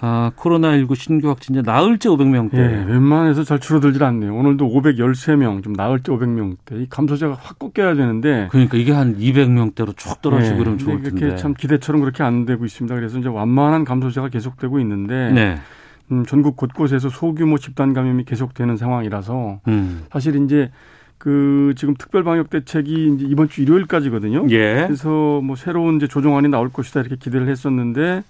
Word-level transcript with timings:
아, 0.00 0.32
코로나19 0.36 0.96
신규 0.96 1.28
확진자 1.28 1.62
나흘째 1.62 2.08
500명대. 2.10 2.54
예, 2.54 2.84
웬만해서 2.88 3.44
잘 3.44 3.58
줄어들질 3.58 4.02
않네요. 4.04 4.34
오늘도 4.34 4.68
513명, 4.68 5.62
좀 5.62 5.72
나흘째 5.72 6.12
500명대. 6.12 6.82
이 6.82 6.86
감소자가 6.90 7.38
확 7.40 7.58
꺾여야 7.58 7.94
되는데. 7.94 8.48
그러니까 8.50 8.76
이게 8.76 8.92
한 8.92 9.16
200명대로 9.16 9.96
쭉 9.96 10.20
떨어지고 10.20 10.54
예, 10.54 10.58
그러면 10.58 10.78
좋을 10.78 11.02
텐데. 11.02 11.26
이렇게 11.26 11.36
참 11.36 11.54
기대처럼 11.54 12.00
그렇게 12.00 12.22
안 12.22 12.44
되고 12.44 12.64
있습니다. 12.64 12.94
그래서 12.94 13.18
이제 13.18 13.28
완만한 13.28 13.84
감소자가 13.84 14.28
계속되고 14.28 14.78
있는데. 14.80 15.30
네. 15.32 15.58
음, 16.12 16.26
전국 16.26 16.56
곳곳에서 16.56 17.08
소규모 17.08 17.56
집단 17.56 17.94
감염이 17.94 18.24
계속되는 18.24 18.76
상황이라서. 18.76 19.60
음. 19.68 20.04
사실 20.12 20.36
이제 20.44 20.70
그 21.16 21.72
지금 21.76 21.94
특별 21.94 22.24
방역 22.24 22.50
대책이 22.50 23.14
이제 23.14 23.26
이번 23.26 23.48
주 23.48 23.62
일요일까지거든요. 23.62 24.46
예. 24.50 24.84
그래서 24.86 25.40
뭐 25.42 25.56
새로운 25.56 25.96
이제 25.96 26.06
조정안이 26.06 26.48
나올 26.48 26.68
것이다 26.68 27.00
이렇게 27.00 27.16
기대를 27.16 27.48
했었는데 27.48 28.22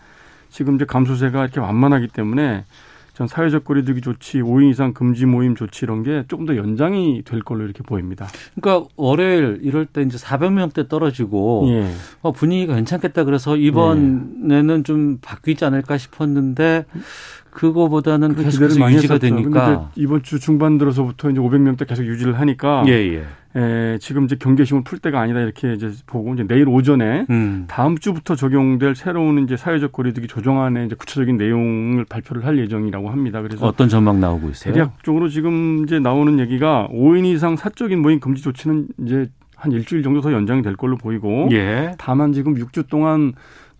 지금 0.55 0.77
이제 0.77 0.85
감소세가 0.85 1.43
이렇게 1.43 1.59
완만하기 1.59 2.09
때문에 2.09 2.65
전 3.13 3.27
사회적 3.27 3.65
거리두기 3.65 4.01
조치, 4.01 4.41
5인 4.41 4.71
이상 4.71 4.93
금지 4.93 5.27
모임 5.27 5.57
조치 5.57 5.85
이런 5.85 6.05
게 6.05 6.25
조금 6.29 6.47
더 6.47 6.57
연장이 6.57 7.23
될 7.25 7.43
걸로 7.43 7.65
이렇게 7.65 7.83
보입니다. 7.83 8.29
그러니까 8.55 8.89
월요일 8.97 9.59
이럴 9.63 9.85
때 9.85 10.03
이제 10.03 10.17
400명대 10.17 10.89
떨어지고 10.89 11.67
예. 11.71 11.91
어, 12.23 12.31
분위기가 12.31 12.77
괜찮겠다 12.77 13.25
그래서 13.25 13.57
이번에는 13.57 14.85
좀 14.85 15.19
바뀌지 15.21 15.65
않을까 15.65 15.99
싶었는데 15.99 16.87
그거보다는 17.55 18.35
그 18.35 18.43
계속 18.43 18.79
많이 18.79 18.97
유지가 18.97 19.15
했었죠. 19.15 19.35
되니까 19.35 19.91
이번 19.95 20.23
주 20.23 20.39
중반 20.41 20.77
들어서부터 20.77 21.31
이제 21.31 21.41
500명대 21.41 21.87
계속 21.87 22.05
유지를 22.05 22.39
하니까 22.41 22.85
예, 22.89 22.93
예. 22.93 23.25
에, 23.57 23.99
지금 23.99 24.25
이제 24.25 24.35
경계심을 24.35 24.83
풀 24.83 24.99
때가 24.99 25.21
아니다 25.21 25.41
이렇게 25.41 25.73
이제 25.75 25.93
보고 26.07 26.35
이제 26.35 26.45
내일 26.45 26.69
오전에 26.69 27.27
음. 27.31 27.65
다음 27.69 27.97
주부터 27.97 28.35
적용될 28.35 28.97
새로운 28.97 29.45
이제 29.45 29.57
사회적 29.57 29.93
거리두기 29.93 30.27
조정안의 30.27 30.87
이제 30.87 30.97
구체적인 30.97 31.37
내용을 31.37 32.05
발표를 32.05 32.45
할 32.45 32.59
예정이라고 32.59 33.09
합니다. 33.09 33.41
그래서 33.41 33.65
어떤 33.65 33.89
전망 33.89 34.21
나오고 34.21 34.51
있어요? 34.51 34.75
대략적으로 34.75 35.29
지금 35.29 35.85
이제 35.85 36.01
나오는 36.01 36.41
얘기가 36.41 36.89
5인 36.91 37.25
이상 37.27 37.57
사적인 37.57 38.03
모임 38.03 38.19
금지 38.19 38.43
조치는 38.43 38.89
이제 39.05 39.29
한 39.57 39.71
일주일 39.71 40.03
정도 40.03 40.21
더 40.21 40.33
연장이 40.33 40.61
될 40.63 40.75
걸로 40.77 40.97
보이고 40.97 41.49
예. 41.53 41.93
다만 41.99 42.33
지금 42.33 42.55
6주 42.55 42.89
동안 42.89 43.33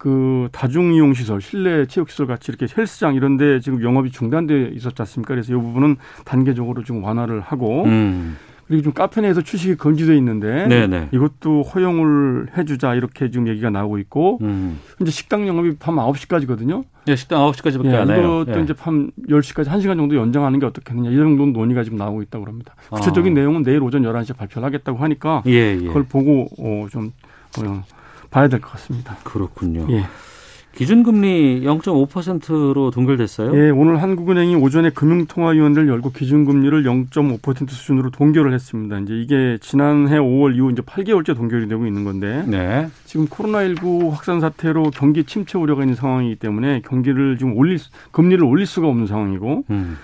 그 0.05 0.51
다중이용 0.53 1.15
시설, 1.15 1.41
실내 1.41 1.87
체육 1.87 2.11
시설 2.11 2.27
같이 2.27 2.53
이렇게 2.53 2.67
헬스장 2.77 3.15
이런 3.15 3.39
데 3.39 3.59
지금 3.59 3.83
영업이 3.83 4.11
중단돼 4.11 4.73
있었지 4.75 5.01
않습니까? 5.01 5.33
그래서 5.33 5.55
이 5.55 5.57
부분은 5.57 5.97
단계적으로 6.27 6.85
좀 6.85 7.03
완화를 7.03 7.41
하고 7.41 7.85
음. 7.85 8.37
그리고 8.69 8.83
좀 8.83 8.93
카페 8.93 9.23
내에서 9.23 9.41
취식이 9.41 9.77
금지돼 9.77 10.15
있는데 10.19 10.69
네네. 10.69 11.09
이것도 11.13 11.63
허용을 11.63 12.49
해주자 12.55 12.95
이렇게 12.95 13.31
지금 13.31 13.49
얘기가 13.49 13.71
나오고 13.71 13.97
있고 13.97 14.41
음. 14.43 14.79
이제 15.01 15.11
식당 15.11 15.49
영업이 15.49 15.77
밤 15.79 15.97
9시까지거든요. 15.97 16.85
예, 17.09 17.17
식당 17.17 17.41
9시까지밖에 17.51 17.93
예, 17.93 17.97
안 17.97 18.11
해요. 18.11 18.43
이것도 18.43 18.59
예. 18.59 18.63
이제 18.63 18.75
밤 18.75 19.11
10시까지 19.27 19.69
1시간 19.69 19.97
정도 19.97 20.17
연장하는 20.17 20.59
게 20.59 20.67
어떻겠느냐 20.67 21.09
이 21.13 21.17
정도 21.17 21.47
논의가 21.47 21.83
지금 21.83 21.97
나오고 21.97 22.21
있다고 22.21 22.45
합니다. 22.45 22.75
구체적인 22.91 23.33
아. 23.33 23.41
내용은 23.41 23.63
내일 23.63 23.83
오전 23.83 24.03
11시에 24.03 24.37
발표를 24.37 24.67
하겠다고 24.67 24.99
하니까 24.99 25.43
예, 25.47 25.79
예. 25.81 25.87
그걸 25.87 26.03
보고 26.03 26.49
어, 26.59 26.89
좀 26.91 27.13
어, 27.59 27.83
봐야 28.35 28.49
될 28.49 28.61
것 28.61 28.73
같습니다. 28.73 29.17
그렇군요. 29.23 29.87
예. 29.91 30.05
기준금리 30.75 31.63
0.5%로 31.63 32.91
동결됐어요? 32.91 33.55
예, 33.57 33.71
오늘 33.71 34.03
한국은행이 34.03 34.57
오전에 34.57 34.91
금융통화위원회를 34.91 35.89
열고 35.89 36.11
기준금리를 36.11 36.83
0.5% 36.83 37.71
수준으로 37.71 38.11
동결을 38.11 38.53
했습니다. 38.53 38.99
이제 38.99 39.15
이게 39.15 39.59
지난해 39.61 40.19
5월 40.19 40.57
이후 40.57 40.73
이제 40.73 40.83
8개월째 40.83 41.37
동결이 41.37 41.69
되고 41.69 41.87
있는 41.87 42.03
건데 42.03 42.43
네. 42.49 42.89
지금 43.05 43.27
코로나19 43.29 44.11
확산 44.11 44.41
사태로 44.41 44.91
경기 44.91 45.23
침체 45.23 45.59
우려가 45.59 45.83
있는 45.85 45.95
상황이기 45.95 46.35
때문에 46.41 46.83
경기를 46.85 47.39
지금 47.39 47.57
올릴 47.57 47.79
수- 47.79 47.91
금리를 48.11 48.43
올릴 48.43 48.67
수가 48.67 48.89
없는 48.89 49.07
상황이고 49.07 49.63
음. 49.71 49.97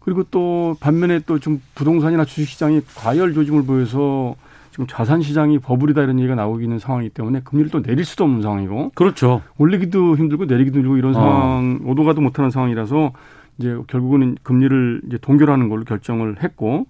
그리고 0.00 0.24
또 0.30 0.76
반면에 0.80 1.20
또 1.20 1.38
좀 1.38 1.62
부동산이나 1.74 2.26
주식시장이 2.26 2.82
과열 2.96 3.32
조짐을 3.32 3.64
보여서 3.64 4.34
지금 4.78 4.86
자산 4.86 5.20
시장이 5.20 5.58
버블이다 5.58 6.04
이런 6.04 6.20
얘기가 6.20 6.36
나오고 6.36 6.60
있는 6.60 6.78
상황이기 6.78 7.12
때문에 7.12 7.40
금리를 7.42 7.68
또 7.72 7.82
내릴 7.82 8.04
수도 8.04 8.22
없는 8.22 8.42
상황이고 8.42 8.92
그렇죠. 8.94 9.42
올리기도 9.58 10.16
힘들고 10.16 10.44
내리기도 10.44 10.78
힘들고 10.78 10.96
이런 10.96 11.10
어. 11.10 11.14
상황 11.14 11.80
오도가도 11.84 12.20
못하는 12.20 12.50
상황이라서 12.50 13.12
이제 13.58 13.76
결국은 13.88 14.36
금리를 14.44 15.02
이제 15.08 15.18
동결하는 15.20 15.68
걸로 15.68 15.82
결정을 15.82 16.44
했고 16.44 16.86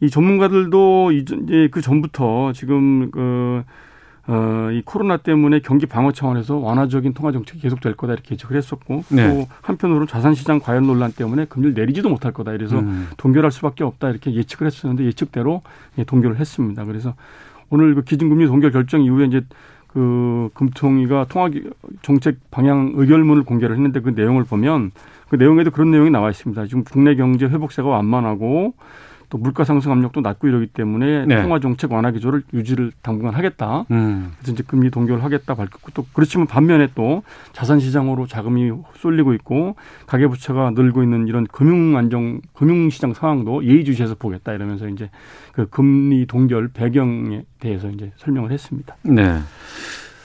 이 0.00 0.10
전문가들도 0.10 1.10
이제 1.10 1.68
그 1.72 1.80
전부터 1.80 2.52
지금 2.52 3.10
그 3.10 3.18
어, 3.20 3.64
이 4.72 4.82
코로나 4.84 5.16
때문에 5.16 5.60
경기 5.60 5.86
방어 5.86 6.12
차원에서 6.12 6.56
완화적인 6.58 7.14
통화 7.14 7.32
정책이 7.32 7.60
계속될 7.60 7.94
거다 7.96 8.12
이렇게 8.12 8.32
예측을 8.32 8.56
했었고 8.56 9.04
네. 9.08 9.28
또 9.28 9.46
한편으로 9.62 10.04
자산 10.04 10.34
시장 10.34 10.60
과열 10.60 10.82
논란 10.82 11.12
때문에 11.12 11.46
금리를 11.46 11.74
내리지도 11.74 12.10
못할 12.10 12.32
거다 12.32 12.52
이래서 12.52 12.78
음. 12.78 13.08
동결할 13.16 13.50
수밖에 13.50 13.84
없다 13.84 14.10
이렇게 14.10 14.34
예측을 14.34 14.66
했었는데 14.66 15.04
예측대로 15.04 15.62
예, 15.96 16.04
동결을 16.04 16.38
했습니다. 16.38 16.84
그래서 16.84 17.14
오늘 17.70 17.94
그 17.94 18.02
기준금리 18.02 18.46
동결 18.46 18.70
결정 18.70 19.02
이후에 19.02 19.26
이제 19.26 19.42
그 19.86 20.50
금통위가 20.52 21.26
통화 21.30 21.50
정책 22.02 22.36
방향 22.50 22.92
의결문을 22.96 23.44
공개를 23.44 23.74
했는데 23.76 24.00
그 24.00 24.10
내용을 24.10 24.44
보면 24.44 24.90
그 25.30 25.36
내용에도 25.36 25.70
그런 25.70 25.90
내용이 25.90 26.10
나와 26.10 26.30
있습니다. 26.30 26.66
지금 26.66 26.84
국내 26.84 27.14
경제 27.14 27.46
회복세가 27.46 27.88
완만하고 27.88 28.74
또 29.30 29.36
물가 29.36 29.64
상승 29.64 29.92
압력도 29.92 30.20
낮고 30.20 30.48
이러기 30.48 30.68
때문에 30.68 31.26
네. 31.26 31.42
통화 31.42 31.60
정책 31.60 31.92
완화 31.92 32.10
기조를 32.10 32.42
유지를 32.54 32.92
당분간 33.02 33.34
하겠다. 33.34 33.84
음. 33.90 34.32
그래서 34.38 34.52
이제 34.52 34.64
금리 34.66 34.90
동결을 34.90 35.22
하겠다 35.22 35.54
밝혔고 35.54 35.90
또 35.92 36.06
그렇지만 36.12 36.46
반면에 36.46 36.88
또 36.94 37.22
자산 37.52 37.78
시장으로 37.78 38.26
자금이 38.26 38.72
쏠리고 38.98 39.34
있고 39.34 39.76
가계 40.06 40.26
부채가 40.28 40.70
늘고 40.70 41.02
있는 41.02 41.28
이런 41.28 41.46
금융 41.46 41.96
안정 41.96 42.40
금융 42.54 42.88
시장 42.90 43.12
상황도 43.12 43.64
예의주시해서 43.64 44.14
보겠다 44.14 44.52
이러면서 44.54 44.88
이제 44.88 45.10
그 45.52 45.68
금리 45.68 46.26
동결 46.26 46.68
배경에 46.68 47.42
대해서 47.60 47.90
이제 47.90 48.12
설명을 48.16 48.50
했습니다. 48.50 48.96
네. 49.02 49.38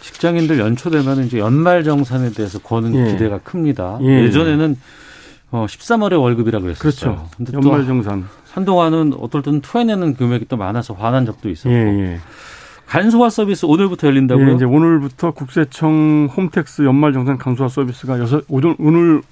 직장인들 0.02 0.60
연초 0.60 0.90
되면 0.90 1.24
이제 1.24 1.40
연말 1.40 1.84
정산에 1.84 2.32
대해서 2.32 2.60
거는 2.60 2.94
예. 2.96 3.12
기대가 3.12 3.38
큽니다. 3.40 4.00
예. 4.02 4.24
예. 4.26 4.32
전에는 4.32 4.76
어, 5.52 5.66
13월에 5.68 6.20
월급이라 6.20 6.60
그랬었어요. 6.60 6.82
그렇죠. 6.82 7.30
근데 7.38 7.54
연말 7.54 7.82
또 7.82 7.88
정산. 7.88 8.26
한동안은 8.54 9.14
어떨 9.20 9.42
때는 9.42 9.62
토해내는 9.62 10.16
금액이 10.16 10.46
또 10.48 10.58
많아서 10.58 10.94
화난 10.94 11.26
적도 11.26 11.50
있었고. 11.50 11.74
예, 11.74 11.80
예. 11.80 12.20
간소화 12.86 13.32
서비스 13.32 13.66
오늘부터 13.66 14.08
열린다고요? 14.08 14.50
예, 14.50 14.54
이제 14.54 14.66
오늘부터 14.66 15.32
국세청 15.32 16.30
홈택스 16.36 16.84
연말 16.84 17.14
정산 17.14 17.40
강소화 17.40 17.68
서비스가 17.68 18.20
여섯 18.20 18.44
오전 18.48 18.76
오늘 18.78 19.24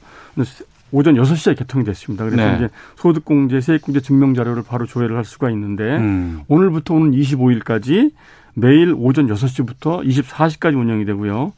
오전 0.91 1.15
6시에 1.15 1.55
개통이 1.57 1.85
됐습니다. 1.85 2.25
그래서 2.25 2.43
네. 2.43 2.55
이제 2.55 2.69
소득공제, 2.95 3.61
세액공제 3.61 4.01
증명 4.01 4.33
자료를 4.33 4.63
바로 4.63 4.85
조회를 4.87 5.15
할 5.15 5.23
수가 5.23 5.51
있는데 5.51 5.97
음. 5.97 6.41
오늘부터 6.47 6.95
오는 6.95 7.11
25일까지 7.11 8.11
매일 8.55 8.95
오전 8.97 9.27
6시부터 9.27 10.05
24시까지 10.05 10.75
운영이 10.75 11.05
되고요. 11.05 11.53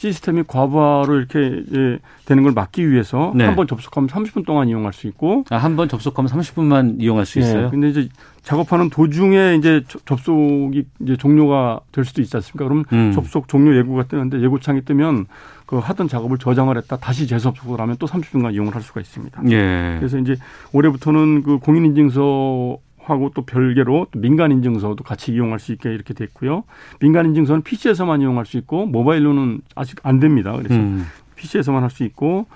시스템이 0.00 0.44
과부하로 0.46 1.14
이렇게 1.18 1.62
예, 1.74 1.98
되는 2.24 2.42
걸 2.42 2.52
막기 2.52 2.90
위해서 2.90 3.32
네. 3.36 3.44
한번 3.44 3.66
접속하면 3.66 4.08
30분 4.08 4.46
동안 4.46 4.66
이용할 4.66 4.94
수 4.94 5.06
있고 5.08 5.44
아, 5.50 5.56
한 5.58 5.76
번 5.76 5.88
접속하면 5.90 6.30
30분만 6.30 6.96
이용할 7.02 7.26
수 7.26 7.38
있어요. 7.38 7.66
예, 7.66 7.70
근데 7.70 7.90
이제 7.90 8.08
작업하는 8.42 8.88
도중에 8.88 9.56
이제 9.58 9.82
저- 9.88 9.98
접속이 10.06 10.84
이제 11.00 11.16
종료가 11.18 11.80
될 11.92 12.06
수도 12.06 12.22
있지 12.22 12.34
않습니까? 12.34 12.64
그럼 12.64 12.84
음. 12.94 13.12
접속 13.12 13.46
종료 13.46 13.76
예고가 13.76 14.04
뜨는데 14.04 14.40
예고창이 14.40 14.86
뜨면 14.86 15.26
그 15.66 15.76
하던 15.76 16.08
작업을 16.08 16.38
저장을 16.38 16.78
했다 16.78 16.96
다시 16.96 17.26
재접속을 17.26 17.78
하면 17.78 17.96
또 17.98 18.06
30분간 18.06 18.54
이용을 18.54 18.74
할 18.74 18.80
수가 18.80 19.02
있습니다. 19.02 19.42
예. 19.50 19.96
그래서 19.98 20.16
이제 20.18 20.34
올해부터는 20.72 21.42
그 21.42 21.58
공인인증서 21.58 22.78
하고 23.04 23.30
또 23.34 23.42
별개로 23.42 24.06
또 24.10 24.20
민간 24.20 24.52
인증서도 24.52 25.02
같이 25.04 25.32
이용할 25.32 25.58
수 25.58 25.72
있게 25.72 25.92
이렇게 25.92 26.14
됐고요. 26.14 26.64
민간 27.00 27.26
인증서는 27.26 27.62
PC에서만 27.62 28.20
이용할 28.20 28.46
수 28.46 28.56
있고 28.58 28.86
모바일로는 28.86 29.62
아직 29.74 29.98
안 30.02 30.20
됩니다. 30.20 30.52
그래서 30.56 30.74
음. 30.74 31.06
PC에서만 31.36 31.82
할 31.82 31.90
수 31.90 32.04
있고 32.04 32.46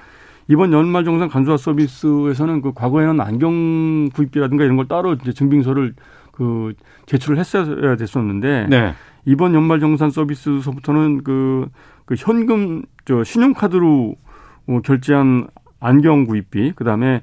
이번 0.48 0.72
연말 0.72 1.04
정산 1.04 1.28
간소화 1.28 1.56
서비스에서는 1.56 2.60
그 2.62 2.72
과거에는 2.74 3.20
안경 3.20 4.10
구입비라든가 4.10 4.64
이런 4.64 4.76
걸 4.76 4.86
따로 4.88 5.14
이제 5.14 5.32
증빙서를 5.32 5.94
그 6.32 6.74
제출을 7.06 7.38
했어야 7.38 7.96
됐었는데 7.96 8.66
네. 8.68 8.94
이번 9.24 9.54
연말 9.54 9.80
정산 9.80 10.10
서비스서부터는 10.10 11.24
그, 11.24 11.68
그 12.04 12.14
현금 12.18 12.82
저 13.06 13.24
신용카드로 13.24 14.16
어, 14.66 14.80
결제한 14.84 15.46
안경 15.80 16.26
구입비 16.26 16.72
그다음에 16.72 17.22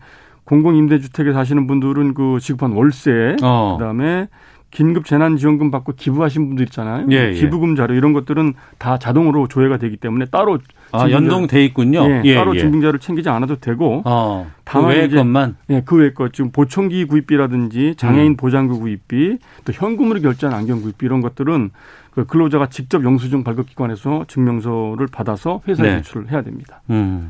공공임대주택에 0.52 1.32
사시는 1.32 1.66
분들은 1.66 2.14
그 2.14 2.40
지급한 2.42 2.74
월세 2.74 3.38
어. 3.42 3.78
그다음에 3.80 4.28
긴급 4.70 5.06
재난지원금 5.06 5.72
받고 5.72 5.94
기부하신 5.96 6.48
분들 6.50 6.66
있잖아요. 6.68 7.06
예, 7.12 7.30
예. 7.30 7.34
기부금 7.34 7.76
자료 7.76 7.94
이런 7.94 8.12
것들은 8.14 8.54
다 8.78 8.98
자동으로 8.98 9.48
조회가 9.48 9.78
되기 9.78 9.98
때문에 9.98 10.26
따로 10.26 10.60
아, 10.94 11.10
연동돼 11.10 11.64
있군요. 11.66 12.04
예, 12.10 12.22
예, 12.26 12.36
따로 12.36 12.56
예. 12.56 12.60
증빙자를 12.60 13.00
챙기지 13.00 13.30
않아도 13.30 13.58
되고 13.58 14.02
어. 14.06 14.50
그 14.50 14.62
다만 14.66 14.92
외의 14.92 15.08
이제- 15.08 15.18
것만. 15.18 15.56
예, 15.70 15.84
그 15.86 15.98
외에 15.98 16.14
것 16.14 16.34
지금 16.34 16.52
보청기 16.52 17.06
구입비라든지 17.06 17.96
장애인 17.98 18.34
음. 18.34 18.38
보장구 18.38 18.80
구입비 18.80 19.38
또 19.66 19.74
현금으로 19.74 20.20
결제한 20.22 20.56
안경 20.58 20.82
구입비 20.82 21.06
이런 21.06 21.22
것들은 21.22 21.72
그 22.12 22.26
근로자가 22.26 22.68
직접 22.68 23.04
영수증 23.06 23.44
발급 23.46 23.68
기관에서 23.70 24.26
증명서를 24.28 25.08
받아서 25.08 25.62
회사에 25.68 25.88
네. 25.88 25.98
제출을 26.02 26.30
해야 26.32 26.42
됩니다. 26.42 26.82
음. 26.90 27.30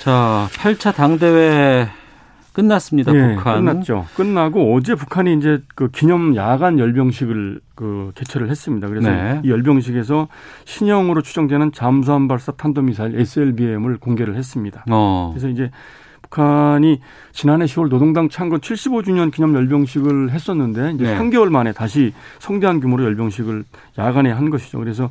자, 0.00 0.48
8차 0.52 0.94
당대회 0.94 1.86
끝났습니다. 2.54 3.14
예, 3.14 3.34
북한. 3.34 3.64
끝났죠. 3.64 4.06
끝나고 4.16 4.74
어제 4.74 4.94
북한이 4.94 5.34
이제 5.34 5.62
그 5.74 5.88
기념 5.88 6.34
야간 6.36 6.78
열병식을 6.78 7.60
그 7.74 8.10
개최를 8.14 8.48
했습니다. 8.48 8.88
그래서 8.88 9.10
네. 9.10 9.42
이 9.44 9.50
열병식에서 9.50 10.28
신형으로 10.64 11.20
추정되는 11.20 11.72
잠수함 11.72 12.28
발사 12.28 12.50
탄도 12.52 12.80
미사일 12.80 13.20
SLBM을 13.20 13.98
공개를 13.98 14.36
했습니다. 14.36 14.84
어. 14.90 15.30
그래서 15.34 15.48
이제 15.48 15.70
북한이 16.22 17.00
지난해 17.32 17.66
10월 17.66 17.90
노동당 17.90 18.30
창건 18.30 18.60
75주년 18.60 19.30
기념 19.30 19.54
열병식을 19.54 20.30
했었는데 20.30 20.92
이제 20.92 21.04
네. 21.04 21.18
3개월 21.18 21.50
만에 21.50 21.72
다시 21.72 22.14
성대한 22.38 22.80
규모로 22.80 23.04
열병식을 23.04 23.64
야간에 23.98 24.30
한 24.32 24.48
것이죠. 24.48 24.78
그래서 24.78 25.10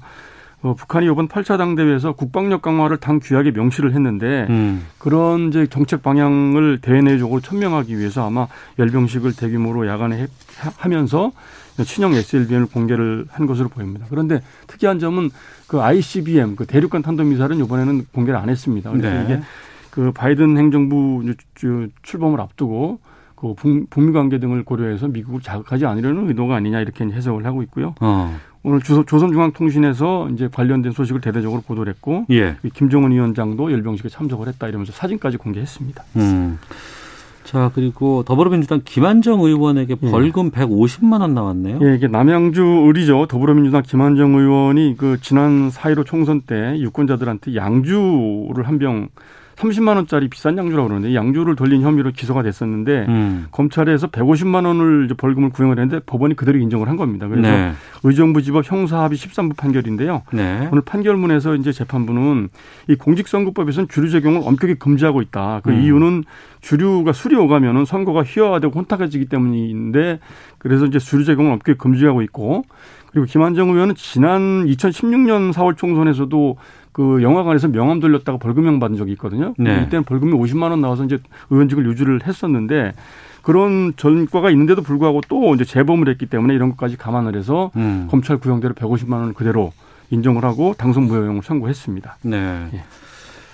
어, 0.61 0.73
북한이 0.75 1.05
이번 1.05 1.29
8차 1.29 1.57
당대회에서 1.57 2.13
국방력 2.13 2.61
강화를 2.61 2.97
당 2.97 3.19
규약에 3.21 3.51
명시를 3.51 3.93
했는데 3.93 4.45
음. 4.49 4.85
그런 4.97 5.47
이제 5.49 5.67
정책 5.67 6.03
방향을 6.03 6.79
대외 6.81 7.01
내적으로 7.01 7.39
천명하기 7.39 7.97
위해서 7.97 8.25
아마 8.27 8.47
열병식을 8.77 9.35
대규모로 9.37 9.87
야간에 9.87 10.23
해- 10.23 10.27
하면서 10.77 11.31
친형 11.81 12.13
SLBM을 12.13 12.65
공개를 12.65 13.25
한 13.31 13.47
것으로 13.47 13.69
보입니다. 13.69 14.05
그런데 14.09 14.41
특이한 14.67 14.99
점은 14.99 15.29
그 15.67 15.81
ICBM, 15.81 16.57
그 16.57 16.65
대륙간 16.65 17.03
탄도미사일은 17.03 17.57
이번에는 17.63 18.07
공개를 18.13 18.37
안 18.37 18.49
했습니다. 18.49 18.91
그래서 18.91 19.09
네. 19.09 19.23
이게 19.23 19.41
그 19.89 20.11
바이든 20.11 20.57
행정부 20.57 21.23
출범을 22.03 22.41
앞두고 22.41 22.99
그 23.35 23.53
북- 23.53 23.89
북미 23.89 24.11
관계 24.11 24.39
등을 24.39 24.65
고려해서 24.65 25.07
미국을 25.07 25.39
자극하지 25.39 25.85
않으려는 25.85 26.27
의도가 26.27 26.55
아니냐 26.57 26.81
이렇게 26.81 27.05
해석을 27.05 27.45
하고 27.45 27.63
있고요. 27.63 27.95
어. 28.01 28.37
오늘 28.63 28.81
주- 28.81 29.03
조선중앙통신에서 29.05 30.29
이제 30.33 30.49
관련된 30.51 30.91
소식을 30.91 31.21
대대적으로 31.21 31.61
보도를 31.61 31.91
했고 31.93 32.25
예. 32.31 32.57
이 32.63 32.69
김정은 32.69 33.11
위원장도 33.11 33.71
열병식에 33.71 34.09
참석을 34.09 34.47
했다 34.49 34.67
이러면서 34.67 34.91
사진까지 34.91 35.37
공개했습니다. 35.37 36.03
음. 36.17 36.59
자, 37.45 37.71
그리고 37.73 38.23
더불어민주당 38.23 38.81
김한정 38.83 39.39
의원에게 39.41 39.95
예. 40.03 40.11
벌금 40.11 40.51
150만 40.51 41.21
원 41.21 41.33
나왔네요. 41.33 41.79
예, 41.81 41.95
이게 41.95 42.07
남양주 42.07 42.87
을이죠. 42.89 43.25
더불어민주당 43.27 43.81
김한정 43.81 44.35
의원이 44.35 44.95
그 44.97 45.17
지난 45.21 45.69
4.15 45.69 46.05
총선 46.05 46.41
때 46.41 46.77
유권자들한테 46.79 47.55
양주를 47.55 48.67
한병 48.67 49.07
30만 49.59 49.97
원짜리 49.97 50.29
비싼 50.29 50.57
양주라고 50.57 50.87
그러는데 50.87 51.11
이 51.11 51.15
양주를 51.15 51.55
돌린 51.55 51.81
혐의로 51.81 52.11
기소가 52.11 52.43
됐었는데 52.43 53.05
음. 53.09 53.47
검찰에서 53.51 54.07
150만 54.07 54.65
원을 54.65 55.05
이제 55.05 55.13
벌금을 55.13 55.49
구형을 55.49 55.77
했는데 55.77 56.01
법원이 56.05 56.35
그대로 56.35 56.57
인정을 56.57 56.87
한 56.87 56.95
겁니다. 56.95 57.27
그래서 57.27 57.49
네. 57.49 57.73
의정부지법 58.03 58.69
형사합의 58.69 59.17
13부 59.17 59.57
판결인데요. 59.57 60.23
네. 60.31 60.69
오늘 60.71 60.81
판결문에서 60.81 61.55
이제 61.55 61.73
재판부는 61.73 62.47
이 62.87 62.95
공직선거법에서는 62.95 63.89
주류 63.89 64.09
적용을 64.09 64.41
엄격히 64.45 64.75
금지하고 64.75 65.21
있다. 65.21 65.59
그 65.63 65.71
음. 65.71 65.81
이유는 65.81 66.23
주류가 66.61 67.11
술이 67.11 67.35
오가면은 67.35 67.83
선거가 67.83 68.23
희화화되고 68.23 68.73
혼탁해지기 68.73 69.25
때문인데 69.25 70.19
그래서 70.57 70.85
이제 70.85 70.99
주류 70.99 71.25
적용을 71.25 71.51
엄격히 71.51 71.77
금지하고 71.77 72.21
있고 72.21 72.63
그리고 73.11 73.25
김한정 73.25 73.69
의원은 73.69 73.95
지난 73.95 74.65
2016년 74.67 75.51
4월 75.51 75.75
총선에서도 75.75 76.57
그 76.99 77.23
영화관에서 77.23 77.69
명함 77.69 78.01
돌렸다가 78.01 78.37
벌금형 78.39 78.81
받은 78.81 78.97
적이 78.97 79.13
있거든요. 79.13 79.53
네. 79.57 79.83
이때는 79.83 80.03
벌금이 80.03 80.33
50만 80.33 80.63
원 80.63 80.81
나와서 80.81 81.05
이제 81.05 81.17
의원직을 81.49 81.85
유지를 81.85 82.27
했었는데 82.27 82.93
그런 83.41 83.93
전과가 83.95 84.51
있는데도 84.51 84.81
불구하고 84.81 85.21
또 85.29 85.55
이제 85.55 85.63
재범을 85.63 86.09
했기 86.09 86.25
때문에 86.25 86.53
이런 86.53 86.71
것까지 86.71 86.97
감안을 86.97 87.37
해서 87.37 87.71
음. 87.77 88.09
검찰 88.11 88.35
구형대로 88.35 88.73
150만 88.73 89.13
원을 89.13 89.33
그대로 89.33 89.71
인정을 90.09 90.43
하고 90.43 90.75
당선 90.77 91.03
무효형을 91.03 91.41
선고했습니다. 91.41 92.17
네. 92.23 92.67
예. 92.73 92.83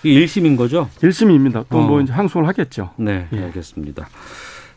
1심인 0.04 0.58
거죠? 0.58 0.90
1심입니다. 1.02 1.70
또뭐 1.70 2.00
어. 2.00 2.02
이제 2.02 2.14
항소를 2.14 2.48
하겠죠. 2.48 2.94
네, 2.96 3.28
예. 3.32 3.44
알겠습니다. 3.44 4.08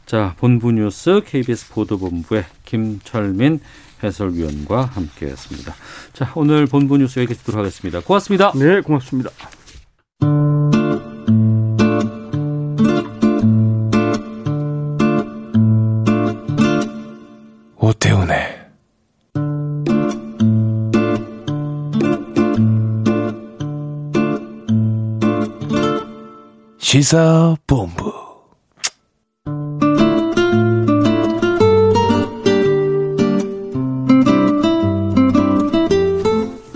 자, 0.05 0.35
본부 0.37 0.73
뉴스 0.73 1.23
KBS 1.25 1.73
보도본부의 1.73 2.45
김철민 2.67 3.61
해설위원과 4.03 4.87
함께했습니다. 4.87 5.75
자, 6.13 6.33
오늘 6.35 6.67
본부 6.67 6.97
뉴스 6.97 7.19
여기까지 7.21 7.41
듣도록 7.41 7.61
하겠습니다. 7.61 8.01
고맙습니다. 8.01 8.53
네, 8.55 8.81
고맙습니다. 8.81 9.31
오태훈의 17.77 18.59
시사본부 26.79 28.28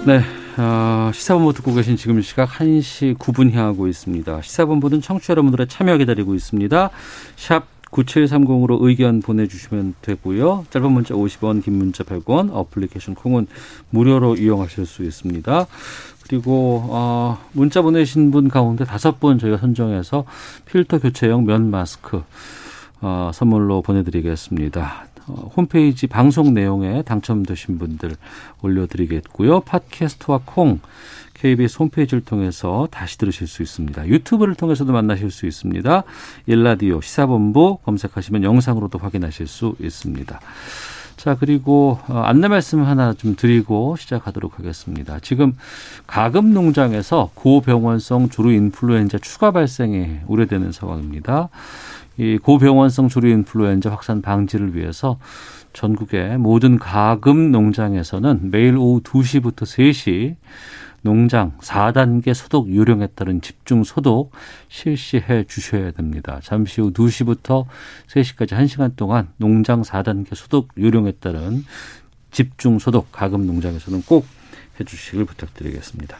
네, 0.04 0.20
어, 0.58 1.12
시사본부 1.14 1.52
듣고 1.52 1.74
계신 1.74 1.96
지금 1.96 2.20
시각 2.22 2.48
1시 2.48 3.16
9분 3.18 3.52
향하고 3.52 3.86
있습니다. 3.86 4.42
시사본부는 4.42 5.00
청취자 5.00 5.30
여러분들의 5.34 5.68
참여 5.68 5.96
기다리고 5.98 6.34
있습니다. 6.34 6.90
샵 7.36 7.66
9730으로 7.92 8.78
의견 8.80 9.20
보내주시면 9.20 9.94
되고요. 10.02 10.66
짧은 10.70 10.90
문자 10.90 11.14
50원, 11.14 11.62
긴 11.62 11.74
문자 11.74 12.02
100원, 12.02 12.50
어플리케이션 12.52 13.14
콩은 13.14 13.46
무료로 13.90 14.34
이용하실 14.38 14.86
수 14.86 15.04
있습니다. 15.04 15.66
그리고 16.24 16.82
어, 16.90 17.38
문자 17.52 17.80
보내신 17.80 18.32
분 18.32 18.48
가운데 18.48 18.84
다섯 18.84 19.20
분 19.20 19.38
저희가 19.38 19.58
선정해서 19.58 20.24
필터 20.64 20.98
교체용 20.98 21.44
면 21.44 21.70
마스크 21.70 22.24
어, 23.00 23.30
선물로 23.32 23.82
보내드리겠습니다. 23.82 25.11
어, 25.26 25.50
홈페이지 25.56 26.06
방송 26.06 26.54
내용에 26.54 27.02
당첨되신 27.02 27.78
분들 27.78 28.16
올려드리겠고요. 28.62 29.60
팟캐스트와 29.60 30.40
콩 30.44 30.80
KBS 31.34 31.78
홈페이지를 31.78 32.24
통해서 32.24 32.86
다시 32.90 33.18
들으실 33.18 33.46
수 33.46 33.62
있습니다. 33.62 34.06
유튜브를 34.06 34.54
통해서도 34.54 34.92
만나실 34.92 35.30
수 35.30 35.46
있습니다. 35.46 36.04
일라디오 36.46 37.00
시사본부 37.00 37.78
검색하시면 37.84 38.44
영상으로도 38.44 38.98
확인하실 38.98 39.48
수 39.48 39.74
있습니다. 39.80 40.40
자, 41.16 41.36
그리고 41.38 41.98
어, 42.08 42.18
안내 42.18 42.48
말씀 42.48 42.82
하나 42.84 43.12
좀 43.12 43.36
드리고 43.36 43.96
시작하도록 43.96 44.58
하겠습니다. 44.58 45.18
지금 45.20 45.56
가금 46.06 46.52
농장에서 46.52 47.30
고병원성 47.34 48.28
주루 48.28 48.50
인플루엔자 48.52 49.18
추가 49.18 49.50
발생이 49.50 50.18
우려되는 50.26 50.72
상황입니다. 50.72 51.48
이 52.22 52.38
고병원성 52.38 53.08
주루 53.08 53.28
인플루엔자 53.28 53.90
확산 53.90 54.22
방지를 54.22 54.76
위해서 54.76 55.18
전국의 55.72 56.38
모든 56.38 56.78
가금 56.78 57.50
농장에서는 57.50 58.52
매일 58.52 58.76
오후 58.76 59.00
2시부터 59.02 59.62
3시 59.62 60.36
농장 61.00 61.58
4단계 61.58 62.32
소독 62.32 62.72
요령에 62.72 63.08
따른 63.16 63.40
집중 63.40 63.82
소독 63.82 64.30
실시해 64.68 65.42
주셔야 65.48 65.90
됩니다. 65.90 66.38
잠시 66.44 66.80
후 66.80 66.92
2시부터 66.92 67.64
3시까지 68.06 68.50
1시간 68.50 68.94
동안 68.94 69.30
농장 69.36 69.82
4단계 69.82 70.36
소독 70.36 70.68
요령에 70.78 71.14
따른 71.18 71.64
집중 72.30 72.78
소독 72.78 73.10
가금 73.10 73.48
농장에서는 73.48 74.02
꼭 74.02 74.26
해주시길 74.78 75.24
부탁드리겠습니다. 75.24 76.18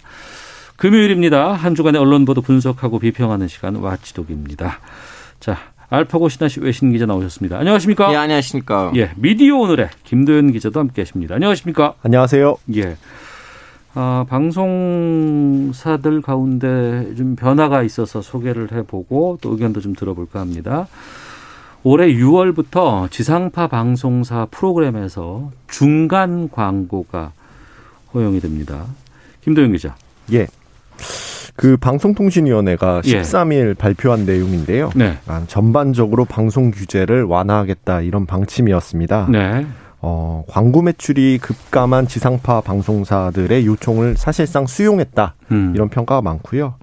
금요일입니다. 0.74 1.52
한 1.52 1.76
주간의 1.76 2.00
언론 2.00 2.24
보도 2.24 2.42
분석하고 2.42 2.98
비평하는 2.98 3.46
시간 3.46 3.76
와치독입니다. 3.76 4.80
자, 5.38 5.71
알파고 5.92 6.28
신하시 6.30 6.60
외신 6.60 6.90
기자 6.90 7.04
나오셨습니다. 7.04 7.58
안녕하십니까? 7.58 8.10
예, 8.12 8.16
안녕하십니까? 8.16 8.92
예, 8.96 9.10
미디어 9.16 9.56
오늘의 9.56 9.90
김도현 10.04 10.52
기자도 10.52 10.80
함께하십니다. 10.80 11.34
안녕하십니까? 11.34 11.96
안녕하세요. 12.02 12.56
예. 12.76 12.96
아, 13.94 14.24
방송사들 14.30 16.22
가운데 16.22 17.14
좀 17.14 17.36
변화가 17.36 17.82
있어서 17.82 18.22
소개를 18.22 18.72
해보고 18.72 19.36
또 19.42 19.52
의견도 19.52 19.82
좀 19.82 19.92
들어볼까 19.94 20.40
합니다. 20.40 20.88
올해 21.82 22.06
6월부터 22.14 23.10
지상파 23.10 23.66
방송사 23.66 24.46
프로그램에서 24.50 25.50
중간 25.68 26.48
광고가 26.48 27.32
허용이 28.14 28.40
됩니다. 28.40 28.86
김도영 29.42 29.72
기자. 29.72 29.94
예. 30.32 30.46
그 31.54 31.76
방송통신위원회가 31.76 33.02
예. 33.04 33.20
13일 33.20 33.76
발표한 33.76 34.24
내용인데요. 34.24 34.90
네. 34.96 35.18
아, 35.26 35.42
전반적으로 35.46 36.24
방송 36.24 36.70
규제를 36.70 37.24
완화하겠다 37.24 38.00
이런 38.02 38.26
방침이었습니다. 38.26 39.28
네. 39.30 39.66
어, 40.00 40.44
광고 40.48 40.82
매출이 40.82 41.38
급감한 41.38 42.08
지상파 42.08 42.62
방송사들의 42.62 43.66
요청을 43.66 44.16
사실상 44.16 44.66
수용했다 44.66 45.34
음. 45.52 45.72
이런 45.74 45.88
평가가 45.88 46.22
많고요. 46.22 46.74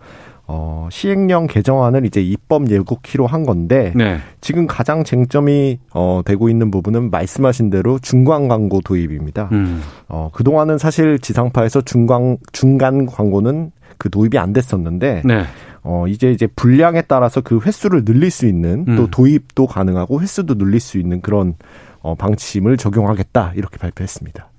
어, 0.52 0.90
시행령 0.92 1.46
개정안을 1.46 2.06
이제 2.06 2.22
입법 2.22 2.72
예고키로 2.72 3.28
한 3.28 3.46
건데 3.46 3.94
네. 3.96 4.18
지금 4.42 4.66
가장 4.66 5.04
쟁점이 5.04 5.80
어, 5.94 6.22
되고 6.26 6.50
있는 6.50 6.72
부분은 6.72 7.12
말씀하신 7.12 7.70
대로 7.70 8.00
중간 8.00 8.48
광고 8.48 8.82
도입입니다. 8.82 9.50
음. 9.52 9.82
어, 10.08 10.32
그동안은 10.34 10.80
사실 10.80 11.20
지상파에서 11.20 11.82
중간, 11.82 12.38
중간 12.52 13.06
광고는 13.06 13.72
그 14.00 14.10
도입이 14.10 14.40
안 14.40 14.52
됐었는데, 14.52 15.22
네. 15.24 15.44
어, 15.84 16.08
이제 16.08 16.32
이제 16.32 16.48
분량에 16.48 17.04
따라서 17.04 17.42
그 17.42 17.60
횟수를 17.64 18.04
늘릴 18.04 18.32
수 18.32 18.48
있는 18.48 18.86
또 18.86 19.04
음. 19.04 19.08
도입도 19.12 19.68
가능하고 19.68 20.22
횟수도 20.22 20.56
늘릴 20.56 20.80
수 20.80 20.98
있는 20.98 21.22
그런 21.22 21.54
어, 22.02 22.16
방침을 22.16 22.78
적용하겠다 22.78 23.54
이렇게 23.56 23.78
발표했습니다. 23.78 24.50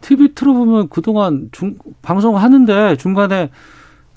TV 0.00 0.34
틀어보면 0.34 0.88
그동안 0.90 1.48
중, 1.52 1.76
방송 2.02 2.36
하는데 2.36 2.96
중간에 2.96 3.50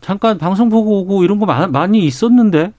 잠깐 0.01 0.38
방송 0.38 0.69
보고 0.69 1.01
오고 1.01 1.24
이런 1.24 1.39
거 1.39 1.46
많, 1.46 1.72
많이 1.72 2.05
있었는데. 2.05 2.74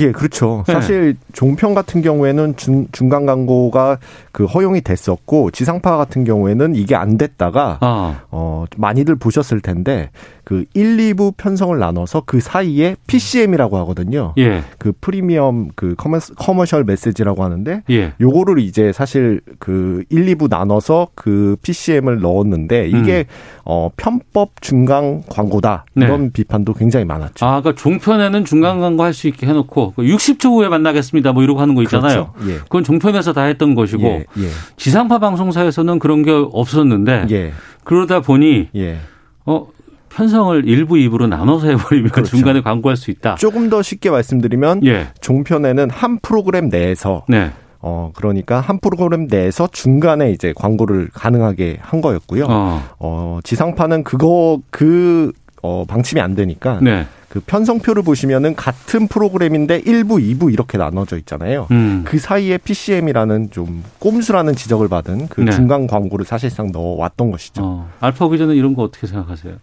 예, 0.00 0.10
그렇죠. 0.10 0.64
네. 0.66 0.72
사실 0.72 1.16
종편 1.32 1.72
같은 1.72 2.02
경우에는 2.02 2.56
중, 2.56 2.88
중간 2.90 3.26
광고가 3.26 3.98
그 4.32 4.44
허용이 4.44 4.80
됐었고 4.80 5.52
지상파 5.52 5.96
같은 5.96 6.24
경우에는 6.24 6.74
이게 6.74 6.96
안 6.96 7.16
됐다가 7.16 7.78
아. 7.80 8.22
어, 8.30 8.64
많이들 8.76 9.14
보셨을 9.14 9.60
텐데 9.60 10.10
그 10.44 10.64
1, 10.74 10.96
2부 11.14 11.34
편성을 11.36 11.78
나눠서 11.78 12.24
그 12.26 12.40
사이에 12.40 12.96
PCM이라고 13.06 13.78
하거든요. 13.78 14.34
예. 14.38 14.62
그 14.78 14.92
프리미엄 15.00 15.70
그 15.74 15.94
commerce, 15.96 16.34
commercial 16.34 16.84
메시지라고 16.84 17.42
하는데 17.42 17.82
예. 17.90 18.12
요거를 18.20 18.58
이제 18.58 18.92
사실 18.92 19.40
그 19.58 20.04
1, 20.10 20.26
2부 20.36 20.48
나눠서 20.50 21.08
그 21.14 21.56
PCM을 21.62 22.20
넣었는데 22.20 22.88
이게 22.88 23.24
어 23.64 23.88
편법 23.96 24.60
중간 24.60 25.22
광고다. 25.28 25.86
음. 25.94 26.00
네. 26.00 26.06
이런 26.06 26.30
비판도 26.30 26.74
굉장히 26.74 27.06
많았죠. 27.06 27.44
아, 27.46 27.60
그러니까 27.60 27.80
종편에는 27.82 28.44
중간 28.44 28.80
광고 28.80 29.02
할 29.02 29.14
수 29.14 29.28
있게 29.28 29.46
해 29.46 29.52
놓고 29.52 29.94
60초 29.96 30.56
후에 30.56 30.68
만나겠습니다. 30.68 31.32
뭐 31.32 31.44
이러고 31.44 31.60
하는 31.60 31.76
거 31.76 31.82
있잖아요. 31.84 32.32
그렇죠. 32.34 32.50
예. 32.52 32.58
그건 32.58 32.82
종편에서 32.82 33.32
다 33.32 33.42
했던 33.44 33.76
것이고 33.76 34.02
예, 34.02 34.26
예. 34.38 34.48
지상파 34.76 35.20
방송사에서는 35.20 36.00
그런 36.00 36.24
게 36.24 36.32
없었는데 36.32 37.26
예. 37.30 37.52
그러다 37.84 38.20
보니 38.20 38.70
예. 38.74 38.98
어 39.46 39.68
편성을 40.14 40.66
일부 40.66 40.94
2부로 40.94 41.28
나눠서 41.28 41.68
해버리면 41.68 42.10
그렇죠. 42.10 42.36
중간에 42.36 42.60
광고할 42.62 42.96
수 42.96 43.10
있다. 43.10 43.34
조금 43.34 43.68
더 43.68 43.82
쉽게 43.82 44.10
말씀드리면 44.10 44.86
예. 44.86 45.08
종편에는 45.20 45.90
한 45.90 46.18
프로그램 46.20 46.68
내에서 46.68 47.24
네. 47.28 47.50
어 47.80 48.12
그러니까 48.14 48.60
한 48.60 48.78
프로그램 48.78 49.26
내에서 49.28 49.68
중간에 49.70 50.30
이제 50.30 50.54
광고를 50.56 51.10
가능하게 51.12 51.78
한 51.80 52.00
거였고요. 52.00 52.46
어, 52.48 52.82
어. 52.98 53.40
지상파는 53.42 54.04
그거 54.04 54.60
그 54.70 55.32
어, 55.62 55.84
방침이 55.86 56.20
안 56.20 56.34
되니까 56.34 56.78
네. 56.80 57.06
그 57.28 57.40
편성표를 57.40 58.04
보시면은 58.04 58.54
같은 58.54 59.08
프로그램인데 59.08 59.80
1부, 59.80 60.20
2부 60.20 60.52
이렇게 60.52 60.78
나눠져 60.78 61.18
있잖아요. 61.18 61.66
음. 61.72 62.02
그 62.04 62.18
사이에 62.18 62.58
PCM이라는 62.58 63.50
좀 63.50 63.82
꼼수라는 63.98 64.54
지적을 64.54 64.88
받은 64.88 65.26
그 65.28 65.40
네. 65.40 65.50
중간 65.50 65.88
광고를 65.88 66.24
사실상 66.24 66.70
넣어왔던 66.70 67.32
것이죠. 67.32 67.62
어. 67.64 67.90
알파 67.98 68.28
기자는 68.28 68.54
이런 68.54 68.76
거 68.76 68.82
어떻게 68.84 69.08
생각하세요? 69.08 69.54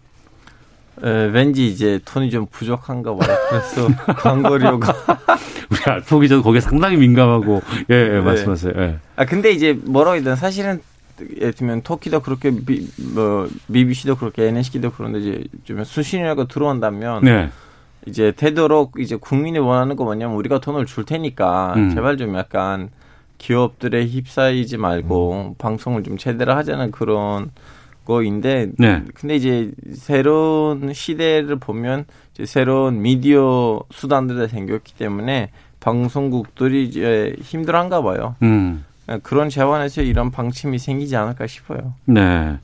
에, 1.02 1.10
왠지 1.26 1.66
이제 1.66 1.98
돈이 2.04 2.30
좀 2.30 2.46
부족한가 2.46 3.14
봐요. 3.14 3.36
그래서 3.48 3.88
광고료가. 4.18 4.94
우리 5.70 5.78
알파 5.86 6.20
기자도 6.20 6.42
거기에 6.42 6.60
상당히 6.60 6.96
민감하고 6.96 7.62
예, 7.90 7.94
예 7.94 8.08
네. 8.08 8.20
말씀하세요. 8.20 8.72
예. 8.76 8.98
아 9.16 9.24
근데 9.24 9.50
이제 9.50 9.72
뭐라고 9.72 10.16
해야 10.16 10.22
되나 10.22 10.36
사실은 10.36 10.80
예를 11.36 11.52
들면 11.52 11.82
터키도 11.82 12.20
그렇게 12.20 12.50
비, 12.50 12.88
뭐 13.14 13.48
BBC도 13.72 14.16
그렇게 14.16 14.46
NHK도 14.48 14.92
그런데 14.92 15.18
이제 15.20 15.44
좀 15.64 15.82
수신료가 15.84 16.46
들어온다면 16.46 17.24
네. 17.24 17.50
이제 18.06 18.32
되도록 18.32 18.94
이제 18.98 19.16
국민이 19.16 19.58
원하는 19.58 19.96
거 19.96 20.04
뭐냐면 20.04 20.36
우리가 20.36 20.60
돈을 20.60 20.86
줄 20.86 21.04
테니까 21.04 21.74
음. 21.76 21.94
제발 21.94 22.16
좀 22.16 22.36
약간 22.36 22.90
기업들에 23.38 24.06
휩싸이지 24.06 24.76
말고 24.76 25.32
음. 25.32 25.54
방송을 25.58 26.02
좀 26.02 26.16
제대로 26.16 26.54
하자는 26.54 26.90
그런 26.90 27.50
거인데 28.04 28.70
네. 28.78 29.02
근데 29.14 29.36
이제 29.36 29.70
새로운 29.94 30.92
시대를 30.92 31.56
보면 31.56 32.04
이제 32.34 32.46
새로운 32.46 33.02
미디어 33.02 33.80
수단들이 33.90 34.48
생겼기 34.48 34.94
때문에 34.94 35.50
방송국들이 35.80 36.84
이제 36.84 37.36
힘들한가 37.40 38.02
봐요. 38.02 38.36
음. 38.42 38.84
그런 39.22 39.48
차원에서 39.48 40.02
이런 40.02 40.30
방침이 40.30 40.78
생기지 40.78 41.16
않을까 41.16 41.46
싶어요. 41.46 41.94
네. 42.04 42.58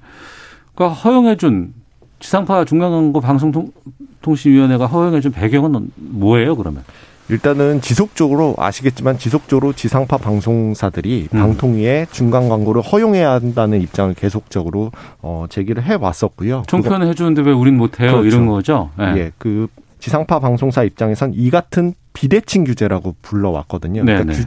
그러니까 0.75 0.95
허용해준 0.95 1.75
지상파 2.21 2.65
중간광고 2.65 3.21
방송통신위원회가 3.21 4.87
허용해준 4.87 5.33
배경은 5.33 5.91
뭐예요, 5.97 6.57
그러면? 6.57 6.85
일단은 7.31 7.81
지속적으로 7.83 8.55
아시겠지만 8.57 9.19
지속적으로 9.19 9.73
지상파 9.73 10.17
방송사들이 10.19 11.29
음. 11.35 11.39
방통위에 11.39 12.07
중간 12.11 12.49
광고를 12.49 12.81
허용해야 12.83 13.33
한다는 13.33 13.81
입장을 13.83 14.15
계속적으로 14.15 14.93
어, 15.21 15.45
제기를 15.51 15.83
해 15.85 15.95
왔었고요. 15.95 16.63
종편은 16.67 17.07
해주는데 17.09 17.43
왜 17.43 17.53
우린 17.53 17.77
못 17.77 18.01
해요? 18.01 18.13
그렇죠. 18.13 18.27
이런 18.27 18.47
거죠? 18.47 18.91
네. 18.99 19.05
예, 19.17 19.33
그 19.39 19.67
지상파 20.01 20.39
방송사 20.39 20.85
입장에선 20.85 21.33
이 21.35 21.51
같은 21.51 21.93
비대칭 22.15 22.65
규제라고 22.65 23.15
불러왔거든요. 23.23 24.05
그러니까 24.05 24.33
규- 24.33 24.45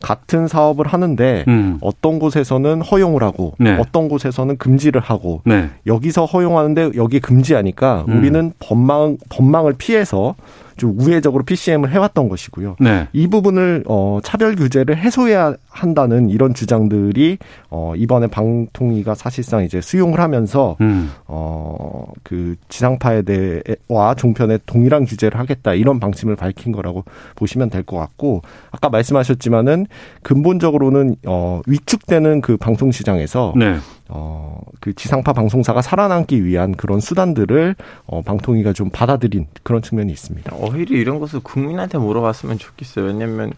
같은 0.00 0.48
사업을 0.48 0.86
하는데 0.88 1.44
음. 1.46 1.78
어떤 1.80 2.18
곳에서는 2.18 2.82
허용을 2.82 3.22
하고 3.22 3.52
네. 3.58 3.76
어떤 3.78 4.08
곳에서는 4.08 4.56
금지를 4.56 5.00
하고 5.00 5.42
네. 5.44 5.70
여기서 5.86 6.24
허용하는데 6.24 6.92
여기 6.96 7.20
금지하니까 7.20 8.06
음. 8.08 8.18
우리는 8.18 8.52
법망 8.58 9.18
법망을 9.28 9.74
피해서 9.78 10.34
좀 10.76 10.98
우회적으로 10.98 11.44
PCM을 11.44 11.90
해왔던 11.90 12.28
것이고요. 12.28 12.76
네. 12.80 13.08
이 13.12 13.26
부분을 13.28 13.84
어 13.86 14.20
차별 14.22 14.54
규제를 14.56 14.96
해소해야 14.96 15.54
한다는 15.68 16.28
이런 16.30 16.54
주장들이 16.54 17.38
어 17.70 17.94
이번에 17.96 18.26
방통위가 18.26 19.14
사실상 19.14 19.64
이제 19.64 19.80
수용을 19.80 20.20
하면서 20.20 20.76
음. 20.80 21.10
어 21.26 22.06
그 22.22 22.56
지상파에 22.68 23.22
대해와 23.22 24.14
종편에 24.16 24.58
동일한 24.66 25.04
규제를 25.04 25.38
하겠다 25.38 25.74
이런 25.74 26.00
방침을 26.00 26.36
밝힌 26.36 26.72
거라고 26.72 27.04
보시면 27.36 27.68
될 27.70 27.82
것 27.82 27.96
같고 27.96 28.42
아까 28.70 28.88
말씀하셨지만은 28.90 29.86
근본적으로는 30.22 31.16
어 31.26 31.60
위축되는 31.66 32.40
그 32.40 32.56
방송 32.56 32.92
시장에서 32.92 33.52
네. 33.56 33.76
어 34.14 34.52
그 34.82 34.92
지상파 34.92 35.32
방송사가 35.32 35.80
살아남기 35.80 36.44
위한 36.44 36.72
그런 36.72 36.98
수단들을 36.98 37.76
어 38.06 38.22
방통위가 38.22 38.72
좀 38.72 38.90
받아들인 38.90 39.46
그런 39.62 39.80
측면이 39.80 40.10
있습니다. 40.12 40.56
오히려 40.56 40.96
이런 40.96 41.20
것을 41.20 41.38
국민한테 41.38 41.98
물어봤으면 41.98 42.58
좋겠어요. 42.58 43.06
왜냐하면 43.06 43.52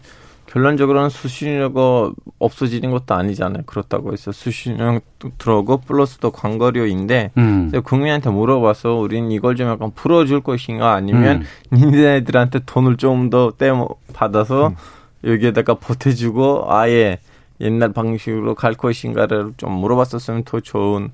결론적으로는 0.45 1.09
수신료가 1.09 2.11
없어지는 2.37 2.91
것도 2.91 3.15
아니잖아요. 3.15 3.63
그렇다고 3.65 4.13
해서 4.13 4.31
수신료 4.31 4.99
들어오고 5.39 5.77
플러스 5.81 6.19
또 6.19 6.29
광고료인데 6.29 7.31
음. 7.37 7.71
국민한테 7.83 8.29
물어봐서 8.29 8.93
우리는 8.93 9.31
이걸 9.31 9.55
좀 9.55 9.67
약간 9.67 9.89
풀어줄 9.95 10.41
것인가 10.41 10.93
아니면 10.93 11.43
음. 11.73 11.77
니네들한테 11.77 12.59
돈을 12.67 12.97
좀 12.97 13.31
더 13.31 13.51
떼어 13.57 13.89
받아서 14.13 14.75
여기에다가 15.23 15.73
보태주고 15.73 16.71
아예 16.71 17.17
옛날 17.61 17.93
방식으로 17.93 18.55
갈 18.55 18.73
것인가를 18.73 19.53
좀 19.57 19.71
물어봤었으면 19.73 20.43
더 20.43 20.59
좋은 20.59 21.09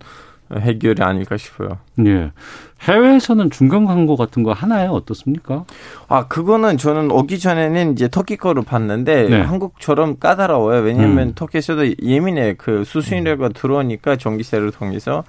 해결이 0.60 1.02
아닐까 1.02 1.38
싶어요. 1.38 1.78
예. 2.06 2.32
해외에서는 2.82 3.52
중간 3.52 3.86
광고 3.86 4.18
같은 4.18 4.44
거 4.44 4.52
하나요? 4.54 4.92
어떻습니까? 4.92 5.64
아, 6.08 6.28
그거는 6.28 6.78
저는 6.78 7.12
오기 7.12 7.40
전에는 7.40 7.94
이제 7.94 8.10
터키 8.10 8.36
거를 8.36 8.64
봤는데 8.64 9.30
네. 9.30 9.42
한국처럼 9.42 10.20
까다로워요. 10.20 10.82
왜냐하면 10.82 11.30
음. 11.30 11.34
터키에서도 11.36 12.02
예민해. 12.02 12.56
그 12.58 12.84
수수료가 12.84 13.50
들어오니까 13.50 14.18
전기세를 14.18 14.72
통해서. 14.72 15.24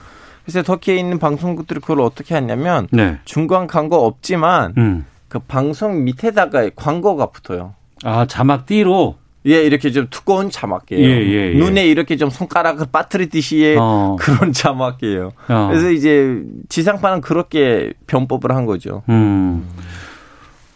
그래서 0.45 0.63
터키에 0.63 0.97
있는 0.97 1.19
방송국들이 1.19 1.81
그걸 1.81 2.01
어떻게 2.01 2.35
하냐면 2.35 2.89
네. 2.91 3.19
중간 3.25 3.69
광고 3.69 4.05
없지만 4.07 4.75
음. 4.77 5.07
그 5.29 5.39
방송 5.39 6.05
밑에다가 6.05 6.69
광고가 6.75 7.27
붙어요. 7.27 7.75
아, 8.03 8.27
자막 8.27 8.67
띠로 8.67 9.17
예, 9.47 9.63
이렇게 9.65 9.91
좀 9.91 10.07
두꺼운 10.11 10.51
자막이에요. 10.51 11.05
예, 11.05 11.09
예, 11.09 11.53
예. 11.53 11.55
눈에 11.55 11.87
이렇게 11.87 12.17
좀 12.17 12.31
손가락을 12.31 12.87
빠뜨리듯이 12.93 13.77
어. 13.79 14.17
그런 14.19 14.53
자막이에요. 14.53 15.33
어. 15.49 15.69
그래서 15.71 15.91
이제 15.91 16.43
지상파는 16.69 17.21
그렇게 17.21 17.93
변법을 18.07 18.55
한 18.55 18.67
거죠. 18.67 19.03
음. 19.09 19.69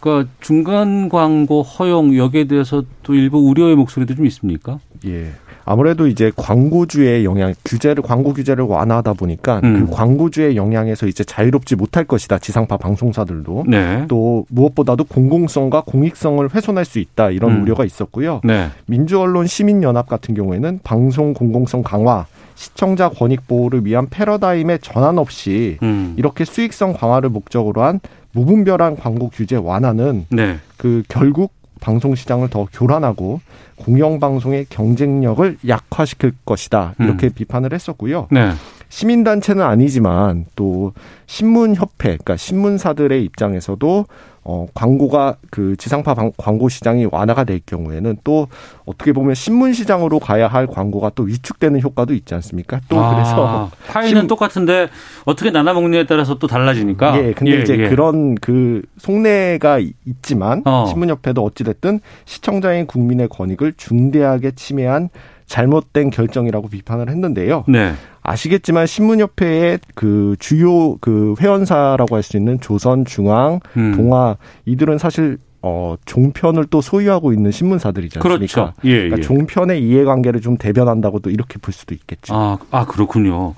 그러니까 0.01 0.31
중간 0.41 1.09
광고 1.09 1.63
허용 1.63 2.17
여기에 2.17 2.45
대해서 2.45 2.83
또 3.03 3.15
일부 3.15 3.39
우려의 3.39 3.77
목소리도 3.77 4.15
좀 4.15 4.27
있습니까? 4.27 4.79
예. 5.07 5.33
아무래도 5.69 6.07
이제 6.07 6.31
광고주의 6.37 7.25
영향, 7.25 7.53
규제를, 7.65 8.03
광고 8.03 8.33
규제를 8.33 8.65
완화하다 8.65 9.15
보니까 9.15 9.61
음. 9.65 9.87
그 9.87 9.93
광고주의 9.93 10.57
영향에서 10.57 11.09
이제 11.09 11.25
자유롭지 11.25 11.75
못할 11.75 12.05
것이다. 12.05 12.39
지상파 12.39 12.77
방송사들도. 12.77 13.65
네. 13.67 14.05
또 14.07 14.47
무엇보다도 14.49 15.05
공공성과 15.05 15.83
공익성을 15.85 16.55
훼손할 16.55 16.85
수 16.85 17.01
있다. 17.01 17.31
이런 17.31 17.57
음. 17.57 17.63
우려가 17.63 17.85
있었고요. 17.85 18.43
네. 18.45 18.69
민주언론 18.87 19.49
시민연합 19.49 20.09
같은 20.09 20.37
경우에는 20.37 20.81
방송 20.85 21.35
공공성 21.35 21.83
강화, 21.83 22.27
시청자 22.55 23.09
권익 23.09 23.49
보호를 23.49 23.85
위한 23.85 24.07
패러다임의 24.09 24.79
전환 24.83 25.19
없이 25.19 25.79
음. 25.83 26.15
이렇게 26.17 26.45
수익성 26.45 26.93
강화를 26.93 27.29
목적으로 27.29 27.83
한 27.83 27.99
무분별한 28.37 28.97
광고 28.97 29.31
규제 29.31 29.57
완화는 29.57 30.27
네. 30.29 30.59
그 30.77 31.03
결국 31.09 31.53
방송 31.81 32.15
시장을 32.15 32.51
더 32.51 32.67
교란하고 32.71 33.41
공영 33.77 34.21
방송의 34.21 34.67
경쟁력을 34.69 35.59
약화시킬 35.67 36.33
것이다 36.45 36.95
이렇게 36.99 37.29
비판을 37.31 37.73
했었고요. 37.73 38.29
네. 38.31 38.53
시민 38.89 39.25
단체는 39.25 39.63
아니지만 39.63 40.47
또 40.55 40.93
신문 41.27 41.75
협회, 41.75 42.11
그러니까 42.11 42.37
신문사들의 42.37 43.25
입장에서도 43.25 44.07
어 44.49 44.67
광고가 44.75 45.39
그 45.51 45.75
지상파 45.77 46.15
방- 46.15 46.31
광고 46.37 46.69
시장이 46.69 47.09
완화가 47.11 47.43
될 47.43 47.61
경우에는 47.67 48.19
또 48.23 48.47
어떻게 48.85 49.13
보면 49.13 49.35
신문 49.35 49.73
시장으로 49.73 50.21
가야 50.21 50.47
할 50.47 50.69
광고가 50.69 51.11
또 51.17 51.25
위축되는 51.25 51.81
효과도 51.83 52.15
있지 52.15 52.33
않습니까? 52.35 52.79
또 52.89 53.01
아, 53.01 53.13
그래서 53.15 53.71
파이는 53.89 54.21
심- 54.21 54.27
똑같은데 54.29 54.89
어떻게 55.25 55.51
나눠 55.51 55.75
먹느냐에 55.75 56.07
따라서 56.07 56.39
또 56.39 56.47
달라지니까. 56.47 57.19
예, 57.19 57.33
근데 57.33 57.61
이제 57.61 57.77
예. 57.77 57.89
그런 57.89 58.37
그 58.37 58.83
속내가 58.99 59.81
이- 59.81 59.95
있지만 60.05 60.63
어. 60.65 60.87
신문협회도 60.91 61.43
어찌 61.43 61.65
됐든 61.65 61.99
시청자인 62.25 62.87
국민의 62.87 63.29
권익을 63.29 63.73
중대하게 63.77 64.53
침해한 64.53 65.09
잘못된 65.47 66.11
결정이라고 66.11 66.69
비판을 66.69 67.09
했는데요. 67.09 67.65
네. 67.69 67.95
아시겠지만 68.23 68.87
신문협회의 68.87 69.79
그 69.95 70.35
주요 70.39 70.97
그 70.99 71.35
회원사라고 71.41 72.17
할 72.17 72.23
수 72.23 72.37
있는 72.37 72.61
조선, 72.61 73.05
중앙, 73.05 73.61
음. 73.77 73.95
동아 73.97 74.37
이들은 74.65 74.99
사실 74.99 75.39
어 75.63 75.97
종편을 76.05 76.67
또 76.71 76.81
소유하고 76.81 77.33
있는 77.33 77.51
신문사들이지 77.51 78.19
않습니까? 78.19 78.37
그렇죠. 78.39 78.73
예, 78.85 78.91
예. 78.91 78.97
그러니까 79.09 79.21
종편의 79.27 79.83
이해관계를 79.83 80.41
좀 80.41 80.59
대변한다고도 80.59 81.31
이렇게 81.31 81.59
볼 81.59 81.73
수도 81.73 81.95
있겠죠. 81.95 82.35
아, 82.35 82.59
아, 82.71 82.85
그렇군요. 82.87 83.55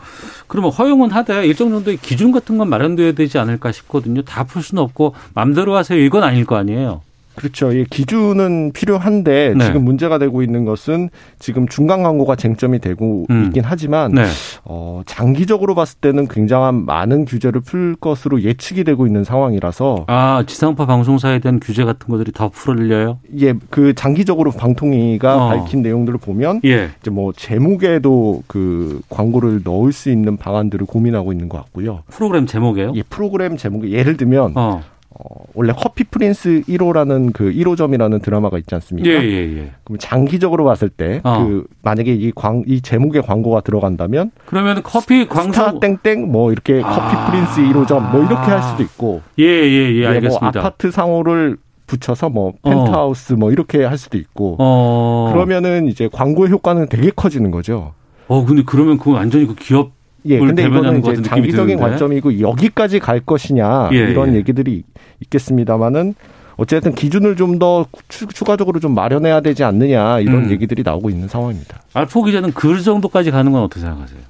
그러면 0.46 0.70
허용은 0.70 1.10
하되 1.10 1.44
일정 1.46 1.70
정도의 1.70 1.96
기준 1.98 2.30
같은 2.32 2.56
건 2.56 2.68
마련돼야 2.68 3.12
되지 3.12 3.38
않을까 3.38 3.72
싶거든요. 3.72 4.22
다 4.22 4.44
풀 4.44 4.62
수는 4.62 4.82
없고 4.82 5.14
맘대로 5.34 5.74
하세요. 5.76 5.98
이건 5.98 6.22
아닐 6.22 6.44
거 6.46 6.56
아니에요. 6.56 7.02
그렇죠. 7.38 7.72
예, 7.72 7.84
기준은 7.84 8.72
필요한데 8.72 9.54
네. 9.56 9.64
지금 9.64 9.84
문제가 9.84 10.18
되고 10.18 10.42
있는 10.42 10.64
것은 10.64 11.08
지금 11.38 11.68
중간 11.68 12.02
광고가 12.02 12.34
쟁점이 12.34 12.80
되고 12.80 13.26
음. 13.30 13.44
있긴 13.46 13.62
하지만 13.64 14.12
네. 14.12 14.24
어, 14.64 15.02
장기적으로 15.06 15.76
봤을 15.76 15.98
때는 16.00 16.26
굉장한 16.26 16.84
많은 16.84 17.26
규제를 17.26 17.60
풀 17.60 17.94
것으로 17.94 18.42
예측이 18.42 18.82
되고 18.82 19.06
있는 19.06 19.22
상황이라서 19.22 20.06
아, 20.08 20.42
지상파 20.44 20.86
방송사에 20.86 21.38
대한 21.38 21.60
규제 21.60 21.84
같은 21.84 22.08
것들이 22.08 22.32
더 22.32 22.48
풀릴려요? 22.48 23.20
예, 23.40 23.54
그 23.70 23.94
장기적으로 23.94 24.50
방통위가 24.50 25.36
어. 25.36 25.48
밝힌 25.48 25.82
내용들을 25.82 26.18
보면 26.18 26.62
예. 26.64 26.90
이제 27.00 27.10
뭐 27.10 27.32
제목에도 27.32 28.42
그 28.48 29.00
광고를 29.10 29.60
넣을 29.62 29.92
수 29.92 30.10
있는 30.10 30.36
방안들을 30.36 30.86
고민하고 30.86 31.32
있는 31.32 31.48
것 31.48 31.58
같고요. 31.58 32.02
프로그램 32.08 32.46
제목이에요? 32.46 32.92
예, 32.96 33.02
프로그램 33.02 33.56
제목이 33.56 33.92
예를 33.92 34.16
들면 34.16 34.54
어. 34.56 34.82
어, 35.10 35.42
원래 35.54 35.72
커피 35.74 36.04
프린스 36.04 36.62
1호라는 36.68 37.32
그 37.32 37.50
1호점이라는 37.50 38.20
드라마가 38.22 38.58
있지 38.58 38.74
않습니까? 38.74 39.08
예, 39.08 39.14
예, 39.14 39.56
예. 39.56 39.70
그럼 39.84 39.98
장기적으로 39.98 40.64
봤을 40.64 40.90
때그 40.90 41.22
어. 41.24 41.62
만약에 41.82 42.12
이 42.14 42.30
광 42.34 42.62
이 42.66 42.80
제목에 42.82 43.20
광고가 43.22 43.62
들어간다면 43.62 44.30
그러면 44.46 44.82
커피 44.82 45.22
스타 45.22 45.34
광고 45.72 45.80
땡땡 45.80 46.30
뭐 46.30 46.52
이렇게 46.52 46.82
아. 46.84 46.88
커피 46.90 47.30
프린스 47.30 47.60
1호점 47.72 48.10
뭐 48.12 48.20
이렇게 48.20 48.50
할 48.50 48.62
수도 48.62 48.82
있고 48.82 49.22
예, 49.38 49.44
예, 49.44 49.48
예, 49.48 49.94
예, 49.96 50.00
뭐 50.02 50.10
알겠습니다. 50.10 50.60
아파트 50.60 50.90
상호를 50.90 51.56
붙여서 51.86 52.28
뭐 52.28 52.52
펜트하우스 52.62 53.32
뭐 53.32 53.50
이렇게 53.50 53.84
할 53.84 53.96
수도 53.96 54.18
있고 54.18 54.56
어. 54.58 55.30
그러면은 55.32 55.86
이제 55.86 56.08
광고의 56.12 56.50
효과는 56.50 56.88
되게 56.90 57.10
커지는 57.10 57.50
거죠. 57.50 57.94
어, 58.28 58.44
근데 58.44 58.62
그러면 58.66 58.98
그건 58.98 59.14
완전히 59.14 59.46
그 59.46 59.54
기업 59.54 59.92
예, 60.28 60.38
근데 60.38 60.64
이거는 60.64 61.00
것 61.00 61.12
이제 61.12 61.22
장기적인 61.22 61.76
드는데. 61.76 61.90
관점이고 61.90 62.40
여기까지 62.40 62.98
갈 62.98 63.20
것이냐 63.20 63.90
예, 63.92 63.96
이런 63.96 64.34
예. 64.34 64.38
얘기들이 64.38 64.84
있겠습니다만은 65.20 66.14
어쨌든 66.56 66.94
기준을 66.94 67.36
좀 67.36 67.58
더 67.58 67.86
추가적으로 68.08 68.78
좀 68.80 68.94
마련해야 68.94 69.40
되지 69.40 69.64
않느냐 69.64 70.20
이런 70.20 70.44
음. 70.44 70.50
얘기들이 70.50 70.82
나오고 70.84 71.10
있는 71.10 71.26
상황입니다. 71.28 71.82
알포 71.94 72.22
기자는 72.24 72.52
그 72.52 72.80
정도까지 72.82 73.30
가는 73.30 73.50
건 73.50 73.62
어떻게 73.62 73.80
생각하세요? 73.80 74.20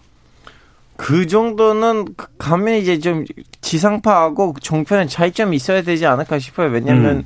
그 0.96 1.26
정도는 1.26 2.06
그 2.16 2.26
가면 2.38 2.74
이제 2.74 2.98
좀 2.98 3.24
지상파하고 3.60 4.54
종편의 4.60 5.08
차이점이 5.08 5.56
있어야 5.56 5.82
되지 5.82 6.06
않을까 6.06 6.38
싶어요. 6.38 6.70
왜냐하면 6.70 7.16
음. 7.18 7.24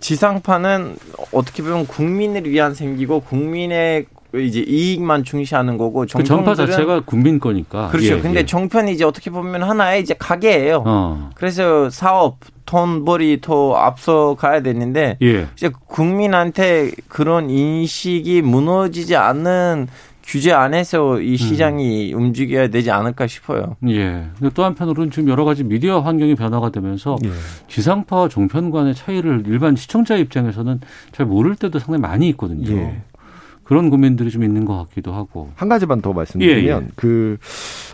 지상파는 0.00 0.96
어떻게 1.32 1.62
보면 1.62 1.86
국민을 1.86 2.50
위한 2.50 2.74
생기고 2.74 3.20
국민의 3.20 4.06
이제 4.40 4.60
이익만 4.60 5.24
중시하는 5.24 5.76
거고 5.78 6.00
그 6.00 6.06
전파 6.06 6.24
종편들은 6.24 6.66
자체가 6.66 7.00
국민 7.04 7.38
거니까. 7.38 7.88
그렇죠. 7.88 8.14
예, 8.14 8.20
근데 8.20 8.40
예. 8.40 8.46
종편이 8.46 8.92
이제 8.92 9.04
어떻게 9.04 9.30
보면 9.30 9.62
하나의 9.62 10.02
이제 10.02 10.14
가게예요. 10.18 10.82
어. 10.86 11.30
그래서 11.34 11.90
사업, 11.90 12.38
돈벌이 12.66 13.40
더 13.40 13.74
앞서 13.74 14.34
가야 14.34 14.62
되는데 14.62 15.18
예. 15.22 15.46
이제 15.54 15.70
국민한테 15.86 16.90
그런 17.08 17.50
인식이 17.50 18.42
무너지지 18.42 19.16
않는 19.16 19.88
규제 20.26 20.52
안에서 20.52 21.20
이 21.20 21.36
시장이 21.36 22.14
움직여야 22.14 22.68
되지 22.68 22.90
않을까 22.90 23.26
싶어요. 23.26 23.76
예. 23.88 24.24
근데 24.38 24.52
또 24.54 24.64
한편으로는 24.64 25.10
지금 25.10 25.28
여러 25.28 25.44
가지 25.44 25.62
미디어 25.64 26.00
환경이 26.00 26.34
변화가 26.34 26.70
되면서 26.70 27.16
예. 27.24 27.30
지상파와 27.68 28.28
종편 28.28 28.70
간의 28.70 28.94
차이를 28.94 29.44
일반 29.46 29.76
시청자 29.76 30.16
입장에서는 30.16 30.80
잘 31.12 31.26
모를 31.26 31.54
때도 31.56 31.78
상당히 31.78 32.00
많이 32.00 32.28
있거든요. 32.30 32.74
예. 32.74 33.02
그런 33.64 33.90
고민들이 33.90 34.30
좀 34.30 34.44
있는 34.44 34.64
것 34.64 34.76
같기도 34.76 35.12
하고. 35.12 35.50
한 35.54 35.68
가지만 35.68 36.00
더 36.00 36.12
말씀드리면 36.12 36.82
예, 36.82 36.86
예. 36.86 36.90
그 36.94 37.38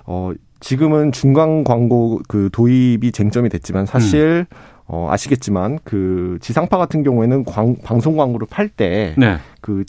어, 0.05 0.33
지금은 0.61 1.13
중간 1.13 1.65
광고 1.65 2.21
그 2.29 2.51
도입이 2.53 3.13
쟁점이 3.13 3.49
됐지만 3.49 3.87
사실 3.87 4.47
음. 4.51 4.57
어, 4.93 5.07
아시겠지만 5.09 5.79
그 5.85 6.39
지상파 6.41 6.77
같은 6.77 7.05
경우에는 7.05 7.45
광, 7.45 7.77
방송 7.85 8.17
광고를 8.17 8.49
팔 8.51 8.69
때그 8.69 9.15
네. 9.21 9.37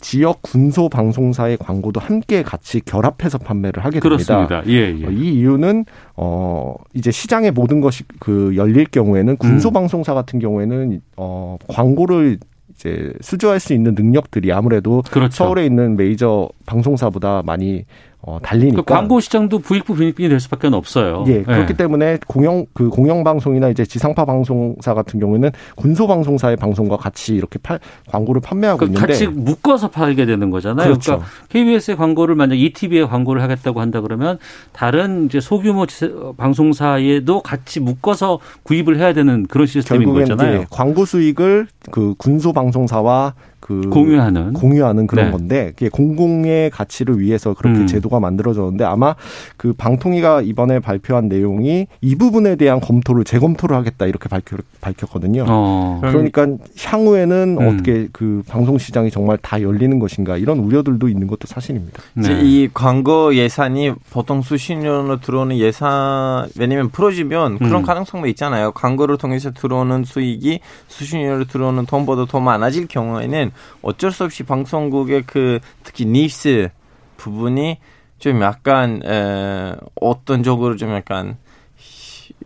지역 0.00 0.42
군소 0.42 0.88
방송사의 0.88 1.56
광고도 1.56 1.98
함께 1.98 2.44
같이 2.44 2.80
결합해서 2.80 3.38
판매를 3.38 3.84
하게 3.84 3.98
됩니다. 3.98 4.08
그렇습니다. 4.08 4.62
예, 4.68 4.96
예. 4.96 5.06
어, 5.06 5.10
이 5.10 5.40
이유는 5.40 5.86
어 6.14 6.76
이제 6.94 7.10
시장의 7.10 7.50
모든 7.50 7.80
것이 7.80 8.04
그 8.20 8.52
열릴 8.54 8.84
경우에는 8.84 9.36
군소 9.38 9.70
음. 9.70 9.72
방송사 9.72 10.14
같은 10.14 10.38
경우에는 10.38 11.00
어 11.16 11.56
광고를 11.66 12.38
이제 12.82 13.12
수주할 13.20 13.60
수 13.60 13.72
있는 13.72 13.94
능력들이 13.94 14.52
아무래도 14.52 15.02
그렇죠. 15.10 15.32
서울에 15.32 15.64
있는 15.64 15.96
메이저 15.96 16.48
방송사보다 16.66 17.42
많이 17.44 17.84
어 18.24 18.38
달리니까 18.40 18.82
그 18.82 18.84
광고 18.94 19.18
시장도 19.18 19.58
부익부 19.58 19.96
빈익빈이 19.96 20.28
될 20.28 20.38
수밖에 20.38 20.68
없어요. 20.68 21.24
예, 21.26 21.42
그렇기 21.42 21.74
때문에 21.74 22.18
공영 22.28 22.66
그 22.72 22.88
공영 22.88 23.24
방송이나 23.24 23.68
이제 23.68 23.84
지상파 23.84 24.24
방송사 24.24 24.94
같은 24.94 25.18
경우에는 25.18 25.50
군소 25.74 26.06
방송사의 26.06 26.56
방송과 26.56 26.96
같이 26.98 27.34
이렇게 27.34 27.58
팔, 27.60 27.80
광고를 28.10 28.40
판매하고 28.40 28.78
그 28.78 28.84
있는데 28.86 29.06
같이 29.06 29.26
묶어서 29.26 29.90
팔게 29.90 30.24
되는 30.24 30.50
거잖아요. 30.50 30.86
그렇죠. 30.86 31.12
그러니까 31.16 31.28
KBS의 31.48 31.96
광고를 31.96 32.36
만약 32.36 32.54
ETV에 32.60 33.04
광고를 33.06 33.42
하겠다고 33.42 33.80
한다 33.80 34.00
그러면 34.00 34.38
다른 34.72 35.26
이제 35.26 35.40
소규모 35.40 35.86
지- 35.86 36.12
방송사에도 36.36 37.42
같이 37.42 37.80
묶어서 37.80 38.38
구입을 38.62 38.98
해야 38.98 39.12
되는 39.12 39.46
그런 39.48 39.66
시스템인 39.66 40.12
거잖아요. 40.12 40.56
이제 40.58 40.66
광고 40.70 41.04
수익을 41.04 41.66
그 41.90 42.14
군소 42.18 42.52
방송사와 42.52 43.34
그 43.62 43.88
공유하는 43.90 44.54
공유하는 44.54 45.06
그런 45.06 45.26
네. 45.26 45.30
건데 45.30 45.66
그게 45.76 45.88
공공의 45.88 46.70
가치를 46.70 47.20
위해서 47.20 47.54
그렇게 47.54 47.78
음. 47.78 47.86
제도가 47.86 48.18
만들어졌는데 48.18 48.82
아마 48.84 49.14
그 49.56 49.72
방통위가 49.72 50.42
이번에 50.42 50.80
발표한 50.80 51.28
내용이 51.28 51.86
이 52.00 52.16
부분에 52.16 52.56
대한 52.56 52.80
검토를 52.80 53.22
재검토를 53.22 53.76
하겠다 53.76 54.06
이렇게 54.06 54.28
밝혀, 54.28 54.56
밝혔거든요. 54.80 55.44
어. 55.48 56.00
그러니까 56.02 56.48
향후에는 56.76 57.56
음. 57.60 57.68
어떻게 57.68 58.08
그 58.12 58.42
방송 58.48 58.78
시장이 58.78 59.12
정말 59.12 59.38
다 59.38 59.62
열리는 59.62 59.96
것인가 60.00 60.36
이런 60.36 60.58
우려들도 60.58 61.08
있는 61.08 61.28
것도 61.28 61.46
사실입니다. 61.46 62.02
이제 62.18 62.34
네. 62.34 62.40
이 62.42 62.68
광고 62.74 63.32
예산이 63.36 63.92
보통 64.10 64.42
수십 64.42 64.74
년으로 64.74 65.20
들어오는 65.20 65.56
예산 65.58 66.48
왜냐면 66.58 66.88
풀어지면 66.88 67.58
그런 67.58 67.76
음. 67.76 67.82
가능성도 67.82 68.26
있잖아요. 68.26 68.72
광고를 68.72 69.18
통해서 69.18 69.52
들어오는 69.52 70.02
수익이 70.02 70.58
수십 70.88 71.16
년으로 71.16 71.44
들어오는 71.44 71.86
돈보다 71.86 72.24
더 72.26 72.40
많아질 72.40 72.88
경우에는 72.88 73.51
어쩔 73.82 74.12
수 74.12 74.24
없이 74.24 74.42
방송국의 74.42 75.24
그 75.26 75.58
특히 75.82 76.04
뉴스 76.06 76.68
부분이 77.16 77.78
좀 78.18 78.40
약간 78.42 79.00
에, 79.04 79.74
어떤 80.00 80.42
쪽으로 80.42 80.76
좀 80.76 80.92
약간 80.94 81.36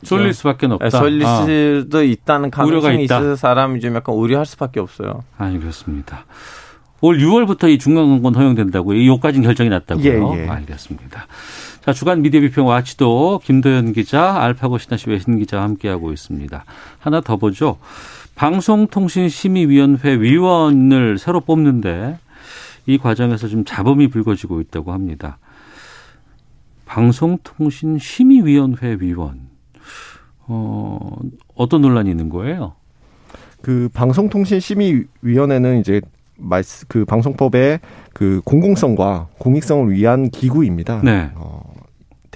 쏠릴 0.03 0.35
수밖에 0.35 0.67
없다. 0.67 0.87
에, 0.87 0.91
쏠릴 0.91 1.25
아. 1.25 1.45
수도 1.45 2.03
있다는 2.03 2.51
우려가 2.55 2.89
가능성이 2.89 3.05
있다. 3.05 3.19
있어서 3.19 3.37
사람이 3.37 3.81
좀 3.81 3.95
약간 3.95 4.15
우려할 4.15 4.47
수밖에 4.47 4.81
없어요. 4.81 5.23
알겠습니다. 5.39 6.27
올 7.03 7.19
6월부터 7.19 7.69
이 7.71 7.79
중간광고 7.79 8.31
허용된다고요. 8.39 9.05
요까지는 9.07 9.45
결정이 9.47 9.69
났다고요. 9.71 10.35
예, 10.37 10.45
예. 10.45 10.49
알겠습니다. 10.49 11.27
자, 11.85 11.93
주간 11.93 12.23
미디어 12.23 12.41
비평 12.41 12.67
와치도 12.67 13.41
김도현 13.45 13.93
기자, 13.93 14.35
알파고 14.43 14.79
신하시 14.79 15.11
외신 15.11 15.39
기자와 15.39 15.63
함께하고 15.63 16.13
있습니다. 16.13 16.65
하나 16.99 17.21
더 17.21 17.37
보죠. 17.37 17.79
방송통신심의위원회 18.37 20.21
위원을 20.21 21.19
새로 21.19 21.41
뽑는데 21.41 22.19
이 22.87 22.99
과정에서 22.99 23.49
좀 23.49 23.65
잡음이 23.65 24.07
불거지고 24.09 24.61
있다고 24.61 24.93
합니다. 24.93 25.39
방송통신심의위원회 26.85 28.99
위원. 29.01 29.49
어, 30.49 31.19
어떤 31.57 31.83
논란이 31.83 32.09
있는 32.11 32.29
거예요? 32.29 32.75
그 33.63 33.89
방송통신심의위원회는 33.93 35.81
이제 35.81 36.01
말스 36.37 36.87
그 36.87 37.05
방송법의 37.05 37.81
그 38.13 38.41
공공성과 38.45 39.27
공익성을 39.39 39.93
위한 39.93 40.31
기구입니다. 40.31 41.01
네. 41.03 41.33
어, 41.35 41.66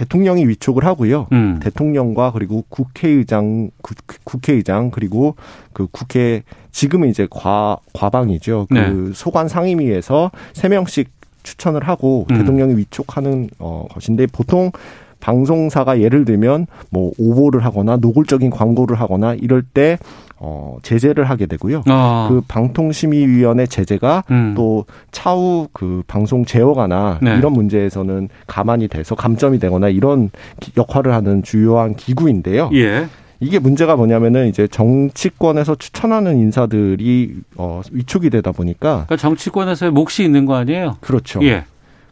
대통령이 0.00 0.48
위촉을 0.48 0.86
하고요. 0.86 1.26
음. 1.32 1.60
대통령과 1.62 2.32
그리고 2.32 2.64
국회의장 2.70 3.70
국, 3.82 3.96
국회의장 4.24 4.90
그리고 4.90 5.34
그 5.74 5.88
국회 5.90 6.42
지금은 6.72 7.10
이제 7.10 7.26
과 7.30 7.76
과방이죠. 7.92 8.68
그 8.70 8.74
네. 8.74 9.12
소관 9.12 9.48
상임위에서 9.48 10.30
세 10.54 10.68
명씩 10.68 11.10
추천을 11.42 11.86
하고 11.86 12.26
음. 12.30 12.38
대통령이 12.38 12.76
위촉하는 12.78 13.50
어 13.58 13.86
것인데 13.90 14.26
보통 14.26 14.72
방송사가 15.20 16.00
예를 16.00 16.24
들면 16.24 16.66
뭐 16.88 17.12
오보를 17.18 17.62
하거나 17.62 17.98
노골적인 17.98 18.48
광고를 18.48 18.98
하거나 18.98 19.34
이럴 19.34 19.62
때 19.62 19.98
어, 20.42 20.78
제재를 20.82 21.24
하게 21.24 21.44
되고요. 21.46 21.82
아. 21.86 22.26
그 22.30 22.40
방통심의위원회 22.48 23.66
제재가 23.66 24.24
음. 24.30 24.54
또 24.56 24.86
차후 25.12 25.68
그 25.72 26.02
방송 26.06 26.44
제어가나 26.46 27.18
네. 27.22 27.36
이런 27.36 27.52
문제에서는 27.52 28.28
가만히 28.46 28.88
돼서 28.88 29.14
감점이 29.14 29.58
되거나 29.58 29.88
이런 29.90 30.30
기- 30.58 30.72
역할을 30.76 31.12
하는 31.12 31.42
주요한 31.42 31.94
기구인데요. 31.94 32.70
예. 32.72 33.06
이게 33.38 33.58
문제가 33.58 33.96
뭐냐면은 33.96 34.48
이제 34.48 34.66
정치권에서 34.66 35.74
추천하는 35.76 36.38
인사들이 36.38 37.36
어 37.56 37.80
위축이 37.90 38.28
되다 38.30 38.52
보니까 38.52 39.04
그러니까 39.06 39.16
정치권에서의 39.16 39.92
몫이 39.92 40.24
있는 40.24 40.44
거 40.46 40.56
아니에요? 40.56 40.96
그렇죠. 41.00 41.40
예. 41.44 41.64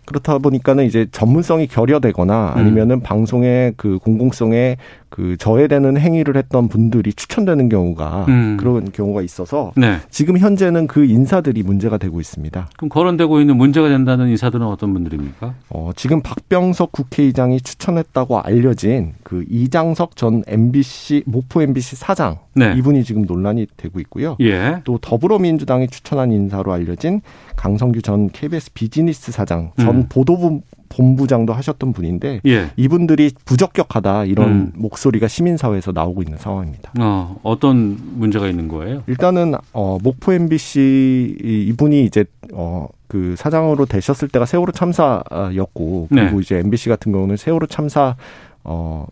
그렇다 0.07 0.39
보니까는 0.39 0.87
이제 0.87 1.07
전문성이 1.13 1.67
결여되거나 1.67 2.55
음. 2.57 2.59
아니면은 2.61 3.01
방송의 3.03 3.75
그 3.77 3.99
공공성에 3.99 4.79
그 5.11 5.37
저해되는 5.39 5.97
행위를 5.97 6.37
했던 6.37 6.69
분들이 6.69 7.13
추천되는 7.13 7.69
경우가 7.69 8.27
음. 8.29 8.57
그런 8.59 8.93
경우가 8.93 9.23
있어서 9.23 9.73
네. 9.77 9.99
지금 10.11 10.39
현재는 10.39 10.87
그 10.87 11.05
인사들이 11.05 11.63
문제가 11.63 11.99
되고 11.99 12.21
있습니다. 12.21 12.69
그럼 12.77 12.89
거론되고 12.89 13.41
있는 13.41 13.57
문제가 13.57 13.89
된다는 13.89 14.29
인사들은 14.29 14.67
어떤 14.67 14.93
분들입니까? 14.93 15.55
어, 15.71 15.91
지금 15.97 16.21
박병석 16.23 16.93
국회의장이 16.93 17.61
추천했다고 17.61 18.41
알려진 18.41 19.15
그 19.23 19.45
이장석 19.49 20.17
전 20.17 20.43
MBC 20.47 21.25
목포 21.27 21.63
MBC 21.63 21.97
사장 21.97 22.39
네. 22.55 22.75
이분이 22.77 23.05
지금 23.05 23.23
논란이 23.23 23.67
되고 23.77 24.01
있고요. 24.01 24.37
예. 24.41 24.81
또 24.85 24.99
더불어민주당이 24.99 25.89
추천한 25.89 26.33
인사로 26.33 26.73
알려진 26.73 27.21
강성규 27.57 28.03
전 28.03 28.29
KBS 28.31 28.73
비즈니스 28.75 29.33
사장 29.33 29.73
전 29.79 29.89
음. 29.89 30.07
보도부 30.09 30.63
본부장도 30.89 31.53
하셨던 31.53 31.93
분인데 31.93 32.41
예. 32.47 32.71
이분들이 32.77 33.31
부적격하다 33.45 34.25
이런 34.25 34.49
음. 34.51 34.73
목소리가 34.75 35.29
시민사회에서 35.29 35.93
나오고 35.93 36.23
있는 36.23 36.39
상황입니다. 36.39 36.93
어, 36.99 37.39
어떤 37.43 37.99
문제가 38.15 38.49
있는 38.49 38.69
거예요? 38.69 39.03
일단은 39.07 39.55
어 39.73 39.99
목포 40.03 40.33
MBC 40.33 41.37
이- 41.43 41.67
이분이 41.69 42.05
이제 42.05 42.25
어 42.53 42.89
그 43.09 43.37
사장으로 43.39 43.87
되셨을 43.87 44.29
때가 44.29 44.45
세월호 44.45 44.73
참사였고 44.73 46.09
그리고 46.11 46.31
네. 46.37 46.41
이제 46.43 46.59
MBC 46.59 46.91
같은 46.91 47.11
경우는 47.11 47.39
세월호 47.39 47.67
참사 47.67 48.17
어의 48.65 49.07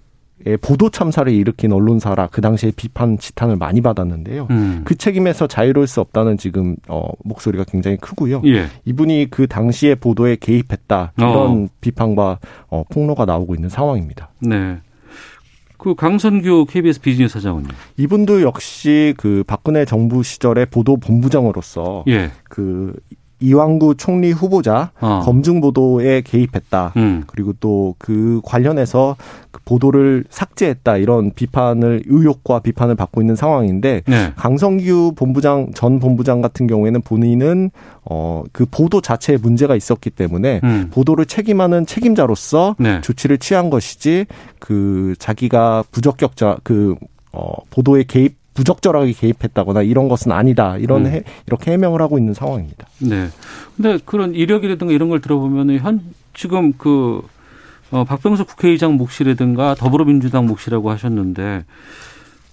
보도 0.61 0.91
참사를 0.91 1.33
일으킨 1.33 1.73
언론사라 1.73 2.29
그 2.29 2.41
당시에 2.41 2.73
비판 2.77 3.19
지탄을 3.19 3.57
많이 3.57 3.81
받았는데요. 3.81 4.47
음. 4.51 4.83
그 4.85 4.95
책임에서 4.95 5.47
자유로울 5.47 5.87
수 5.87 6.01
없다는 6.01 6.39
지금 6.39 6.77
어 6.89 7.09
목소리가 7.25 7.65
굉장히 7.65 7.97
크고요. 7.97 8.43
예. 8.47 8.67
이분이 8.85 9.29
그 9.31 9.47
당시에 9.47 9.97
보도에 9.97 10.37
개입했다 10.37 11.13
이런 11.19 11.35
어. 11.35 11.67
비판과 11.81 12.39
어 12.69 12.85
폭로가 12.91 13.25
나오고 13.25 13.55
있는 13.55 13.69
상황입니다. 13.69 14.31
네. 14.41 14.79
그 15.79 15.95
강선규 15.95 16.67
KBS 16.69 17.01
비즈니스 17.01 17.35
사장은요? 17.35 17.69
이분도 17.97 18.43
역시 18.43 19.15
그 19.17 19.45
박근혜 19.47 19.85
정부 19.85 20.23
시절의 20.23 20.67
보도 20.67 20.97
본부장으로서 20.97 22.05
예. 22.09 22.31
그 22.45 22.95
이왕구 23.41 23.97
총리 23.97 24.33
후보자 24.33 24.91
어. 25.01 25.21
검증 25.25 25.61
보도에 25.61 26.23
개입했다. 26.23 26.93
음. 26.97 27.25
그리고 27.27 27.53
또 27.61 27.87
그 27.99 28.41
관련해서 28.45 29.17
그 29.51 29.61
보도를 29.65 30.25
삭제했다 30.31 30.97
이런 30.99 31.33
비판을 31.33 32.03
의혹과 32.07 32.61
비판을 32.61 32.95
받고 32.95 33.21
있는 33.21 33.35
상황인데 33.37 34.03
네. 34.07 34.33
강성규 34.37 35.15
본부장 35.17 35.73
전 35.75 35.99
본부장 35.99 36.41
같은 36.41 36.67
경우에는 36.67 37.01
본인은 37.03 37.71
어그 38.05 38.67
보도 38.71 39.01
자체에 39.01 39.39
문제가 39.39 39.77
있었기 39.77 40.11
때문에 40.11 40.61
음. 40.65 40.91
보도를 40.93 41.27
책임하는 41.27 41.87
책임자로서 41.87 42.77
네. 42.79 43.01
조치를 43.01 43.39
취한 43.39 43.71
것이지 43.71 44.27
그 44.59 45.15
자기가 45.19 45.85
부적격자 45.91 46.59
그 46.63 46.95
어, 47.33 47.53
보도에 47.71 48.05
개입 48.05 48.37
부적절하게 48.57 49.13
개입했다거나 49.13 49.83
이런 49.83 50.09
것은 50.09 50.33
아니다 50.33 50.77
이런 50.79 51.07
음. 51.07 51.13
해, 51.13 51.23
이렇게 51.47 51.73
해명을 51.73 52.01
하고 52.03 52.19
있는 52.19 52.35
상황입니다. 52.35 52.87
네. 52.99 53.29
근데 53.77 53.99
그런 54.05 54.35
이력이라든가 54.35 54.93
이런 54.93 55.09
걸 55.09 55.21
들어보면은 55.21 55.79
현 55.79 56.01
지금 56.35 56.73
그 56.73 57.23
어, 57.91 58.05
박병석 58.05 58.49
국회의장 58.49 58.95
몫이라든가 58.97 59.75
더불어민주당 59.77 60.47
몫이라고 60.47 60.91
하셨는데 60.91 61.65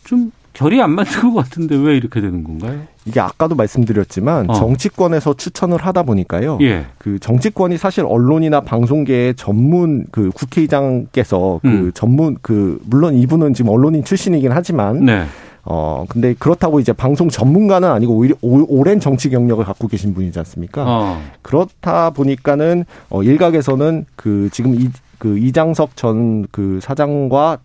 좀 0.03 0.31
결이 0.53 0.81
안 0.81 0.91
맞는 0.91 1.11
것 1.33 1.33
같은데 1.33 1.75
왜 1.75 1.97
이렇게 1.97 2.21
되는 2.21 2.43
건가요? 2.43 2.81
이게 3.05 3.19
아까도 3.19 3.55
말씀드렸지만 3.55 4.49
어. 4.49 4.53
정치권에서 4.53 5.33
추천을 5.33 5.77
하다 5.79 6.03
보니까요. 6.03 6.59
예. 6.61 6.85
그 6.99 7.19
정치권이 7.19 7.77
사실 7.77 8.05
언론이나 8.05 8.61
방송계의 8.61 9.35
전문 9.35 10.05
그 10.11 10.29
국회의장께서 10.29 11.59
그 11.61 11.67
음. 11.67 11.91
전문 11.93 12.37
그 12.41 12.79
물론 12.85 13.15
이분은 13.15 13.53
지금 13.53 13.71
언론인 13.71 14.03
출신이긴 14.03 14.51
하지만 14.51 15.05
네. 15.05 15.25
어 15.65 16.05
근데 16.09 16.33
그렇다고 16.33 16.79
이제 16.79 16.91
방송 16.93 17.29
전문가는 17.29 17.89
아니고 17.89 18.13
오히려 18.15 18.35
오- 18.41 18.65
오랜 18.79 18.99
정치 18.99 19.29
경력을 19.29 19.63
갖고 19.63 19.87
계신 19.87 20.13
분이지 20.13 20.37
않습니까? 20.39 20.83
어. 20.85 21.21
그렇다 21.41 22.09
보니까는 22.09 22.85
어 23.09 23.23
일각에서는 23.23 24.05
그 24.15 24.49
지금 24.51 24.75
이 24.75 24.89
그 25.19 25.37
이장석 25.37 25.95
전 25.95 26.45
그 26.51 26.79
사장과 26.83 27.59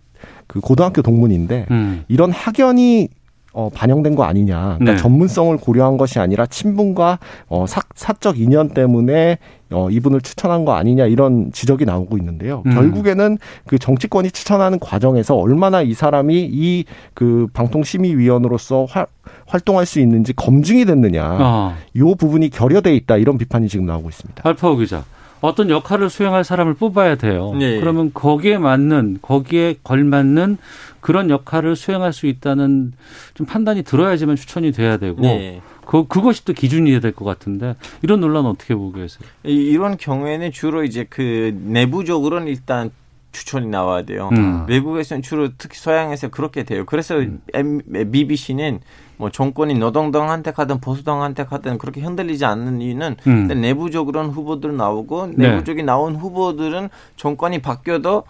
그 0.47 0.61
고등학교 0.61 1.01
동문인데 1.01 1.65
음. 1.71 2.05
이런 2.07 2.31
학연이 2.31 3.09
어, 3.53 3.69
반영된 3.73 4.15
거 4.15 4.23
아니냐. 4.23 4.77
그러니까 4.79 4.91
네. 4.91 4.97
전문성을 4.97 5.57
고려한 5.57 5.97
것이 5.97 6.19
아니라 6.19 6.45
친분과 6.45 7.19
어, 7.47 7.65
사, 7.67 7.81
사적 7.95 8.39
인연 8.39 8.69
때문에 8.69 9.39
어, 9.71 9.89
이분을 9.89 10.21
추천한 10.21 10.65
거 10.65 10.73
아니냐 10.73 11.05
이런 11.05 11.51
지적이 11.51 11.85
나오고 11.85 12.17
있는데요. 12.17 12.63
음. 12.65 12.73
결국에는 12.73 13.37
그 13.67 13.77
정치권이 13.77 14.31
추천하는 14.31 14.79
과정에서 14.79 15.35
얼마나 15.35 15.81
이 15.81 15.93
사람이 15.93 16.49
이 16.51 16.85
그 17.13 17.47
방통심의위원으로서 17.53 18.85
활, 18.85 19.05
활동할 19.45 19.85
수 19.85 19.99
있는지 19.99 20.33
검증이 20.33 20.85
됐느냐. 20.85 21.37
어. 21.39 21.75
요 21.97 22.15
부분이 22.15 22.49
결여돼 22.49 22.95
있다 22.95 23.17
이런 23.17 23.37
비판이 23.37 23.67
지금 23.67 23.85
나오고 23.85 24.09
있습니다. 24.09 24.41
알파오 24.47 24.77
기자. 24.77 25.03
어떤 25.41 25.69
역할을 25.69 26.09
수행할 26.09 26.43
사람을 26.43 26.73
뽑아야 26.73 27.15
돼요. 27.15 27.53
네. 27.57 27.79
그러면 27.79 28.11
거기에 28.13 28.57
맞는 28.57 29.19
거기에 29.21 29.75
걸맞는 29.83 30.57
그런 30.99 31.29
역할을 31.29 31.75
수행할 31.75 32.11
수 32.13 32.27
있다는 32.27 32.93
좀 33.33 33.45
판단이 33.45 33.83
들어야지만 33.83 34.35
추천이 34.35 34.71
돼야 34.71 34.97
되고 34.97 35.21
네. 35.21 35.61
그 35.85 36.05
그것이 36.07 36.45
또 36.45 36.53
기준이 36.53 36.99
될 36.99 37.13
것 37.13 37.25
같은데 37.25 37.75
이런 38.01 38.19
논란은 38.19 38.49
어떻게 38.49 38.75
보고 38.75 38.91
계세요? 38.91 39.27
이- 39.45 39.53
이런 39.53 39.97
경우에는 39.97 40.51
주로 40.51 40.83
이제 40.83 41.05
그 41.09 41.57
내부적으로는 41.63 42.47
일단 42.47 42.91
추천이 43.31 43.67
나와야 43.67 44.03
돼요. 44.03 44.29
음. 44.33 44.65
외국에서는 44.67 45.21
주로 45.21 45.49
특히 45.57 45.77
서양에서 45.79 46.29
그렇게 46.29 46.63
돼요. 46.63 46.83
그래서 46.85 47.15
M- 47.53 47.81
BBC는 48.11 48.79
뭐 49.19 49.29
정권이 49.29 49.73
노동당한테 49.73 50.51
가든 50.51 50.79
보수당한테 50.79 51.43
가든 51.43 51.77
그렇게 51.77 51.99
흔들리지 51.99 52.45
않는 52.45 52.79
이유는 52.79 53.17
음. 53.27 53.47
내부적으로는 53.47 54.29
후보들 54.29 54.77
나오고 54.77 55.33
네. 55.35 55.49
내부적인 55.49 55.85
나온 55.85 56.15
후보들은 56.15 56.87
정권이 57.17 57.61
바뀌어도 57.61 58.23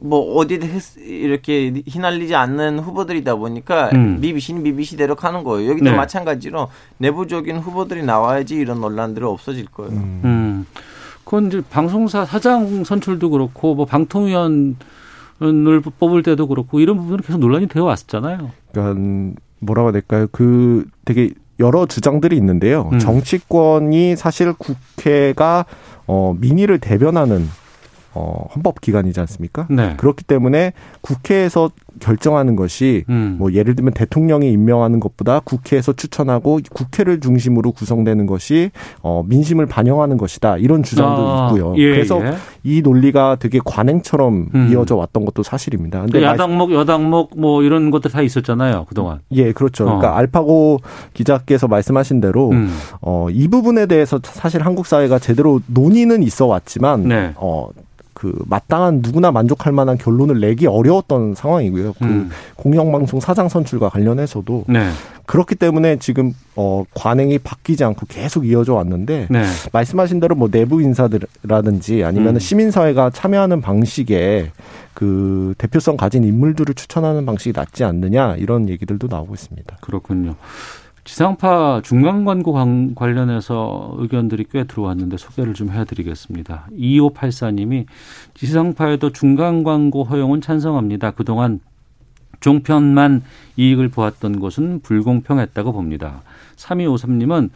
뭐 0.00 0.36
어디든 0.36 0.80
이렇게 1.04 1.74
휘날리지 1.86 2.34
않는 2.34 2.78
후보들이다 2.78 3.34
보니까 3.36 3.90
음. 3.92 4.18
BBC는 4.22 4.62
BBC대로 4.62 5.14
가는 5.14 5.44
거예요. 5.44 5.70
여기도 5.70 5.90
네. 5.90 5.96
마찬가지로 5.96 6.68
내부적인 6.96 7.58
후보들이 7.58 8.02
나와야지 8.02 8.54
이런 8.54 8.80
논란들은 8.80 9.28
없어질 9.28 9.66
거예요. 9.66 9.92
음. 9.92 10.66
그건 11.22 11.48
이제 11.48 11.62
방송사 11.68 12.24
사장 12.24 12.82
선출도 12.82 13.28
그렇고 13.28 13.74
뭐 13.74 13.84
방통위원을 13.84 14.74
뽑을 15.98 16.22
때도 16.22 16.46
그렇고 16.48 16.80
이런 16.80 16.96
부분은 16.96 17.18
계속 17.18 17.38
논란이 17.40 17.66
되어 17.66 17.84
왔었잖아요. 17.84 18.52
그러니까 18.72 19.38
뭐라고 19.64 19.88
해야 19.88 19.92
될까요? 19.92 20.26
그 20.32 20.84
되게 21.04 21.30
여러 21.60 21.86
주장들이 21.86 22.36
있는데요. 22.36 22.90
음. 22.92 22.98
정치권이 22.98 24.16
사실 24.16 24.52
국회가 24.52 25.64
어 26.06 26.34
민의를 26.38 26.78
대변하는 26.78 27.48
어 28.14 28.46
헌법 28.54 28.80
기관이지 28.80 29.18
않습니까? 29.20 29.66
네. 29.70 29.94
그렇기 29.96 30.24
때문에 30.24 30.72
국회에서 31.00 31.70
결정하는 32.00 32.56
것이 32.56 33.04
음. 33.08 33.36
뭐 33.38 33.52
예를 33.52 33.74
들면 33.76 33.94
대통령이 33.94 34.50
임명하는 34.50 34.98
것보다 35.00 35.40
국회에서 35.40 35.92
추천하고 35.92 36.60
국회를 36.72 37.20
중심으로 37.20 37.72
구성되는 37.72 38.26
것이 38.26 38.70
어 39.02 39.22
민심을 39.26 39.66
반영하는 39.66 40.16
것이다 40.16 40.56
이런 40.58 40.82
주장도 40.82 41.22
아, 41.28 41.46
있고요. 41.46 41.74
예, 41.76 41.90
그래서 41.90 42.20
예. 42.24 42.34
이 42.64 42.82
논리가 42.82 43.36
되게 43.38 43.60
관행처럼 43.64 44.48
음. 44.54 44.68
이어져 44.72 44.96
왔던 44.96 45.24
것도 45.24 45.42
사실입니다. 45.42 46.00
그 46.00 46.06
근데 46.06 46.20
말- 46.20 46.32
야당목, 46.34 46.72
여당목 46.72 47.30
뭐 47.38 47.62
이런 47.62 47.90
것들 47.90 48.10
다 48.10 48.22
있었잖아요 48.22 48.86
그동안. 48.88 49.20
예, 49.32 49.52
그렇죠. 49.52 49.84
어. 49.84 49.86
그러니까 49.86 50.16
알파고 50.16 50.78
기자께서 51.14 51.68
말씀하신 51.68 52.20
대로 52.20 52.50
음. 52.50 52.72
어, 53.02 53.28
이 53.30 53.48
부분에 53.48 53.86
대해서 53.86 54.18
사실 54.22 54.62
한국 54.64 54.86
사회가 54.86 55.18
제대로 55.18 55.60
논의는 55.66 56.22
있어 56.22 56.46
왔지만 56.46 57.04
네. 57.08 57.32
어, 57.36 57.68
그 58.14 58.32
마땅한 58.46 59.00
누구나 59.02 59.30
만족할 59.32 59.72
만한 59.72 59.98
결론을 59.98 60.40
내기 60.40 60.66
어려웠던 60.66 61.34
상황이고요. 61.34 61.94
그 61.94 62.04
음. 62.04 62.30
공영방송 62.56 63.20
사장 63.20 63.48
선출과 63.48 63.88
관련해서도 63.90 64.64
네. 64.68 64.88
그렇기 65.26 65.56
때문에 65.56 65.98
지금 65.98 66.32
어, 66.54 66.84
관행이 66.94 67.38
바뀌지 67.38 67.82
않고 67.82 68.06
계속 68.06 68.46
이어져 68.46 68.74
왔는데 68.74 69.26
네. 69.30 69.44
말씀하신 69.72 70.20
대로 70.20 70.34
뭐 70.34 70.48
내부 70.48 70.80
인사들이라든지 70.80 72.04
아니면 72.04 72.36
음. 72.36 72.38
시민사회가 72.38 73.10
참여하는 73.10 73.60
방식에 73.60 74.52
그 74.94 75.54
대표성 75.58 75.96
가진 75.96 76.24
인물들을 76.24 76.74
추천하는 76.74 77.26
방식이 77.26 77.52
낫지 77.54 77.84
않느냐 77.84 78.36
이런 78.36 78.68
얘기들도 78.68 79.08
나오고 79.08 79.34
있습니다. 79.34 79.76
그렇군요. 79.80 80.36
지상파 81.04 81.82
중간 81.84 82.24
광고 82.24 82.52
관- 82.52 82.94
관련해서 82.94 83.94
의견들이 83.98 84.46
꽤 84.50 84.64
들어왔는데 84.64 85.18
소개를 85.18 85.52
좀 85.54 85.70
해드리겠습니다. 85.70 86.68
2584님이 86.72 87.84
지상파에도 88.34 89.10
중간 89.12 89.62
광고 89.64 90.04
허용은 90.04 90.40
찬성합니다. 90.40 91.10
그동안 91.12 91.60
종편만 92.40 93.22
이익을 93.56 93.88
보았던 93.88 94.40
것은 94.40 94.80
불공평했다고 94.80 95.72
봅니다. 95.72 96.22
3253님은 96.56 97.50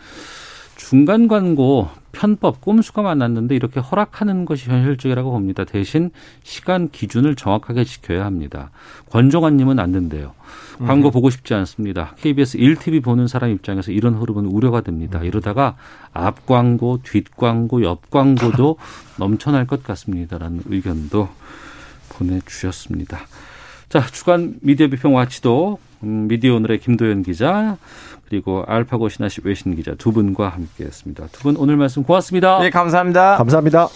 중간 0.76 1.26
광고 1.28 1.88
편법 2.12 2.60
꼼수가 2.60 3.02
많았는데 3.02 3.54
이렇게 3.56 3.80
허락하는 3.80 4.44
것이 4.44 4.70
현실적이라고 4.70 5.30
봅니다. 5.30 5.64
대신 5.64 6.10
시간 6.42 6.88
기준을 6.90 7.34
정확하게 7.34 7.84
지켜야 7.84 8.24
합니다. 8.24 8.70
권종환님은 9.10 9.78
안 9.78 9.92
된대요. 9.92 10.32
광고 10.86 11.10
보고 11.10 11.30
싶지 11.30 11.54
않습니다. 11.54 12.14
KBS 12.18 12.58
1TV 12.58 13.02
보는 13.02 13.26
사람 13.26 13.50
입장에서 13.50 13.90
이런 13.92 14.14
흐름은 14.14 14.46
우려가 14.46 14.80
됩니다. 14.80 15.20
이러다가 15.22 15.76
앞 16.12 16.46
광고, 16.46 17.00
뒷 17.02 17.36
광고, 17.36 17.82
옆 17.82 18.10
광고도 18.10 18.76
넘쳐날 19.18 19.66
것 19.66 19.82
같습니다라는 19.82 20.62
의견도 20.66 21.28
보내주셨습니다. 22.10 23.20
자, 23.88 24.04
주간 24.06 24.54
미디어 24.60 24.88
비평 24.88 25.14
와치도 25.14 25.78
음, 26.04 26.28
미디어 26.28 26.54
오늘의 26.54 26.78
김도현 26.80 27.22
기자 27.22 27.76
그리고 28.28 28.62
알파고 28.66 29.08
신하시 29.08 29.40
외신 29.44 29.74
기자 29.74 29.94
두 29.94 30.12
분과 30.12 30.50
함께했습니다. 30.50 31.28
두 31.32 31.40
분 31.42 31.56
오늘 31.56 31.76
말씀 31.76 32.02
고맙습니다. 32.04 32.58
네, 32.60 32.70
감사합니다. 32.70 33.36
감사합니다. 33.38 33.88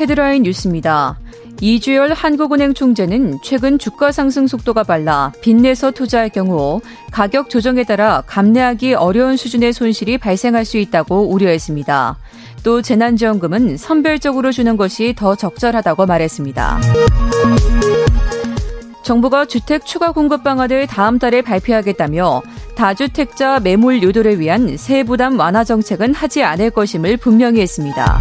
헤드라인 0.00 0.42
뉴스입니다. 0.42 1.18
이주열 1.62 2.12
한국은행 2.12 2.74
총재는 2.74 3.38
최근 3.40 3.78
주가 3.78 4.10
상승 4.10 4.48
속도가 4.48 4.82
빨라 4.82 5.32
빚내서 5.42 5.92
투자할 5.92 6.28
경우 6.28 6.80
가격 7.12 7.50
조정에 7.50 7.84
따라 7.84 8.24
감내하기 8.26 8.94
어려운 8.94 9.36
수준의 9.36 9.72
손실이 9.72 10.18
발생할 10.18 10.64
수 10.64 10.76
있다고 10.78 11.30
우려했습니다. 11.30 12.18
또 12.64 12.82
재난지원금은 12.82 13.76
선별적으로 13.76 14.50
주는 14.50 14.76
것이 14.76 15.14
더 15.16 15.36
적절하다고 15.36 16.04
말했습니다. 16.04 16.80
정부가 19.04 19.44
주택 19.44 19.86
추가 19.86 20.10
공급 20.10 20.42
방안을 20.42 20.88
다음 20.88 21.20
달에 21.20 21.42
발표하겠다며 21.42 22.42
다주택자 22.74 23.60
매물 23.60 24.02
유도를 24.02 24.40
위한 24.40 24.76
세부담 24.76 25.38
완화 25.38 25.62
정책은 25.62 26.12
하지 26.12 26.42
않을 26.42 26.70
것임을 26.70 27.18
분명히 27.18 27.60
했습니다. 27.60 28.20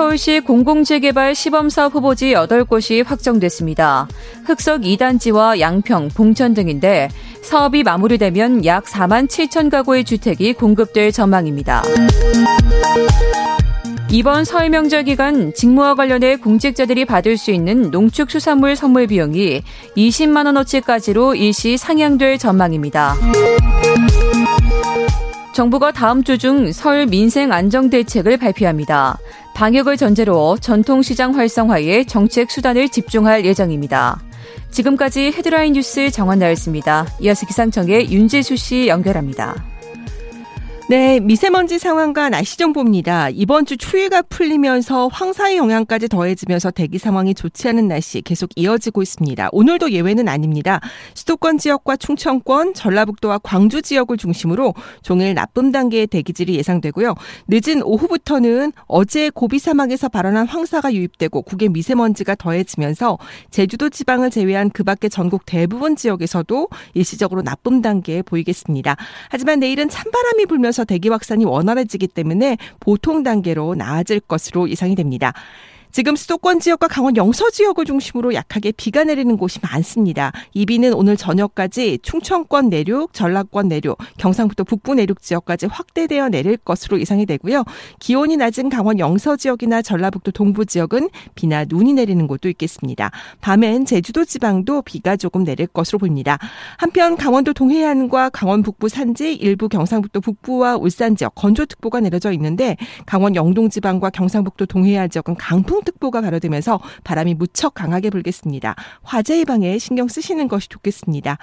서울시 0.00 0.40
공공재개발 0.40 1.34
시범사업 1.34 1.94
후보지 1.94 2.34
8곳이 2.34 3.02
확정됐습니다. 3.02 4.06
흑석 4.44 4.82
2단지와 4.82 5.58
양평, 5.58 6.10
봉천 6.14 6.52
등인데 6.52 7.08
사업이 7.40 7.82
마무리되면 7.82 8.66
약 8.66 8.84
4만 8.84 9.26
7천 9.26 9.70
가구의 9.70 10.04
주택이 10.04 10.52
공급될 10.52 11.12
전망입니다. 11.12 11.82
이번 14.10 14.44
설 14.44 14.68
명절 14.68 15.04
기간 15.04 15.54
직무와 15.54 15.94
관련해 15.94 16.36
공직자들이 16.36 17.06
받을 17.06 17.38
수 17.38 17.50
있는 17.50 17.90
농축수산물 17.90 18.76
선물 18.76 19.06
비용이 19.06 19.62
20만 19.96 20.44
원어치까지로 20.44 21.36
일시 21.36 21.78
상향될 21.78 22.36
전망입니다. 22.36 23.14
정부가 25.54 25.90
다음 25.90 26.22
주 26.22 26.36
중 26.36 26.70
설 26.70 27.06
민생 27.06 27.50
안정 27.50 27.88
대책을 27.88 28.36
발표합니다. 28.36 29.16
방역을 29.56 29.96
전제로 29.96 30.58
전통시장 30.58 31.34
활성화에 31.34 32.04
정책 32.04 32.50
수단을 32.50 32.90
집중할 32.90 33.46
예정입니다. 33.46 34.20
지금까지 34.70 35.32
헤드라인 35.34 35.72
뉴스 35.72 36.10
정한나였습니다. 36.10 37.06
이어서 37.20 37.46
기상청의 37.46 38.12
윤지수 38.12 38.56
씨 38.56 38.86
연결합니다. 38.86 39.64
네, 40.88 41.18
미세먼지 41.18 41.80
상황과 41.80 42.28
날씨 42.28 42.56
정보입니다. 42.58 43.30
이번 43.30 43.66
주 43.66 43.76
추위가 43.76 44.22
풀리면서 44.22 45.08
황사의 45.08 45.56
영향까지 45.56 46.06
더해지면서 46.08 46.70
대기 46.70 46.98
상황이 46.98 47.34
좋지 47.34 47.68
않은 47.70 47.88
날씨 47.88 48.22
계속 48.22 48.50
이어지고 48.54 49.02
있습니다. 49.02 49.48
오늘도 49.50 49.90
예외는 49.90 50.28
아닙니다. 50.28 50.78
수도권 51.14 51.58
지역과 51.58 51.96
충청권, 51.96 52.74
전라북도와 52.74 53.38
광주 53.38 53.82
지역을 53.82 54.16
중심으로 54.16 54.74
종일 55.02 55.34
나쁨 55.34 55.72
단계의 55.72 56.06
대기질이 56.06 56.54
예상되고요. 56.54 57.16
늦은 57.48 57.82
오후부터는 57.82 58.72
어제 58.86 59.28
고비 59.30 59.58
사막에서 59.58 60.08
발원한 60.08 60.46
황사가 60.46 60.94
유입되고 60.94 61.42
국외 61.42 61.66
미세먼지가 61.66 62.36
더해지면서 62.36 63.18
제주도 63.50 63.90
지방을 63.90 64.30
제외한 64.30 64.70
그 64.70 64.84
밖의 64.84 65.10
전국 65.10 65.46
대부분 65.46 65.96
지역에서도 65.96 66.68
일시적으로 66.94 67.42
나쁨 67.42 67.82
단계에 67.82 68.22
보이겠습니다. 68.22 68.94
하지만 69.30 69.58
내일은 69.58 69.88
찬바람이 69.88 70.46
불면서 70.46 70.75
대기 70.84 71.08
확산이 71.08 71.44
원활해지기 71.44 72.08
때문에 72.08 72.56
보통 72.80 73.22
단계로 73.22 73.74
나아질 73.74 74.20
것으로 74.20 74.68
예상이 74.70 74.94
됩니다. 74.94 75.32
지금 75.96 76.14
수도권 76.14 76.60
지역과 76.60 76.88
강원 76.88 77.16
영서 77.16 77.48
지역을 77.48 77.86
중심으로 77.86 78.34
약하게 78.34 78.70
비가 78.72 79.02
내리는 79.04 79.34
곳이 79.38 79.60
많습니다. 79.62 80.30
이 80.52 80.66
비는 80.66 80.92
오늘 80.92 81.16
저녁까지 81.16 82.00
충청권 82.02 82.68
내륙, 82.68 83.14
전라권 83.14 83.68
내륙, 83.68 83.96
경상북도 84.18 84.64
북부 84.64 84.94
내륙 84.94 85.22
지역까지 85.22 85.64
확대되어 85.64 86.28
내릴 86.28 86.58
것으로 86.58 87.00
예상이 87.00 87.24
되고요. 87.24 87.64
기온이 87.98 88.36
낮은 88.36 88.68
강원 88.68 88.98
영서 88.98 89.36
지역이나 89.36 89.80
전라북도 89.80 90.32
동부 90.32 90.66
지역은 90.66 91.08
비나 91.34 91.64
눈이 91.64 91.94
내리는 91.94 92.26
곳도 92.26 92.50
있겠습니다. 92.50 93.10
밤엔 93.40 93.86
제주도 93.86 94.26
지방도 94.26 94.82
비가 94.82 95.16
조금 95.16 95.44
내릴 95.44 95.66
것으로 95.66 95.98
보입니다. 95.98 96.38
한편 96.76 97.16
강원도 97.16 97.54
동해안과 97.54 98.28
강원 98.28 98.62
북부 98.62 98.90
산지, 98.90 99.32
일부 99.32 99.70
경상북도 99.70 100.20
북부와 100.20 100.76
울산 100.76 101.16
지역 101.16 101.34
건조특보가 101.36 102.00
내려져 102.00 102.32
있는데 102.32 102.76
강원 103.06 103.34
영동 103.34 103.70
지방과 103.70 104.10
경상북도 104.10 104.66
동해안 104.66 105.08
지역은 105.08 105.36
강풍 105.36 105.85
호남특보가 105.86 106.20
발효되면서 106.20 106.80
바람이 107.04 107.34
무척 107.34 107.74
강하게 107.74 108.10
불겠습니다. 108.10 108.74
화재 109.02 109.38
예방에 109.38 109.78
신경 109.78 110.08
쓰시는 110.08 110.48
것이 110.48 110.68
좋겠습니다. 110.68 111.38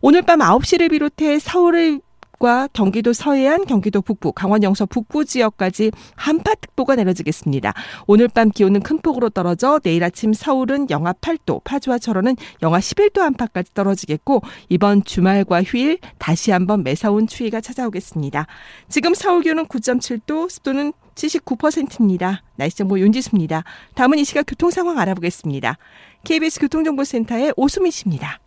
오늘 0.00 0.22
밤 0.22 0.40
9시를 0.40 0.90
비롯해 0.90 1.38
서울을 1.38 2.00
과 2.40 2.68
경기도 2.72 3.12
서해안, 3.12 3.64
경기도 3.64 4.02
북부, 4.02 4.32
강원 4.32 4.64
영서 4.64 4.86
북부 4.86 5.24
지역까지 5.24 5.92
한파특보가 6.16 6.96
내려지겠습니다. 6.96 7.72
오늘 8.08 8.26
밤 8.26 8.50
기온은 8.50 8.82
큰 8.82 8.98
폭으로 8.98 9.30
떨어져 9.30 9.78
내일 9.78 10.02
아침 10.02 10.32
서울은 10.32 10.90
영하 10.90 11.12
8도, 11.12 11.62
파주와 11.62 11.98
철원은 11.98 12.34
영하 12.60 12.80
11도 12.80 13.20
안팎까지 13.20 13.72
떨어지겠고 13.72 14.42
이번 14.68 15.04
주말과 15.04 15.62
휴일 15.62 15.98
다시 16.18 16.50
한번 16.50 16.82
매서운 16.82 17.28
추위가 17.28 17.60
찾아오겠습니다. 17.60 18.48
지금 18.88 19.14
서울 19.14 19.42
기온은 19.42 19.66
9.7도, 19.66 20.50
습도는 20.50 20.92
79%입니다. 21.14 22.42
날씨 22.56 22.76
정보 22.76 22.98
윤지수입니다. 22.98 23.64
다음은 23.94 24.18
이 24.18 24.24
시각 24.24 24.44
교통 24.46 24.70
상황 24.70 24.98
알아보겠습니다. 24.98 25.78
KBS 26.24 26.60
교통정보센터의 26.60 27.52
오수미 27.56 27.90
씨입니다. 27.90 28.40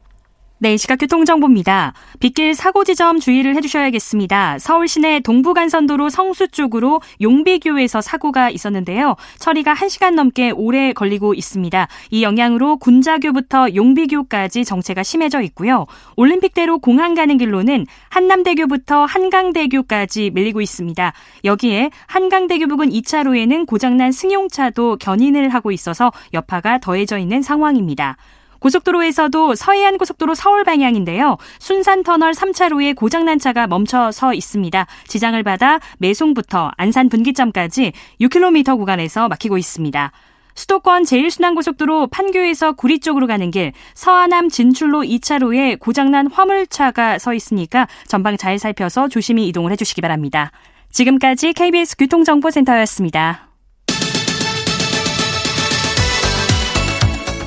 네, 0.60 0.76
시각 0.76 0.96
교통정보입니다. 0.96 1.94
빗길 2.20 2.56
사고 2.56 2.84
지점 2.84 3.20
주의를 3.20 3.56
해주셔야겠습니다. 3.58 4.58
서울 4.58 4.88
시내 4.88 5.20
동부간선도로 5.20 6.10
성수 6.10 6.48
쪽으로 6.48 7.00
용비교에서 7.22 8.02
사고가 8.02 8.50
있었는데요. 8.50 9.16
처리가 9.38 9.76
1시간 9.76 10.16
넘게 10.16 10.50
오래 10.50 10.94
걸리고 10.94 11.36
있습니다. 11.36 11.88
이 12.10 12.24
영향으로 12.24 12.78
군자교부터 12.78 13.76
용비교까지 13.76 14.66
정체가 14.66 15.04
심해져 15.04 15.42
있고요. 15.42 15.86
올림픽대로 16.16 16.80
공항 16.80 17.14
가는 17.14 17.38
길로는 17.38 17.86
한남대교부터 18.10 19.06
한강대교까지 19.06 20.32
밀리고 20.34 20.62
있습니다. 20.62 21.14
여기에 21.46 21.92
한강대교 22.08 22.66
부근 22.68 22.90
2차로에는 22.90 23.68
고장난 23.68 24.12
승용차도 24.12 24.98
견인을 24.98 25.50
하고 25.50 25.72
있어서 25.72 26.12
여파가 26.34 26.80
더해져 26.80 27.20
있는 27.20 27.44
상황입니다. 27.44 28.18
고속도로에서도 28.60 29.56
서해안 29.56 29.98
고속도로 29.98 30.36
서울 30.36 30.64
방향인데요. 30.64 31.38
순산 31.60 32.04
터널 32.04 32.32
3차로에 32.32 32.96
고장난 32.96 33.40
차가 33.40 33.68
멈춰서 33.68 34.34
있습니다. 34.34 34.86
지장을 35.08 35.42
받아 35.44 35.80
매송부터 36.00 36.72
안산 36.78 37.10
분기점까지 37.10 37.94
6km 38.22 38.78
구간에서 38.78 39.28
막히고 39.28 39.58
있습니다. 39.58 40.12
수도권 40.58 41.04
제1순환고속도로 41.04 42.10
판교에서 42.10 42.74
구리 42.74 43.00
쪽으로 43.00 43.28
가는 43.28 43.52
길, 43.52 43.74
서하남 43.94 44.50
진출로 44.50 45.02
2차로에 45.04 45.80
고장난 45.80 46.26
화물차가 46.28 47.20
서 47.20 47.36
있으니까 47.36 47.88
전방 48.08 48.38
잘 48.38 48.58
살펴서 48.58 49.08
조심히 49.08 49.48
이동을 49.48 49.72
해주시기 49.72 50.02
바랍니다. 50.02 50.52
지금까지 50.92 51.54
KBS 51.54 51.98
교통정보센터였습니다. 51.98 53.47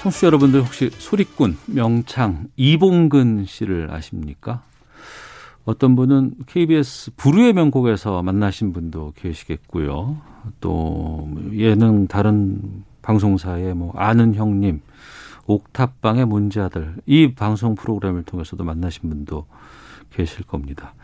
청취자 0.00 0.28
여러분들 0.28 0.62
혹시 0.62 0.88
소리꾼, 0.88 1.58
명창, 1.66 2.46
이봉근 2.56 3.44
씨를 3.44 3.90
아십니까? 3.90 4.62
어떤 5.66 5.94
분은 5.94 6.36
KBS 6.46 7.10
부르의 7.18 7.52
명곡에서 7.52 8.22
만나신 8.22 8.72
분도 8.72 9.12
계시겠고요. 9.14 10.16
또 10.62 11.28
예능 11.52 12.06
다른 12.06 12.82
방송사의 13.02 13.74
뭐 13.74 13.92
아는 13.94 14.34
형님, 14.34 14.80
옥탑방의 15.44 16.24
문제아들 16.24 16.94
이 17.04 17.34
방송 17.34 17.74
프로그램을 17.74 18.22
통해서도 18.22 18.64
만나신 18.64 19.10
분도 19.10 19.44
계실 20.08 20.46
겁니다. 20.46 20.94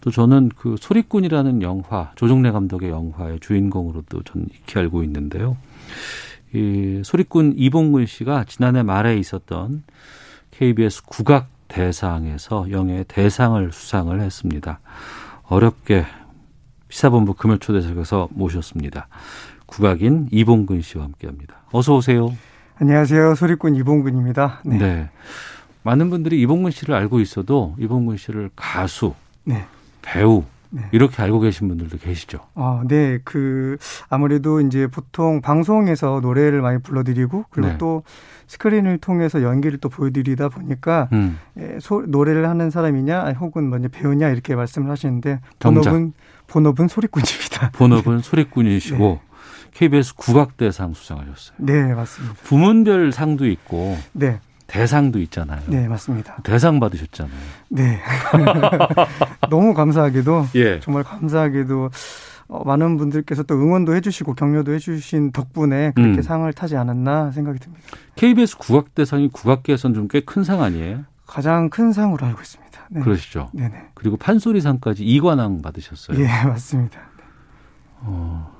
또 0.00 0.10
저는 0.10 0.48
그 0.56 0.76
소리꾼이라는 0.80 1.60
영화 1.60 2.10
조정래 2.14 2.52
감독의 2.52 2.88
영화의 2.88 3.40
주인공으로도 3.40 4.22
전 4.22 4.46
익히 4.50 4.78
알고 4.78 5.02
있는데요. 5.02 5.58
이 6.52 7.02
소리꾼 7.04 7.54
이봉근 7.56 8.06
씨가 8.06 8.44
지난해 8.44 8.82
말에 8.82 9.18
있었던 9.18 9.82
KBS 10.50 11.04
국악 11.04 11.48
대상에서 11.68 12.70
영예 12.70 13.04
대상을 13.08 13.70
수상을 13.72 14.20
했습니다. 14.20 14.80
어렵게 15.44 16.06
시사본부 16.88 17.34
금요 17.34 17.58
초대석에서 17.58 18.28
모셨습니다. 18.30 19.08
국악인 19.66 20.28
이봉근 20.30 20.82
씨와 20.82 21.04
함께합니다. 21.04 21.56
어서 21.72 21.96
오세요. 21.96 22.32
안녕하세요. 22.76 23.34
소리꾼 23.34 23.74
이봉근입니다. 23.74 24.60
네. 24.64 24.78
네. 24.78 25.10
많은 25.82 26.10
분들이 26.10 26.40
이봉근 26.42 26.70
씨를 26.70 26.94
알고 26.94 27.20
있어도 27.20 27.74
이봉근 27.78 28.16
씨를 28.16 28.50
가수, 28.56 29.14
네. 29.44 29.64
배우, 30.02 30.44
네. 30.70 30.82
이렇게 30.92 31.22
알고 31.22 31.40
계신 31.40 31.68
분들도 31.68 31.98
계시죠. 31.98 32.40
어, 32.54 32.82
네. 32.86 33.18
그 33.24 33.76
아무래도 34.08 34.60
이제 34.60 34.86
보통 34.86 35.40
방송에서 35.40 36.20
노래를 36.20 36.60
많이 36.60 36.80
불러드리고 36.80 37.46
그리고 37.50 37.68
네. 37.68 37.78
또 37.78 38.02
스크린을 38.46 38.98
통해서 38.98 39.42
연기를 39.42 39.78
또 39.78 39.88
보여드리다 39.88 40.48
보니까 40.48 41.08
음. 41.12 41.38
예, 41.58 41.78
소, 41.80 42.02
노래를 42.06 42.48
하는 42.48 42.70
사람이냐 42.70 43.32
혹은 43.40 43.68
뭐냐 43.68 43.88
배우냐 43.88 44.28
이렇게 44.28 44.54
말씀을 44.54 44.90
하시는데 44.90 45.40
본업은 45.58 46.12
본업은 46.46 46.88
소리꾼입니다. 46.88 47.70
본업은 47.74 48.20
소리꾼이시고 48.20 49.20
네. 49.20 49.26
KBS 49.74 50.14
국악대상 50.14 50.94
수상하셨어요. 50.94 51.56
네, 51.58 51.94
맞습니다. 51.94 52.34
부문별 52.44 53.12
상도 53.12 53.46
있고 53.46 53.98
네. 54.12 54.40
대상도 54.66 55.18
있잖아요. 55.20 55.60
네, 55.68 55.86
맞습니다. 55.88 56.36
대상 56.42 56.80
받으셨잖아요. 56.80 57.36
네. 57.68 58.00
너무 59.50 59.74
감사하게도 59.74 60.46
예. 60.56 60.80
정말 60.80 61.04
감사하게도 61.04 61.90
어, 62.48 62.64
많은 62.64 62.96
분들께서 62.96 63.42
또 63.44 63.54
응원도 63.54 63.94
해주시고 63.96 64.34
격려도 64.34 64.72
해주신 64.72 65.32
덕분에 65.32 65.92
그렇게 65.94 66.18
음. 66.18 66.22
상을 66.22 66.50
타지 66.52 66.76
않았나 66.76 67.32
생각이 67.32 67.58
듭니다. 67.58 67.82
KBS 68.16 68.56
국악대상이 68.58 69.28
국악계에서는 69.32 69.94
좀 69.94 70.08
꽤 70.08 70.20
큰 70.24 70.44
상 70.44 70.62
아니에요? 70.62 71.04
가장 71.26 71.68
큰 71.70 71.92
상으로 71.92 72.24
알고 72.26 72.40
있습니다. 72.40 72.80
네. 72.90 73.00
그러시죠. 73.00 73.50
네네. 73.52 73.88
그리고 73.94 74.16
판소리상까지 74.16 75.04
이관왕 75.04 75.60
받으셨어요. 75.62 76.20
예, 76.20 76.26
맞습니다. 76.46 77.00
어, 78.02 78.52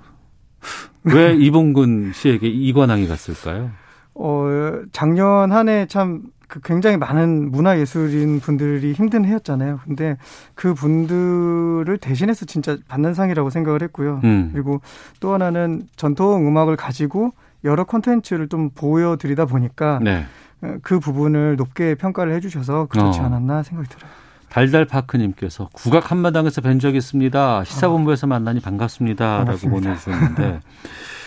왜 1.05 1.35
이봉근 1.37 2.13
씨에게 2.13 2.49
이관왕이 2.49 3.07
갔을까요? 3.07 3.71
어, 4.19 4.83
작년 4.93 5.53
한 5.53 5.69
해참그 5.69 6.61
굉장히 6.65 6.97
많은 6.97 7.51
문화예술인 7.51 8.41
분들이 8.41 8.93
힘든 8.93 9.25
해였잖아요. 9.25 9.81
근데 9.85 10.17
그 10.55 10.75
분들을 10.75 11.99
대신해서 11.99 12.47
진짜 12.47 12.77
받는 12.89 13.15
상이라고 13.15 13.51
생각을 13.51 13.83
했고요. 13.83 14.21
음. 14.25 14.51
그리고 14.53 14.81
또 15.21 15.35
하나는 15.35 15.87
전통 15.97 16.47
음악을 16.47 16.77
가지고 16.77 17.33
여러 17.65 17.85
콘텐츠를 17.85 18.49
좀 18.49 18.71
보여드리다 18.71 19.45
보니까 19.47 19.99
네. 20.03 20.25
어, 20.63 20.77
그 20.83 20.99
부분을 20.99 21.57
높게 21.57 21.95
평가를 21.95 22.33
해주셔서 22.35 22.87
그렇지 22.87 23.21
어. 23.21 23.25
않았나 23.25 23.63
생각이 23.63 23.89
들어요. 23.91 24.11
달달파크님께서 24.49 25.69
국악 25.75 26.11
한마당에서 26.11 26.63
뵌적 26.63 26.95
있습니다. 26.95 27.65
시사본부에서 27.65 28.27
만나니 28.27 28.61
반갑습니다. 28.61 29.39
반갑습니다. 29.39 29.91
라고 29.91 29.99
보내주셨는데 30.09 30.61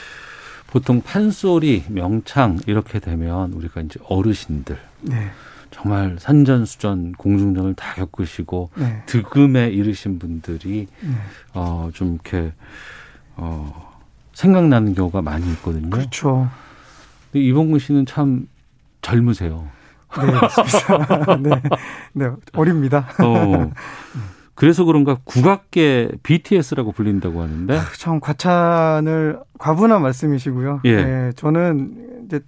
보통 0.70 1.02
판소리, 1.02 1.84
명창 1.90 2.60
이렇게 2.68 3.00
되면 3.00 3.54
우리가 3.54 3.82
이제 3.82 4.00
어르신들 4.08 4.78
네. 5.02 5.32
정말 5.72 6.18
산전수전 6.20 7.14
공중전을 7.14 7.74
다 7.74 7.94
겪으시고 7.96 8.70
네. 8.76 9.02
득음에 9.08 9.70
이르신 9.70 10.20
분들이 10.20 10.88
네. 11.02 11.10
어좀 11.54 12.16
이렇게 12.16 12.54
어 13.36 13.98
생각나는 14.34 14.94
경우가 14.94 15.22
많이 15.22 15.50
있거든요. 15.54 15.90
그렇죠. 15.90 16.50
근데 17.32 17.46
이봉근 17.46 17.80
씨는 17.80 18.06
참 18.06 18.48
젊으세요. 19.02 19.68
네, 20.20 20.32
맞습니다. 20.32 21.38
네, 21.42 21.62
네, 22.14 22.32
어립니다. 22.54 23.08
어. 23.24 23.72
그래서 24.60 24.84
그런가 24.84 25.18
국악계 25.24 26.10
BTS라고 26.22 26.92
불린다고 26.92 27.42
하는데 27.42 27.78
아, 27.78 27.82
참 27.98 28.20
과찬을 28.20 29.40
과분한 29.58 30.02
말씀이시고요. 30.02 30.82
예. 30.84 30.96
네, 30.98 31.32
저는 31.38 32.26
이제 32.26 32.42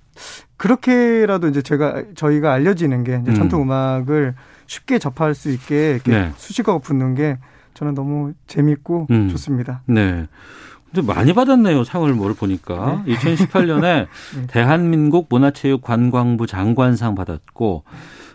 그렇게라도 0.58 1.48
이제 1.48 1.62
제가 1.62 2.04
저희가 2.16 2.52
알려지는 2.52 3.06
게 3.06 3.20
이제 3.22 3.32
음. 3.32 3.36
전통 3.36 3.62
음악을 3.62 4.36
쉽게 4.68 5.00
접할 5.00 5.34
수 5.34 5.52
있게 5.52 5.92
이렇게 5.92 6.12
네. 6.12 6.32
수식어가 6.36 6.80
붙는 6.80 7.16
게 7.16 7.38
저는 7.76 7.96
너무 7.96 8.34
재밌고 8.46 9.08
음. 9.10 9.30
좋습니다. 9.30 9.82
네. 9.86 10.28
좀 10.94 11.06
많이 11.06 11.32
받았네요. 11.32 11.86
상을 11.86 12.14
뭘 12.14 12.34
보니까. 12.34 13.04
네. 13.06 13.16
2018년에 13.16 13.82
네. 14.36 14.48
대한민국 14.48 15.28
문화체육관광부 15.30 16.46
장관상 16.46 17.16
받았고 17.16 17.86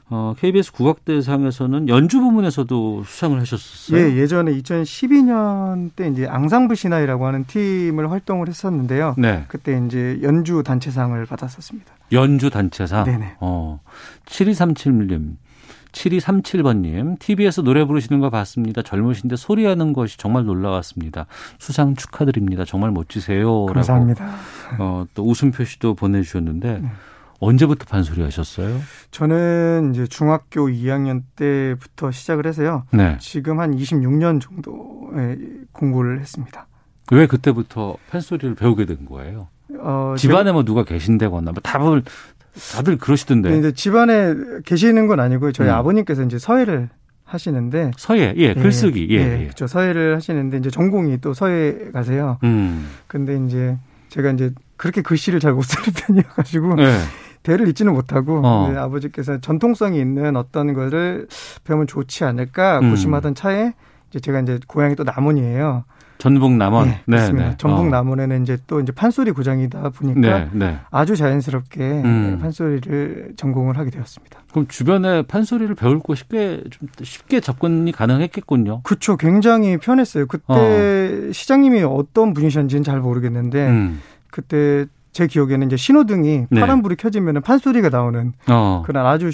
어, 0.08 0.34
KBS 0.38 0.72
국악대상에서는 0.72 1.88
연주 1.88 2.20
부문에서도 2.20 3.02
수상을 3.04 3.40
하셨었어요. 3.40 4.00
예, 4.00 4.16
예전에 4.16 4.52
2012년 4.52 5.90
때 5.96 6.08
이제 6.08 6.26
앙상블 6.26 6.76
시나이라고 6.76 7.26
하는 7.26 7.44
팀을 7.44 8.10
활동을 8.10 8.48
했었는데요. 8.48 9.16
네. 9.18 9.44
그때 9.48 9.80
이제 9.84 10.20
연주 10.22 10.62
단체상을 10.62 11.24
받았었습니다. 11.26 11.92
연주 12.12 12.50
단체상? 12.50 13.04
네네. 13.04 13.36
어, 13.40 13.80
7237님. 14.26 15.36
7237번님, 15.96 17.18
TV에서 17.18 17.62
노래 17.62 17.84
부르시는 17.84 18.20
거 18.20 18.28
봤습니다. 18.28 18.82
젊으신데 18.82 19.36
소리하는 19.36 19.94
것이 19.94 20.18
정말 20.18 20.44
놀라웠습니다. 20.44 21.26
수상 21.58 21.96
축하드립니다. 21.96 22.66
정말 22.66 22.90
멋지세요. 22.90 23.64
감사합니다. 23.64 24.26
어, 24.78 25.06
또 25.14 25.24
웃음 25.24 25.52
표시도 25.52 25.94
보내주셨는데, 25.94 26.80
네. 26.80 26.88
언제부터 27.40 27.84
판소리 27.86 28.22
하셨어요? 28.22 28.80
저는 29.10 29.92
이제 29.94 30.06
중학교 30.06 30.68
2학년 30.68 31.22
때부터 31.36 32.10
시작을 32.10 32.46
해서요. 32.46 32.84
네. 32.92 33.16
지금 33.20 33.60
한 33.60 33.76
26년 33.76 34.40
정도의 34.40 35.38
공부를 35.72 36.20
했습니다. 36.20 36.66
왜 37.12 37.26
그때부터 37.26 37.96
판소리를 38.10 38.54
배우게 38.54 38.86
된 38.86 39.04
거예요? 39.06 39.48
어, 39.78 40.14
집안에 40.16 40.52
뭐 40.52 40.64
누가 40.64 40.84
계신다거나 40.84 41.52
뭐 41.52 41.60
다들 41.62 42.02
다들 42.72 42.96
그러시던데. 42.96 43.50
네, 43.50 43.58
이제 43.58 43.72
집안에 43.72 44.34
계시는 44.64 45.06
건 45.06 45.20
아니고요. 45.20 45.52
저희 45.52 45.68
음. 45.68 45.74
아버님께서 45.74 46.22
이제 46.22 46.38
서예를 46.38 46.88
하시는데 47.24 47.90
서예 47.96 48.34
예, 48.36 48.40
예 48.40 48.54
글쓰기 48.54 49.08
예, 49.10 49.16
예, 49.16 49.32
예. 49.40 49.44
그렇죠 49.44 49.66
서예를 49.66 50.14
하시는데 50.14 50.58
이제 50.58 50.70
전공이 50.70 51.20
또 51.20 51.34
서예 51.34 51.90
가세요. 51.92 52.38
음. 52.44 52.88
근데 53.08 53.36
이제 53.44 53.76
제가 54.08 54.30
이제 54.30 54.52
그렇게 54.76 55.02
글씨를 55.02 55.40
잘 55.40 55.52
못 55.52 55.62
쓰는 55.62 55.84
편이어가지고 55.92 56.76
네. 56.76 56.98
대를 57.46 57.68
잇지는 57.68 57.92
못하고 57.94 58.40
어. 58.44 58.74
아버지께서 58.76 59.38
전통성이 59.38 60.00
있는 60.00 60.34
어떤 60.34 60.74
거를 60.74 61.28
배우면 61.62 61.86
좋지 61.86 62.24
않을까 62.24 62.80
음. 62.80 62.90
고심하던 62.90 63.36
차에 63.36 63.72
이제 64.10 64.18
제가 64.18 64.40
이제 64.40 64.58
고향이 64.66 64.96
또 64.96 65.04
남원이에요. 65.04 65.84
전북 66.18 66.52
남원. 66.52 66.88
네, 66.88 67.00
네, 67.06 67.30
네. 67.30 67.54
전북 67.56 67.82
어. 67.82 67.88
남원에는 67.88 68.42
이제 68.42 68.58
또 68.66 68.80
이제 68.80 68.90
판소리 68.90 69.30
고장이다 69.30 69.90
보니까 69.90 70.20
네, 70.20 70.48
네. 70.52 70.78
아주 70.90 71.14
자연스럽게 71.14 71.80
음. 71.80 72.38
판소리를 72.40 73.34
전공을 73.36 73.78
하게 73.78 73.90
되었습니다. 73.90 74.40
그럼 74.50 74.66
주변에 74.66 75.22
판소리를 75.22 75.72
배울 75.76 76.00
거 76.00 76.16
쉽게 76.16 76.64
좀 76.70 76.88
쉽게 77.00 77.38
접근이 77.38 77.92
가능했겠군요. 77.92 78.80
그렇죠. 78.82 79.16
굉장히 79.16 79.76
편했어요. 79.76 80.26
그때 80.26 81.28
어. 81.28 81.32
시장님이 81.32 81.82
어떤 81.84 82.34
분이셨는지는 82.34 82.82
잘 82.82 82.98
모르겠는데 82.98 83.68
음. 83.68 84.00
그때 84.32 84.86
제 85.16 85.26
기억에는 85.26 85.66
이제 85.68 85.78
신호등이 85.78 86.44
네. 86.50 86.60
파란불이 86.60 86.96
켜지면 86.96 87.40
판소리가 87.40 87.88
나오는 87.88 88.34
어. 88.50 88.82
그런 88.84 89.06
아주 89.06 89.30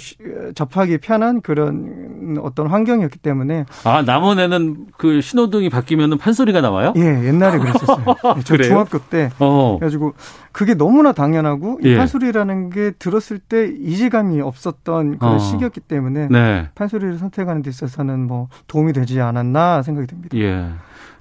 접하기 0.55 0.99
편한 0.99 1.41
그런 1.41 2.37
어떤 2.41 2.67
환경이었기 2.67 3.19
때문에 3.19 3.65
아 3.83 4.01
남원에는 4.01 4.87
그 4.97 5.19
신호등이 5.19 5.69
바뀌면 5.69 6.19
판소리가 6.19 6.61
나와요? 6.61 6.93
예 6.95 7.01
옛날에 7.01 7.59
그랬었어요. 7.59 8.05
예, 8.37 8.41
저 8.45 8.55
중학교 8.59 8.97
때 8.99 9.29
어. 9.39 9.75
그래가지고 9.77 10.13
그게 10.53 10.73
너무나 10.73 11.11
당연하고 11.11 11.79
이 11.83 11.87
예. 11.89 11.97
판소리라는 11.97 12.69
게 12.69 12.91
들었을 12.91 13.39
때 13.39 13.67
이질감이 13.67 14.39
없었던 14.39 15.17
그런 15.17 15.33
어. 15.33 15.37
시기였기 15.37 15.81
때문에 15.81 16.29
네. 16.31 16.69
판소리를 16.75 17.17
선택하는 17.17 17.61
데 17.61 17.69
있어서는 17.69 18.25
뭐 18.25 18.47
도움이 18.67 18.93
되지 18.93 19.19
않았나 19.19 19.81
생각이 19.81 20.07
듭니다. 20.07 20.37
예. 20.37 20.69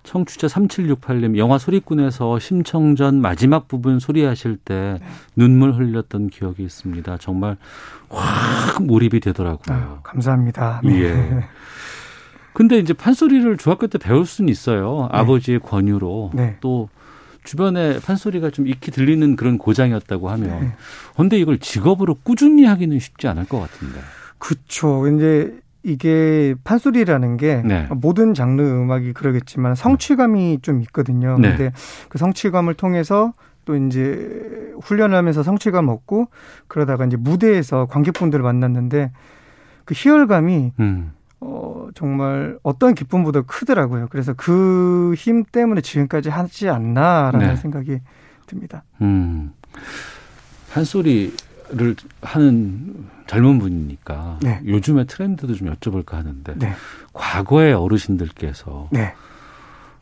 청취자 0.02 0.46
3768님 0.48 1.36
영화 1.36 1.58
소리꾼에서 1.58 2.38
심청전 2.38 3.20
마지막 3.20 3.68
부분 3.68 3.98
소리하실 3.98 4.56
때 4.56 4.98
네. 5.00 5.06
눈물 5.36 5.72
흘렸던 5.72 6.28
기억이 6.28 6.62
있습니다. 6.62 7.18
정말 7.18 7.56
확 8.08 8.82
몰입이 8.84 9.20
되더라고요. 9.20 9.76
아, 9.76 10.00
감사합니다. 10.02 10.80
네. 10.84 11.02
예. 11.02 11.44
근데 12.52 12.78
이제 12.78 12.92
판소리를 12.92 13.56
중학교 13.56 13.86
때 13.86 13.98
배울 13.98 14.26
수는 14.26 14.50
있어요. 14.50 15.08
네. 15.12 15.18
아버지의 15.18 15.60
권유로 15.60 16.32
네. 16.34 16.56
또 16.60 16.88
주변에 17.44 17.98
판소리가 17.98 18.50
좀 18.50 18.68
익히 18.68 18.90
들리는 18.90 19.36
그런 19.36 19.58
고장이었다고 19.58 20.30
하면 20.30 20.60
네. 20.60 20.72
근데 21.16 21.38
이걸 21.38 21.58
직업으로 21.58 22.16
꾸준히 22.22 22.64
하기는 22.64 22.98
쉽지 22.98 23.28
않을 23.28 23.46
것 23.46 23.58
같은데. 23.58 24.00
그렇죠. 24.38 25.06
이제 25.08 25.61
이게 25.82 26.54
판소리라는 26.64 27.36
게 27.36 27.62
네. 27.64 27.88
모든 27.90 28.34
장르 28.34 28.62
음악이 28.62 29.12
그러겠지만 29.14 29.74
성취감이 29.74 30.60
좀 30.62 30.80
있거든요. 30.82 31.36
네. 31.38 31.50
근데 31.56 31.72
그 32.08 32.18
성취감을 32.18 32.74
통해서 32.74 33.32
또 33.64 33.76
이제 33.76 34.72
훈련을 34.82 35.16
하면서 35.16 35.42
성취감 35.42 35.88
얻고 35.88 36.28
그러다가 36.68 37.04
이제 37.04 37.16
무대에서 37.16 37.86
관객분들을 37.86 38.42
만났는데 38.42 39.12
그 39.84 39.94
희열감이 39.96 40.72
음. 40.80 41.12
어 41.40 41.88
정말 41.94 42.58
어떤 42.62 42.94
기쁨보다 42.94 43.42
크더라고요. 43.42 44.06
그래서 44.10 44.32
그 44.34 45.14
힘 45.16 45.44
때문에 45.44 45.80
지금까지 45.80 46.28
하지 46.30 46.68
않나라는 46.68 47.48
네. 47.48 47.56
생각이 47.56 47.98
듭니다. 48.46 48.84
음. 49.00 49.52
판소리 50.72 51.34
를 51.74 51.96
하는 52.20 53.06
젊은 53.26 53.58
분이니까 53.58 54.38
네. 54.42 54.60
요즘의 54.66 55.06
트렌드도 55.06 55.54
좀 55.54 55.74
여쭤볼까 55.74 56.12
하는데 56.12 56.54
네. 56.58 56.72
과거의 57.14 57.72
어르신들께서 57.72 58.88
네. 58.92 59.14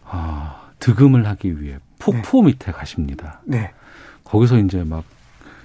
아, 0.05 0.63
득음을 0.81 1.27
하기 1.29 1.63
위해 1.63 1.79
폭포 2.01 2.41
네. 2.43 2.49
밑에 2.49 2.73
가십니다. 2.73 3.41
네. 3.45 3.71
거기서 4.25 4.59
이제 4.59 4.83
막 4.83 5.05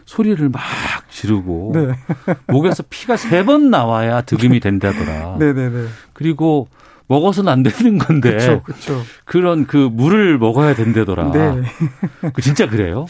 소리를 0.06 0.48
막 0.50 0.62
지르고 1.10 1.72
네. 1.74 1.88
목에서 2.54 2.84
피가 2.88 3.18
세 3.18 3.44
번 3.44 3.72
나와야 3.72 4.22
득음이 4.22 4.60
된다더라. 4.60 5.38
그리고 6.14 6.68
먹어서는 7.08 7.52
안 7.52 7.64
되는 7.64 7.98
건데 7.98 8.32
그쵸, 8.32 8.62
그쵸. 8.64 9.02
그런 9.26 9.66
그 9.66 9.78
물을 9.92 10.38
먹어야 10.38 10.76
된다더라. 10.76 11.32
네. 11.32 11.64
그 12.34 12.42
진짜 12.44 12.68
그래요? 12.70 13.08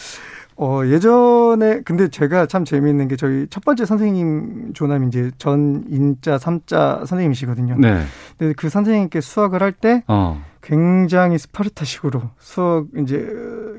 어, 0.57 0.81
예전에, 0.85 1.81
근데 1.81 2.07
제가 2.07 2.45
참 2.45 2.63
재미있는 2.63 3.07
게 3.07 3.15
저희 3.15 3.47
첫 3.49 3.63
번째 3.63 3.85
선생님 3.85 4.71
조남이 4.73 5.07
이제 5.07 5.31
전 5.37 5.83
인자, 5.89 6.37
삼자 6.37 7.03
선생님이시거든요. 7.05 7.75
네. 7.77 8.03
근데 8.37 8.53
그 8.55 8.69
선생님께 8.69 9.19
수학을 9.21 9.61
할 9.61 9.73
때, 9.73 10.03
어. 10.07 10.41
굉장히 10.61 11.37
스파르타식으로 11.37 12.23
수학 12.39 12.85
이제 12.97 13.29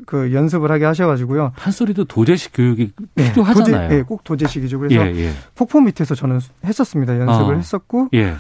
그 0.07 0.33
연습을 0.33 0.71
하게 0.71 0.85
하셔가지고요. 0.85 1.53
판소리도 1.57 2.05
도제식 2.05 2.53
교육이 2.55 2.93
네, 3.17 3.33
필요하잖아요. 3.33 3.89
도제, 3.89 3.97
네, 3.97 4.03
꼭 4.03 4.23
도제식이죠. 4.23 4.79
그래서 4.79 4.95
예, 4.95 5.17
예. 5.17 5.33
폭포 5.57 5.81
밑에서 5.81 6.15
저는 6.15 6.39
했었습니다. 6.65 7.19
연습을 7.19 7.55
어. 7.55 7.57
했었고, 7.57 8.11
예. 8.15 8.35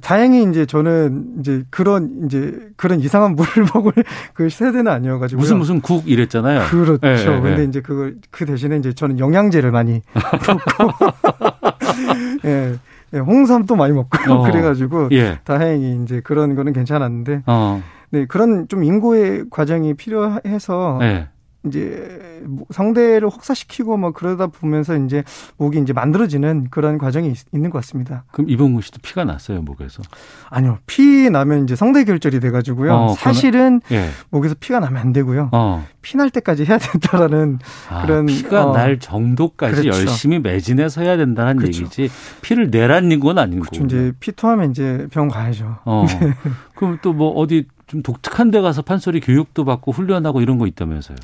다행히 0.00 0.42
이제 0.50 0.66
저는 0.66 1.36
이제 1.40 1.64
그런 1.70 2.24
이제 2.24 2.68
그런 2.76 3.00
이상한 3.00 3.36
물을 3.36 3.66
먹을 3.74 3.92
그 4.34 4.50
세대는 4.50 4.88
아니어가지고 4.88 5.40
무슨 5.40 5.58
무슨 5.58 5.80
국 5.80 6.08
이랬잖아요. 6.08 6.68
그렇죠. 6.68 6.98
네, 7.00 7.14
네, 7.14 7.40
근데 7.40 7.56
네. 7.56 7.64
이제 7.64 7.80
그거 7.80 8.10
그 8.30 8.44
대신에 8.44 8.76
이제 8.76 8.92
저는 8.92 9.18
영양제를 9.18 9.70
많이 9.70 10.02
먹고 10.14 10.92
예. 12.44 12.78
예, 13.14 13.18
홍삼도 13.18 13.76
많이 13.76 13.92
먹고 13.92 14.32
어. 14.32 14.42
그래가지고 14.50 15.08
예. 15.12 15.38
다행히 15.44 16.02
이제 16.02 16.20
그런 16.20 16.54
거는 16.54 16.72
괜찮았는데 16.72 17.42
어. 17.46 17.82
네 18.10 18.26
그런 18.26 18.68
좀 18.68 18.84
인고의 18.84 19.44
과정이 19.50 19.94
필요해서 19.94 20.98
네. 21.00 21.28
이제 21.64 22.42
성대를 22.70 23.28
혹사시키고 23.28 23.96
뭐 23.96 24.10
그러다 24.10 24.48
보면서 24.48 24.96
이제 24.96 25.22
목이 25.58 25.78
이제 25.78 25.92
만들어지는 25.92 26.68
그런 26.70 26.98
과정이 26.98 27.28
있, 27.30 27.36
는것 27.52 27.72
같습니다. 27.72 28.24
그럼 28.32 28.50
이봉구 28.50 28.82
씨도 28.82 28.98
피가 29.02 29.24
났어요 29.24 29.62
목에서? 29.62 30.02
아니요 30.50 30.78
피 30.86 31.30
나면 31.30 31.64
이제 31.64 31.76
성대 31.76 32.04
결절이 32.04 32.40
돼가지고요. 32.40 32.92
어, 32.92 33.14
사실은 33.14 33.80
예. 33.92 34.08
목에서 34.30 34.56
피가 34.58 34.80
나면 34.80 35.00
안 35.00 35.12
되고요. 35.12 35.50
어. 35.52 35.86
피날 36.02 36.30
때까지 36.30 36.64
해야 36.64 36.78
된다라는 36.78 37.60
아, 37.88 38.02
그런 38.02 38.26
피가 38.26 38.70
어. 38.70 38.72
날 38.72 38.98
정도까지 38.98 39.82
그렇죠. 39.82 40.00
열심히 40.00 40.40
매진해서 40.40 41.02
해야 41.02 41.16
된다는 41.16 41.56
그렇죠. 41.58 41.82
얘기지 41.82 42.10
피를 42.42 42.70
내라는 42.70 43.20
건 43.20 43.38
아닌 43.38 43.60
거죠. 43.60 43.82
그렇죠. 43.82 43.84
이제 43.96 44.12
피 44.18 44.32
토하면 44.32 44.72
이제 44.72 45.06
병 45.12 45.28
가야죠. 45.28 45.78
어. 45.84 46.06
네. 46.20 46.34
그럼 46.74 46.98
또 47.02 47.12
뭐 47.12 47.30
어디 47.32 47.66
좀 47.92 48.02
독특한 48.02 48.50
데 48.50 48.62
가서 48.62 48.80
판소리 48.80 49.20
교육도 49.20 49.66
받고 49.66 49.92
훈련하고 49.92 50.40
이런 50.40 50.56
거 50.56 50.66
있다면서요. 50.66 51.18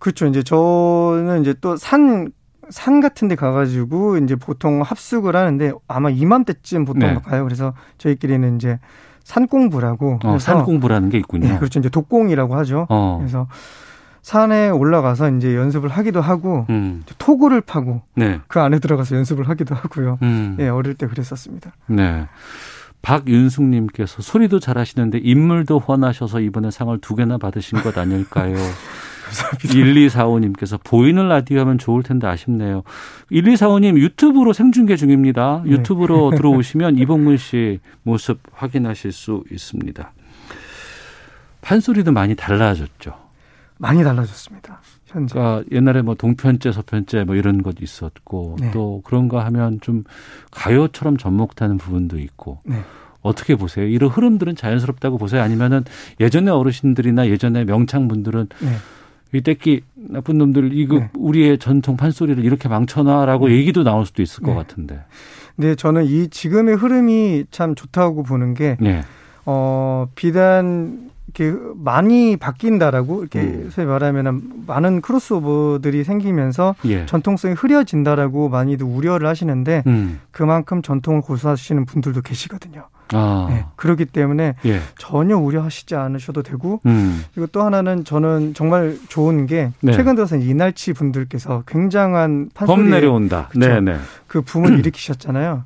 그렇죠. 0.00 0.26
이제 0.26 0.42
저는 0.42 1.42
이제 1.42 1.54
또 1.60 1.76
산, 1.76 2.32
산 2.68 3.00
같은 3.00 3.28
데 3.28 3.36
가가지고 3.36 4.16
이제 4.18 4.34
보통 4.34 4.82
합숙을 4.82 5.36
하는데 5.36 5.70
아마 5.86 6.10
이맘때쯤 6.10 6.84
보통 6.84 7.00
네. 7.00 7.20
가요. 7.22 7.44
그래서 7.44 7.74
저희끼리는 7.98 8.56
이제 8.56 8.80
산 9.22 9.46
공부라고. 9.46 10.18
어, 10.24 10.38
산 10.40 10.64
공부라는 10.64 11.10
게 11.10 11.18
있군요. 11.18 11.46
네, 11.46 11.58
그렇죠. 11.58 11.78
이제 11.78 11.88
독공이라고 11.88 12.56
하죠. 12.56 12.88
어. 12.88 13.18
그래서 13.20 13.46
산에 14.22 14.68
올라가서 14.68 15.30
이제 15.36 15.54
연습을 15.54 15.90
하기도 15.90 16.20
하고 16.20 16.66
음. 16.70 17.04
토구를 17.18 17.60
파고 17.60 18.02
네. 18.16 18.40
그 18.48 18.60
안에 18.60 18.80
들어가서 18.80 19.14
연습을 19.14 19.48
하기도 19.48 19.76
하고요. 19.76 20.18
음. 20.22 20.56
예, 20.58 20.68
어릴 20.68 20.94
때 20.94 21.06
그랬었습니다. 21.06 21.70
네. 21.86 22.26
박윤숙님께서 23.02 24.22
소리도 24.22 24.60
잘하시는데 24.60 25.20
인물도 25.22 25.78
훤하셔서 25.78 26.40
이번에 26.40 26.70
상을 26.70 26.96
두 27.00 27.14
개나 27.14 27.38
받으신 27.38 27.82
것 27.82 27.96
아닐까요? 27.96 28.56
감사합니다. 29.30 29.68
1245님께서 29.68 30.78
보이는 30.82 31.28
라디오 31.28 31.60
하면 31.60 31.78
좋을 31.78 32.02
텐데 32.02 32.26
아쉽네요. 32.26 32.82
1245님 33.30 33.96
유튜브로 33.96 34.52
생중계 34.52 34.96
중입니다. 34.96 35.62
네. 35.64 35.72
유튜브로 35.72 36.30
들어오시면 36.36 36.98
이봉근 36.98 37.36
씨 37.36 37.80
모습 38.02 38.40
확인하실 38.52 39.12
수 39.12 39.44
있습니다. 39.50 40.12
판소리도 41.62 42.12
많이 42.12 42.34
달라졌죠. 42.34 43.14
많이 43.78 44.02
달라졌습니다. 44.02 44.80
현재. 45.10 45.34
그러니까 45.34 45.64
옛날에 45.72 46.02
뭐 46.02 46.14
동편제, 46.14 46.72
서편제 46.72 47.24
뭐 47.24 47.34
이런 47.34 47.62
것 47.62 47.76
있었고 47.80 48.56
네. 48.60 48.70
또 48.70 49.02
그런가 49.04 49.44
하면 49.46 49.80
좀 49.80 50.04
가요처럼 50.50 51.16
접목되는 51.16 51.78
부분도 51.78 52.18
있고 52.18 52.60
네. 52.64 52.76
어떻게 53.22 53.54
보세요? 53.54 53.86
이런 53.86 54.10
흐름들은 54.10 54.56
자연스럽다고 54.56 55.18
보세요? 55.18 55.42
아니면은 55.42 55.84
예전의 56.20 56.54
어르신들이나 56.54 57.28
예전의 57.28 57.66
명창분들은 57.66 58.48
네. 58.60 58.68
이 59.32 59.42
떼끼 59.42 59.82
나쁜 59.94 60.38
놈들 60.38 60.72
이거 60.72 60.98
네. 60.98 61.10
우리의 61.16 61.58
전통 61.58 61.96
판소리를 61.96 62.44
이렇게 62.44 62.68
망쳐놔라고 62.68 63.48
네. 63.48 63.54
얘기도 63.54 63.84
나올 63.84 64.06
수도 64.06 64.22
있을 64.22 64.42
것 64.42 64.52
네. 64.52 64.56
같은데. 64.56 65.04
네, 65.56 65.74
저는 65.74 66.06
이 66.06 66.28
지금의 66.28 66.76
흐름이 66.76 67.44
참 67.50 67.74
좋다고 67.74 68.22
보는 68.22 68.54
게 68.54 68.76
네. 68.80 69.02
어, 69.44 70.08
비단 70.14 71.10
이렇게 71.34 71.56
많이 71.76 72.36
바뀐다라고 72.36 73.20
이렇게 73.20 73.40
음. 73.40 73.70
소위 73.72 73.86
말하면은 73.86 74.42
많은 74.66 75.00
크로스오버들이 75.00 76.04
생기면서 76.04 76.74
예. 76.86 77.06
전통성이 77.06 77.54
흐려진다라고 77.54 78.48
많이들 78.48 78.84
우려를 78.84 79.28
하시는데 79.28 79.84
음. 79.86 80.20
그만큼 80.30 80.82
전통을 80.82 81.20
고수하시는 81.22 81.84
분들도 81.84 82.22
계시거든요. 82.22 82.86
아. 83.12 83.48
네, 83.50 83.64
그렇기 83.76 84.06
때문에 84.06 84.54
예. 84.66 84.80
전혀 84.98 85.36
우려하시지 85.36 85.96
않으셔도 85.96 86.42
되고 86.42 86.80
음. 86.86 87.24
그리고 87.34 87.48
또 87.48 87.62
하나는 87.62 88.04
저는 88.04 88.54
정말 88.54 88.96
좋은 89.08 89.46
게 89.46 89.70
네. 89.80 89.92
최근 89.92 90.14
들어서 90.14 90.36
이날치 90.36 90.92
분들께서 90.92 91.64
굉장한 91.66 92.50
판소리 92.54 92.76
범 92.76 92.90
내려온다. 92.90 93.48
네네. 93.56 93.80
네. 93.80 93.98
그 94.26 94.42
붐을 94.42 94.78
일으키셨잖아요. 94.80 95.64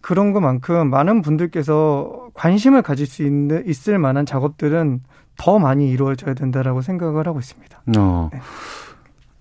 그런 0.00 0.32
것만큼 0.32 0.90
많은 0.90 1.22
분들께서 1.22 2.30
관심을 2.34 2.82
가질 2.82 3.06
수 3.06 3.22
있는 3.22 3.66
있을 3.66 3.98
만한 3.98 4.26
작업들은 4.26 5.00
더 5.36 5.58
많이 5.58 5.90
이루어져야 5.90 6.34
된다라고 6.34 6.82
생각을 6.82 7.26
하고 7.26 7.38
있습니다. 7.38 7.82
어. 7.96 8.30
네. 8.32 8.40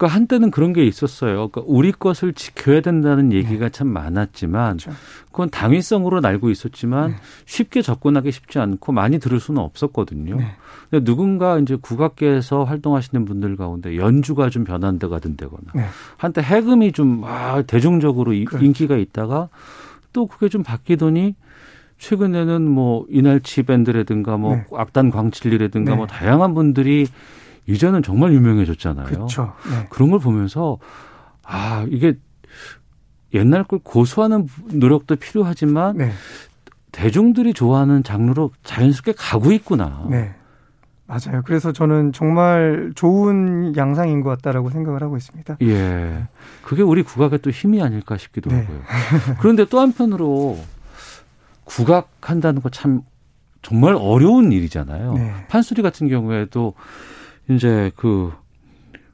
그러니까 0.01 0.15
한때는 0.15 0.49
그런 0.49 0.73
게 0.73 0.83
있었어요. 0.83 1.49
그러니까 1.49 1.61
우리 1.67 1.91
것을 1.91 2.33
지켜야 2.33 2.81
된다는 2.81 3.31
얘기가 3.31 3.65
네. 3.65 3.69
참 3.69 3.87
많았지만 3.87 4.77
그렇죠. 4.77 4.97
그건 5.27 5.51
당위성으로 5.51 6.21
알고 6.23 6.49
있었지만 6.49 7.11
네. 7.11 7.15
쉽게 7.45 7.83
접근하기 7.83 8.31
쉽지 8.31 8.57
않고 8.57 8.93
많이 8.93 9.19
들을 9.19 9.39
수는 9.39 9.61
없었거든요. 9.61 10.37
네. 10.37 10.55
근데 10.89 11.05
누군가 11.05 11.59
이제 11.59 11.77
국악계에서 11.79 12.63
활동하시는 12.63 13.25
분들 13.25 13.55
가운데 13.57 13.95
연주가 13.95 14.49
좀 14.49 14.63
변한다가 14.63 15.19
된다거나 15.19 15.71
네. 15.75 15.85
한때 16.17 16.41
해금이 16.41 16.93
좀 16.93 17.21
아, 17.23 17.61
대중적으로 17.61 18.31
그렇죠. 18.31 18.57
인기가 18.57 18.97
있다가 18.97 19.49
또 20.13 20.27
그게 20.27 20.49
좀 20.49 20.63
바뀌더니 20.63 21.35
최근에는 21.97 22.67
뭐 22.69 23.05
이날치 23.09 23.63
밴드라든가 23.63 24.37
뭐 24.37 24.55
네. 24.55 24.65
악단 24.73 25.11
광칠리라든가 25.11 25.91
네. 25.91 25.97
뭐 25.97 26.07
다양한 26.07 26.53
분들이 26.53 27.07
이제는 27.67 28.01
정말 28.01 28.33
유명해졌잖아요. 28.33 29.05
그렇죠. 29.05 29.53
네. 29.69 29.87
그런 29.89 30.09
걸 30.09 30.19
보면서 30.19 30.79
아 31.43 31.85
이게 31.89 32.17
옛날 33.33 33.63
걸 33.63 33.79
고수하는 33.83 34.47
노력도 34.73 35.15
필요하지만 35.15 35.97
네. 35.97 36.11
대중들이 36.91 37.53
좋아하는 37.53 38.03
장르로 38.03 38.51
자연스럽게 38.63 39.13
가고 39.15 39.51
있구나. 39.51 40.07
네. 41.19 41.29
맞아요. 41.29 41.41
그래서 41.45 41.71
저는 41.71 42.13
정말 42.13 42.91
좋은 42.95 43.75
양상인 43.75 44.21
것 44.21 44.29
같다라고 44.29 44.69
생각을 44.69 45.01
하고 45.03 45.17
있습니다. 45.17 45.57
예. 45.63 46.23
그게 46.63 46.81
우리 46.81 47.03
국악의 47.03 47.39
또 47.39 47.49
힘이 47.49 47.81
아닐까 47.81 48.17
싶기도 48.17 48.49
네. 48.49 48.61
하고요. 48.61 48.81
그런데 49.39 49.65
또 49.65 49.79
한편으로 49.79 50.57
국악한다는 51.65 52.61
거 52.61 52.69
참 52.69 53.01
정말 53.61 53.95
어려운 53.95 54.51
일이잖아요. 54.51 55.13
네. 55.13 55.33
판소리 55.47 55.81
같은 55.81 56.07
경우에도 56.07 56.73
이제 57.47 57.91
그 57.95 58.33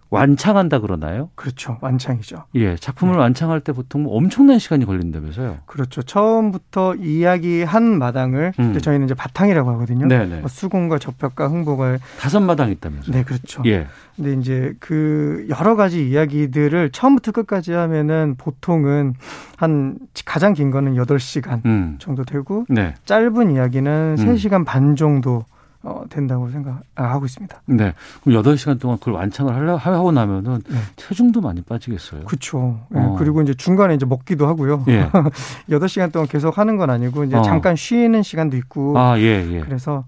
완창한다 0.09 0.79
그러나요? 0.79 1.29
그렇죠. 1.35 1.77
완창이죠. 1.81 2.45
예. 2.55 2.75
작품을 2.75 3.15
네. 3.15 3.19
완창할 3.19 3.59
때 3.59 3.73
보통 3.73 4.03
뭐 4.03 4.15
엄청난 4.15 4.57
시간이 4.57 4.85
걸린다면서요? 4.85 5.57
그렇죠. 5.65 6.01
처음부터 6.01 6.95
이야기 6.95 7.63
한 7.63 7.97
마당을 7.97 8.53
음. 8.59 8.77
저희는 8.79 9.05
이제 9.05 9.13
바탕이라고 9.13 9.69
하거든요. 9.71 10.07
네네. 10.07 10.39
뭐 10.39 10.47
수공과 10.47 10.99
접벽과 10.99 11.47
흥복을 11.49 11.99
다섯 12.19 12.39
마당 12.39 12.71
있다면서요? 12.71 13.15
네, 13.15 13.23
그렇죠. 13.23 13.61
예. 13.65 13.87
근데 14.15 14.33
이제 14.33 14.73
그 14.79 15.45
여러 15.49 15.75
가지 15.75 16.09
이야기들을 16.09 16.91
처음부터 16.91 17.31
끝까지 17.33 17.73
하면은 17.73 18.35
보통은 18.37 19.13
한 19.57 19.97
가장 20.25 20.53
긴 20.53 20.71
거는 20.71 20.95
8시간 20.95 21.65
음. 21.65 21.97
정도 21.99 22.23
되고 22.23 22.65
네. 22.69 22.93
짧은 23.05 23.51
이야기는 23.51 24.15
음. 24.17 24.25
3시간 24.25 24.65
반 24.65 24.95
정도 24.95 25.45
어, 25.87 26.03
된다고 26.09 26.49
생각하고 26.51 27.25
있습니다. 27.25 27.61
네. 27.67 27.93
그럼 28.21 28.43
8시간 28.43 28.77
동안 28.79 28.97
그걸 28.97 29.13
완창을 29.13 29.55
하려, 29.55 29.77
하고 29.77 30.11
나면은 30.11 30.61
네. 30.67 30.77
체중도 30.97 31.39
많이 31.39 31.61
빠지겠어요. 31.61 32.25
그렇죠. 32.25 32.81
네. 32.89 32.99
어. 32.99 33.15
그리고 33.17 33.41
이제 33.41 33.53
중간에 33.53 33.95
이제 33.95 34.05
먹기도 34.05 34.47
하고요. 34.47 34.83
예. 34.89 35.09
8시간 35.71 36.11
동안 36.11 36.27
계속 36.27 36.57
하는 36.57 36.75
건 36.75 36.89
아니고 36.89 37.23
이제 37.23 37.37
어. 37.37 37.41
잠깐 37.41 37.77
쉬는 37.77 38.21
시간도 38.21 38.57
있고. 38.57 38.99
아, 38.99 39.17
예, 39.17 39.47
예. 39.49 39.61
그래서 39.61 40.03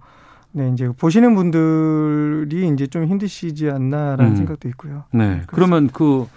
네, 0.52 0.70
이제 0.74 0.90
보시는 0.90 1.34
분들이 1.36 2.68
이제 2.68 2.88
좀 2.88 3.06
힘드시지 3.06 3.70
않나라는 3.70 4.32
음. 4.32 4.36
생각도 4.36 4.68
있고요. 4.70 5.06
네. 5.12 5.20
그렇습니다. 5.20 5.52
그러면 5.54 5.90
그 5.94 6.28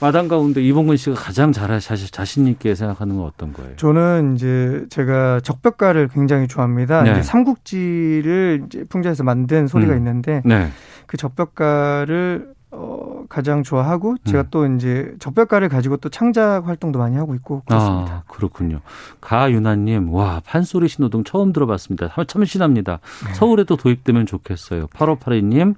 마당 0.00 0.28
가운데 0.28 0.62
이봉근 0.62 0.96
씨가 0.96 1.16
가장 1.16 1.52
잘 1.52 1.78
자신 1.80 2.46
있게 2.46 2.74
생각하는 2.74 3.16
건 3.16 3.26
어떤 3.26 3.52
거예요? 3.52 3.76
저는 3.76 4.34
이제 4.34 4.84
제가 4.90 5.40
적벽가를 5.40 6.08
굉장히 6.08 6.48
좋아합니다. 6.48 7.02
네. 7.02 7.12
이제 7.12 7.22
삼국지를 7.22 8.64
이제 8.66 8.84
풍자해서 8.84 9.24
만든 9.24 9.66
소리가 9.66 9.92
음. 9.92 9.98
있는데 9.98 10.42
네. 10.44 10.68
그 11.06 11.16
적벽가를 11.16 12.54
어, 12.76 13.24
가장 13.28 13.62
좋아하고 13.62 14.16
제가 14.24 14.42
음. 14.42 14.46
또 14.50 14.66
이제 14.66 15.14
적벽가를 15.20 15.68
가지고 15.68 15.96
또 15.98 16.08
창작 16.08 16.66
활동도 16.66 16.98
많이 16.98 17.16
하고 17.16 17.34
있고 17.36 17.62
그렇습니다. 17.66 18.12
아, 18.12 18.22
그렇군요. 18.26 18.80
가윤아님, 19.20 20.12
와 20.12 20.40
판소리 20.44 20.88
신호등 20.88 21.22
처음 21.24 21.52
들어봤습니다. 21.52 22.08
참 22.26 22.44
신합니다. 22.44 22.98
네. 23.26 23.34
서울에도 23.34 23.76
도입되면 23.76 24.26
좋겠어요. 24.26 24.88
8582님. 24.88 25.62
음. 25.62 25.76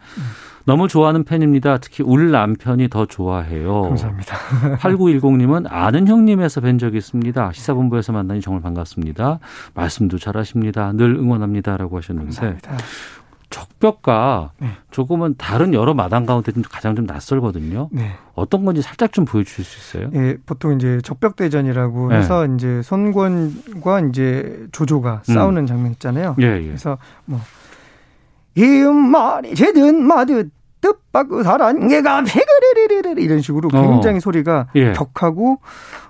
너무 0.66 0.88
좋아하는 0.88 1.22
팬입니다. 1.22 1.78
특히 1.78 2.02
울 2.02 2.32
남편이 2.32 2.88
더 2.88 3.06
좋아해요. 3.06 3.82
감사합니다. 3.82 4.36
8910님은 4.82 5.66
아는 5.70 6.08
형님에서 6.08 6.60
뵌 6.60 6.76
적이 6.78 6.98
있습니다. 6.98 7.52
시사본부에서 7.52 8.12
만나니 8.12 8.40
정말 8.40 8.62
반갑습니다. 8.62 9.38
말씀도 9.74 10.18
잘하십니다. 10.18 10.92
늘 10.92 11.14
응원합니다라고 11.14 11.96
하셨는데 11.96 12.26
감사합니다. 12.26 12.76
적벽과 13.48 14.50
네. 14.58 14.70
조금은 14.90 15.36
다른 15.38 15.72
여러 15.72 15.94
마당 15.94 16.26
가운데 16.26 16.50
좀 16.50 16.64
가장 16.68 16.96
좀 16.96 17.06
낯설거든요. 17.06 17.88
네. 17.92 18.10
어떤 18.34 18.64
건지 18.64 18.82
살짝 18.82 19.12
좀 19.12 19.24
보여주실 19.24 19.64
수 19.64 19.98
있어요? 19.98 20.10
네, 20.10 20.36
보통 20.44 20.74
이제 20.74 21.00
적벽 21.04 21.36
대전이라고 21.36 22.08
네. 22.08 22.16
해서 22.16 22.44
이제 22.44 22.82
손권과 22.82 24.00
이제 24.08 24.66
조조가 24.72 25.22
음. 25.28 25.34
싸우는 25.34 25.66
장면 25.66 25.92
있잖아요. 25.92 26.34
예, 26.40 26.58
예. 26.60 26.66
그래서 26.66 26.98
뭐 27.24 27.40
이음 28.56 28.96
말이 28.96 29.54
제든 29.54 30.02
마듯 30.02 30.50
뜻밖의 30.86 31.44
사랑 31.44 31.90
얘가 31.90 32.22
페그레레레레 32.22 33.22
이런 33.22 33.40
식으로 33.40 33.70
어. 33.72 33.82
굉장히 33.82 34.18
어. 34.18 34.20
소리가 34.20 34.68
예. 34.76 34.92
격하고 34.92 35.60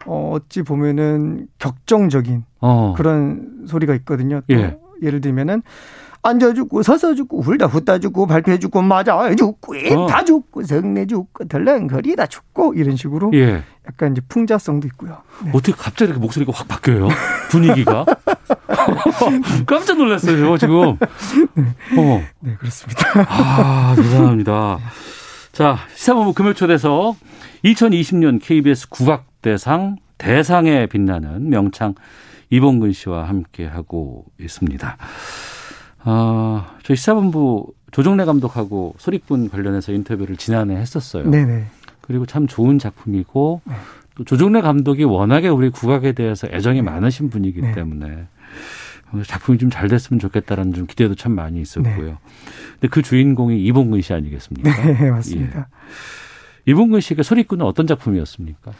어 0.07 0.33
어찌 0.35 0.63
보면은 0.63 1.49
격정적인 1.59 2.45
어. 2.61 2.95
그런 2.97 3.65
소리가 3.67 3.95
있거든요. 3.97 4.41
또 4.49 4.55
예. 4.55 4.77
예를 5.03 5.21
들면은 5.21 5.63
앉아 6.29 6.55
죽고 6.55 6.83
서서 6.83 7.15
죽고 7.15 7.43
훌다 7.43 7.67
훗다 7.67 7.99
죽고 7.99 8.27
발표해 8.27 8.59
죽고 8.59 8.83
맞아 8.83 9.35
죽고 9.35 9.75
어. 9.95 10.07
다 10.07 10.25
죽고 10.25 10.63
성내 10.65 11.07
죽고 11.07 11.47
덜렁거리다 11.47 12.27
죽고 12.27 12.75
이런 12.75 12.97
식으로 12.97 13.31
예. 13.35 13.63
약간 13.87 14.13
이제 14.13 14.21
풍자성도 14.29 14.87
있고요. 14.89 15.23
네. 15.45 15.51
어떻게 15.55 15.73
갑자기 15.73 16.11
이렇게 16.11 16.21
목소리가 16.21 16.53
확 16.55 16.67
바뀌어요? 16.69 17.09
분위기가 17.51 18.05
깜짝 19.67 19.99
놀랐어요 19.99 20.59
지금. 20.59 20.99
네. 21.55 21.65
어. 21.99 22.23
네 22.41 22.57
그렇습니다. 22.59 23.01
아 23.29 23.95
대단합니다. 23.97 24.79
자 25.53 25.79
시사본부 25.95 26.33
금요초대서 26.35 27.17
2020년 27.65 28.41
KBS 28.43 28.89
국악대상 28.89 29.97
대상에 30.19 30.87
빛나는 30.87 31.49
명창 31.51 31.95
이봉근 32.51 32.93
씨와 32.93 33.29
함께 33.29 33.67
하고 33.67 34.25
있습니다. 34.41 34.97
어, 36.07 36.65
저희 36.83 36.97
시사본부 36.97 37.73
조정래 37.91 38.25
감독하고 38.25 38.95
소리꾼 38.99 39.51
관련해서 39.51 39.93
인터뷰를 39.93 40.37
지난해 40.37 40.77
했었어요. 40.77 41.29
네네. 41.29 41.67
그리고 42.01 42.25
참 42.27 42.47
좋은 42.47 42.79
작품이고 42.79 43.61
네. 43.65 43.75
또 44.15 44.25
조정래 44.25 44.61
감독이 44.61 45.05
워낙에 45.05 45.49
우리 45.49 45.71
국악에 45.71 46.13
대해서 46.13 46.47
애정이 46.51 46.83
네. 46.83 46.83
많으신 46.83 47.29
분이기 47.31 47.61
네. 47.61 47.73
때문에 47.73 48.27
작품이 49.27 49.59
좀 49.59 49.71
잘 49.71 49.89
됐으면 49.89 50.21
좋겠다라는 50.21 50.73
좀 50.73 50.87
기대도 50.87 51.15
참 51.17 51.33
많이 51.33 51.61
있었고요. 51.61 52.07
네. 52.07 52.17
근데 52.73 52.89
그 52.89 53.03
주인공이 53.03 53.61
이봉근 53.65 54.01
씨 54.03 54.13
아니겠습니까? 54.13 54.71
네, 54.85 55.11
맞습니다. 55.11 55.59
예. 55.59 55.65
이봉근 56.71 57.01
씨가 57.01 57.23
소리꾼은 57.23 57.65
어떤 57.65 57.87
작품이었습니까? 57.87 58.73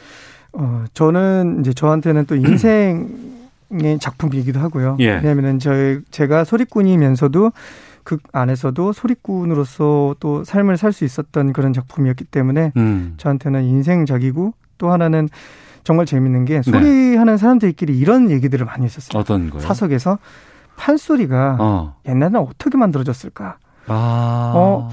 어, 0.53 0.85
저는 0.95 1.59
이제 1.61 1.73
저한테는 1.73 2.27
또 2.27 2.35
인생의 2.37 3.07
작품이기도 4.01 4.61
하고요. 4.61 4.97
예. 5.01 5.17
왜냐하면 5.17 5.59
저희 5.59 6.01
제가 6.11 6.45
소리꾼이면서도 6.45 7.53
그 8.05 8.19
안에서도 8.33 8.93
소리꾼으로서 8.93 10.17
또 10.21 10.45
삶을 10.45 10.77
살 10.77 10.93
수 10.93 11.05
있었던 11.05 11.53
그런 11.53 11.73
작품이었기 11.73 12.25
때문에 12.25 12.73
음. 12.77 13.15
저한테는 13.17 13.65
인생작이고 13.65 14.55
또 14.79 14.91
하나는 14.93 15.29
정말 15.83 16.07
재밌는 16.07 16.45
게 16.45 16.61
네. 16.61 16.63
소리하는 16.63 17.35
네. 17.35 17.37
사람들끼리 17.37 17.97
이런 17.99 18.31
얘기들을 18.31 18.65
많이 18.65 18.85
했었어요. 18.85 19.21
어떤 19.21 19.51
거요? 19.51 19.61
사석에서 19.61 20.19
판소리가 20.77 21.57
어. 21.61 21.97
옛날에는 22.07 22.41
어떻게 22.41 22.77
만들어졌을까? 22.77 23.59
아. 23.89 24.53
어, 24.55 24.91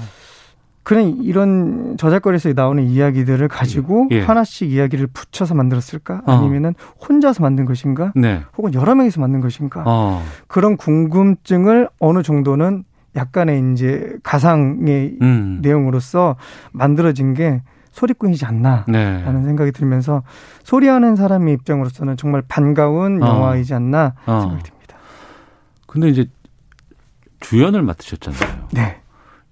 그런 0.84 1.22
이런 1.22 1.96
저작거리에서 1.96 2.52
나오는 2.52 2.84
이야기들을 2.84 3.48
가지고 3.48 4.06
예. 4.10 4.20
하나씩 4.20 4.70
이야기를 4.70 5.08
붙여서 5.08 5.54
만들었을까? 5.54 6.22
어. 6.26 6.32
아니면은 6.32 6.74
혼자서 7.08 7.42
만든 7.42 7.64
것인가? 7.64 8.12
네. 8.14 8.42
혹은 8.56 8.74
여러 8.74 8.94
명이서 8.94 9.20
만든 9.20 9.40
것인가? 9.40 9.82
어. 9.86 10.22
그런 10.46 10.76
궁금증을 10.76 11.88
어느 11.98 12.22
정도는 12.22 12.84
약간의 13.16 13.72
이제 13.72 14.16
가상의 14.22 15.16
음. 15.22 15.60
내용으로서 15.62 16.36
만들어진 16.72 17.32
게 17.32 17.62
소리꾼이지 17.92 18.44
않나라는 18.44 18.84
네. 18.88 19.44
생각이 19.44 19.72
들면서 19.72 20.22
소리하는 20.64 21.16
사람의 21.16 21.54
입장으로서는 21.54 22.16
정말 22.18 22.42
반가운 22.46 23.22
어. 23.22 23.26
영화이지 23.26 23.72
않나 23.72 24.14
어. 24.26 24.40
생각이 24.40 24.64
듭니다. 24.64 24.96
근데 25.86 26.08
이제 26.08 26.26
주연을 27.40 27.82
맡으셨잖아요. 27.82 28.68
네. 28.72 29.00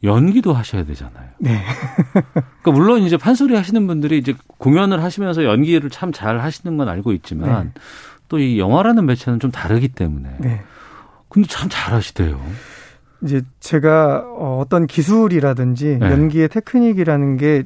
연기도 0.04 0.52
하셔야 0.52 0.84
되잖아요. 0.84 1.28
네. 1.38 1.60
그러니까 2.12 2.70
물론 2.72 3.02
이제 3.02 3.16
판소리 3.16 3.54
하시는 3.54 3.86
분들이 3.86 4.18
이제 4.18 4.34
공연을 4.58 5.02
하시면서 5.02 5.44
연기를 5.44 5.90
참 5.90 6.12
잘 6.12 6.40
하시는 6.40 6.76
건 6.76 6.88
알고 6.88 7.12
있지만 7.12 7.72
네. 7.74 7.80
또이 8.28 8.58
영화라는 8.58 9.06
매체는 9.06 9.40
좀 9.40 9.50
다르기 9.50 9.88
때문에. 9.88 10.28
네. 10.38 10.60
근데 11.28 11.48
참 11.48 11.68
잘하시대요. 11.70 12.40
이제 13.22 13.42
제가 13.60 14.24
어, 14.26 14.58
어떤 14.60 14.86
기술이라든지 14.86 15.98
네. 16.00 16.10
연기의 16.10 16.48
테크닉이라는 16.48 17.36
게 17.36 17.64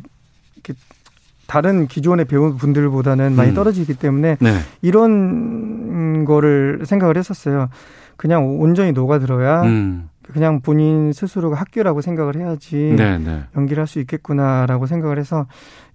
다른 1.47 1.87
기존의 1.87 2.25
배우분들보다는 2.27 3.35
많이 3.35 3.51
음. 3.51 3.55
떨어지기 3.55 3.95
때문에 3.95 4.37
네. 4.41 4.59
이런 4.83 6.25
거를 6.25 6.81
생각을 6.85 7.17
했었어요. 7.17 7.69
그냥 8.17 8.61
온전히 8.61 8.93
녹아들어야 8.93 9.63
음. 9.63 10.09
그냥 10.33 10.61
본인 10.61 11.13
스스로가 11.13 11.57
학교라고 11.57 12.01
생각을 12.01 12.37
해야지 12.37 12.95
네, 12.97 13.19
네. 13.19 13.45
연기를 13.57 13.81
할 13.83 13.87
수 13.87 14.01
있겠구나라고 14.01 14.87
생각을 14.87 15.19
해서 15.19 15.47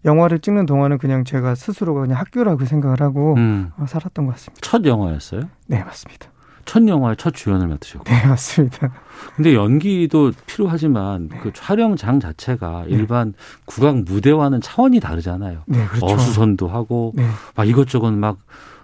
영화를 0.06 0.40
찍는 0.40 0.66
동안은 0.66 0.98
그냥 0.98 1.24
제가 1.26 1.56
스스로가 1.56 2.02
그냥 2.02 2.18
학교라고 2.18 2.64
생각을 2.66 3.02
하고 3.02 3.36
음. 3.36 3.72
어, 3.78 3.86
살았던 3.88 4.26
것 4.26 4.32
같습니다. 4.34 4.62
첫 4.62 4.86
영화였어요? 4.86 5.42
네, 5.68 5.84
맞습니다. 5.84 6.28
첫 6.64 6.88
영화의 6.88 7.18
첫 7.18 7.34
주연을 7.34 7.68
맡으셨고. 7.68 8.04
네, 8.06 8.26
맞습니다. 8.28 8.92
근데 9.36 9.54
연기도 9.54 10.32
필요하지만 10.46 11.28
네. 11.30 11.38
그 11.42 11.52
촬영장 11.54 12.20
자체가 12.20 12.86
네. 12.88 12.96
일반 12.96 13.34
국악 13.66 13.98
무대와는 13.98 14.62
차원이 14.62 15.00
다르잖아요. 15.02 15.64
네, 15.66 15.86
그렇죠. 15.88 16.06
어수선도 16.06 16.68
하고 16.70 17.12
네. 17.16 17.28
막 17.56 17.68
이것저것 17.68 18.12
막 18.14 18.38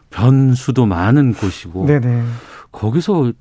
변수도 0.10 0.86
많은 0.86 1.34
곳이고. 1.34 1.86
네, 1.86 2.00
네. 2.00 2.24
거기서 2.72 3.32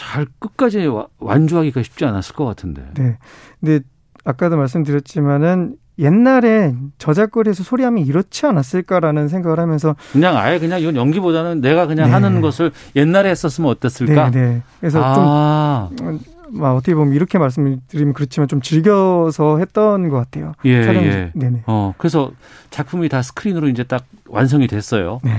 잘 0.00 0.26
끝까지 0.38 0.88
완주하기가 1.18 1.82
쉽지 1.82 2.04
않았을 2.04 2.34
것 2.34 2.44
같은데. 2.44 2.82
네. 2.94 3.18
근데 3.60 3.80
아까도 4.24 4.56
말씀드렸지만은 4.56 5.76
옛날에 5.98 6.74
저작거리에서 6.98 7.62
소리하면 7.62 8.06
이렇지 8.06 8.46
않았을까라는 8.46 9.28
생각을 9.28 9.60
하면서 9.60 9.96
그냥 10.12 10.36
아예 10.38 10.58
그냥 10.58 10.80
이건 10.80 10.96
연기보다는 10.96 11.60
내가 11.60 11.86
그냥 11.86 12.06
네. 12.06 12.12
하는 12.12 12.40
것을 12.40 12.72
옛날에 12.96 13.28
했었으면 13.28 13.70
어땠을까? 13.70 14.30
네, 14.30 14.40
네. 14.40 14.62
그래서 14.80 15.00
아. 15.04 15.90
좀 15.96 16.18
막 16.52 16.74
어떻게 16.74 16.94
보면 16.94 17.14
이렇게 17.14 17.38
말씀드리면 17.38 18.14
그렇지만 18.14 18.48
좀 18.48 18.60
즐겨서 18.60 19.58
했던 19.58 20.08
것 20.08 20.16
같아요. 20.16 20.52
예, 20.64 20.82
촬영. 20.82 21.04
예. 21.04 21.30
네네. 21.34 21.62
어 21.66 21.94
그래서 21.96 22.32
작품이 22.70 23.08
다 23.08 23.22
스크린으로 23.22 23.68
이제 23.68 23.84
딱 23.84 24.04
완성이 24.28 24.66
됐어요. 24.66 25.20
네. 25.22 25.32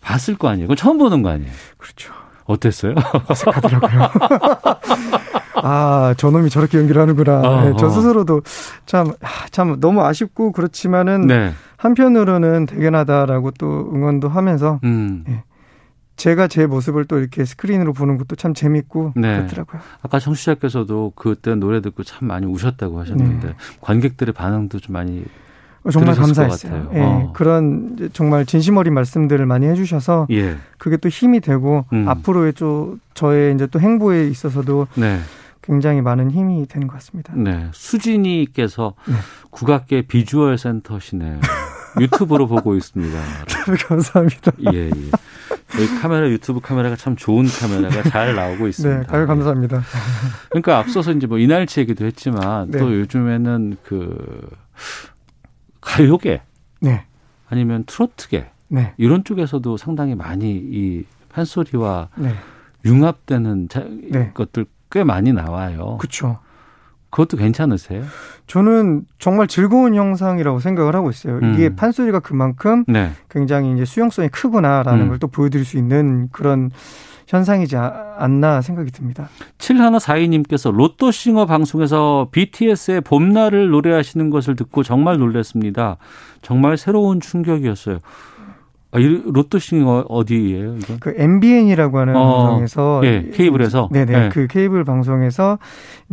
봤을 0.00 0.36
거 0.36 0.48
아니에요. 0.48 0.66
그건 0.66 0.76
처음 0.76 0.98
보는 0.98 1.22
거 1.22 1.30
아니에요. 1.30 1.50
그렇죠. 1.76 2.12
어땠어요? 2.48 2.94
어색하더라고요. 3.28 4.08
아, 5.62 6.14
저놈이 6.16 6.50
저렇게 6.50 6.78
연기를 6.78 7.00
하는구나. 7.00 7.40
어, 7.40 7.64
네, 7.64 7.72
저 7.78 7.86
어. 7.86 7.90
스스로도 7.90 8.42
참, 8.86 9.12
참 9.50 9.78
너무 9.80 10.02
아쉽고 10.02 10.52
그렇지만은 10.52 11.26
네. 11.26 11.52
한편으로는 11.76 12.66
대견하다라고 12.66 13.52
또 13.52 13.90
응원도 13.92 14.28
하면서 14.28 14.80
음. 14.84 15.24
네. 15.26 15.44
제가 16.16 16.48
제 16.48 16.66
모습을 16.66 17.04
또 17.04 17.18
이렇게 17.18 17.44
스크린으로 17.44 17.92
보는 17.92 18.18
것도 18.18 18.34
참 18.34 18.54
재밌고 18.54 19.12
네. 19.14 19.36
그렇더라고요. 19.36 19.80
아까 20.02 20.18
청취자께서도 20.18 21.12
그때 21.14 21.54
노래 21.54 21.80
듣고 21.80 22.02
참 22.02 22.26
많이 22.26 22.46
우셨다고 22.46 22.98
하셨는데 22.98 23.48
네. 23.48 23.54
관객들의 23.80 24.32
반응도 24.34 24.80
좀 24.80 24.94
많이 24.94 25.20
어, 25.20 25.24
정말 25.90 26.14
감사했어요. 26.14 26.90
예, 26.94 27.00
어. 27.00 27.32
그런 27.34 28.10
정말 28.12 28.46
진심 28.46 28.76
어린 28.76 28.94
말씀들을 28.94 29.44
많이 29.46 29.66
해주셔서 29.66 30.26
예. 30.30 30.56
그게 30.78 30.96
또 30.96 31.08
힘이 31.08 31.40
되고 31.40 31.84
음. 31.92 32.08
앞으로의 32.08 32.52
또 32.52 32.98
저의 33.14 33.54
이제 33.54 33.66
또 33.66 33.80
행보에 33.80 34.28
있어서도 34.28 34.88
네. 34.94 35.18
굉장히 35.62 36.00
많은 36.00 36.30
힘이 36.30 36.66
되는 36.66 36.86
것 36.86 36.94
같습니다. 36.94 37.34
네, 37.36 37.68
수진이께서 37.72 38.94
네. 39.06 39.14
국악계 39.50 40.02
비주얼 40.02 40.56
센터시네요. 40.56 41.40
유튜브로 42.00 42.46
보고 42.46 42.74
있습니다. 42.74 43.18
감사합니다. 43.88 44.52
예, 44.72 44.86
예. 44.86 45.10
저희 45.70 45.86
카메라 46.00 46.28
유튜브 46.28 46.60
카메라가 46.60 46.96
참 46.96 47.16
좋은 47.16 47.46
카메라가 47.46 48.02
잘 48.08 48.34
나오고 48.34 48.64
네, 48.64 48.68
있습니다. 48.70 49.18
네, 49.18 49.26
감사합니다. 49.26 49.82
그러니까 50.50 50.78
앞서서 50.78 51.12
이제 51.12 51.26
뭐 51.26 51.38
이날치 51.38 51.80
얘기도 51.80 52.06
했지만 52.06 52.70
네. 52.70 52.78
또 52.78 52.94
요즘에는 52.94 53.76
그 53.84 54.48
가요계 55.80 56.42
네. 56.80 57.04
아니면 57.48 57.84
트로트계 57.86 58.50
네. 58.68 58.94
이런 58.96 59.24
쪽에서도 59.24 59.76
상당히 59.76 60.14
많이 60.14 60.50
이 60.52 61.04
판소리와 61.30 62.08
네. 62.16 62.34
융합되는 62.84 63.68
자, 63.68 63.84
네. 64.10 64.30
것들 64.34 64.66
꽤 64.90 65.04
많이 65.04 65.32
나와요. 65.32 65.96
그렇죠. 65.98 66.38
그것도 67.10 67.38
괜찮으세요? 67.38 68.04
저는 68.46 69.06
정말 69.18 69.46
즐거운 69.46 69.94
형상이라고 69.94 70.60
생각을 70.60 70.94
하고 70.94 71.10
있어요. 71.10 71.38
음. 71.42 71.54
이게 71.54 71.74
판소리가 71.74 72.20
그만큼 72.20 72.84
네. 72.86 73.12
굉장히 73.30 73.72
이제 73.72 73.84
수용성이 73.84 74.28
크구나라는 74.28 75.04
음. 75.04 75.08
걸또 75.08 75.28
보여드릴 75.28 75.64
수 75.64 75.78
있는 75.78 76.28
그런 76.32 76.70
현상이지 77.28 77.76
않나 77.76 78.62
생각이 78.62 78.90
듭니다. 78.90 79.28
7142님께서 79.58 80.72
로또싱어 80.72 81.44
방송에서 81.44 82.28
BTS의 82.32 83.02
봄날을 83.02 83.68
노래하시는 83.68 84.30
것을 84.30 84.56
듣고 84.56 84.82
정말 84.82 85.18
놀랐습니다. 85.18 85.98
정말 86.40 86.78
새로운 86.78 87.20
충격이었어요. 87.20 87.98
아, 88.90 88.98
이 88.98 89.22
로또싱어 89.26 90.06
어디예요? 90.08 90.76
이거? 90.76 90.94
그 90.98 91.12
MBN이라고 91.14 91.98
하는 91.98 92.16
어, 92.16 92.46
방송에서 92.46 93.02
예, 93.04 93.30
케이블에서 93.34 93.90
네네 93.92 94.12
네. 94.12 94.28
그 94.30 94.46
케이블 94.46 94.82
방송에서 94.84 95.58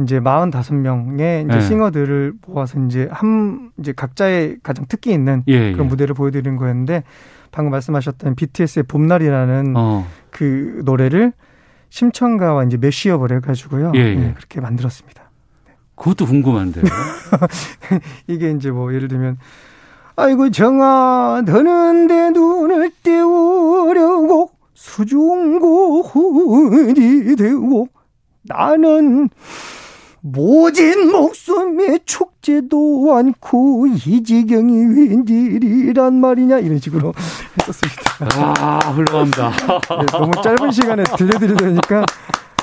이제 0.03 0.20
45명의 0.20 1.47
이제 1.47 1.55
예. 1.55 1.61
싱어들을 1.61 2.34
모아서 2.45 2.78
이제 2.86 3.07
한 3.09 3.72
이제 3.80 3.93
각자의 3.93 4.57
가장 4.61 4.86
특기 4.89 5.13
있는 5.13 5.43
예, 5.47 5.72
그런 5.72 5.86
예. 5.86 5.89
무대를 5.89 6.16
보여드리는 6.16 6.57
거였는데 6.57 7.03
방금 7.51 7.72
말씀하셨던 7.72 8.36
BTS의 8.36 8.84
봄날이라는 8.84 9.74
어. 9.78 10.05
그 10.36 10.81
노래를 10.83 11.31
심청가와 11.89 12.65
이제 12.65 12.75
매시업을 12.75 13.31
해가지고요. 13.38 13.93
예, 13.95 13.99
예. 13.99 14.15
네, 14.15 14.33
그렇게 14.36 14.59
만들었습니다. 14.59 15.31
그것도 15.95 16.25
궁금한데요. 16.25 16.83
이게 18.27 18.51
이제 18.51 18.69
뭐 18.69 18.93
예를 18.93 19.07
들면 19.07 19.38
아이고 20.17 20.51
정아 20.51 21.43
드는데 21.45 22.31
눈을 22.31 22.91
띄우려고 23.01 24.51
수중고이 24.73 26.03
되고 27.38 27.88
나는 28.41 29.29
모진 30.28 31.11
목숨에 31.11 31.99
축제도 32.03 33.15
않고 33.15 33.86
이 33.86 34.23
지경이 34.23 34.73
웬일이란 34.73 36.19
말이냐 36.19 36.57
이런 36.59 36.80
식으로 36.80 37.13
했었습니다. 37.61 38.01
아 38.57 38.80
훌륭합니다. 38.89 39.51
네, 39.51 40.05
너무 40.11 40.32
짧은 40.41 40.71
시간에 40.71 41.03
들려드리려니까 41.03 42.05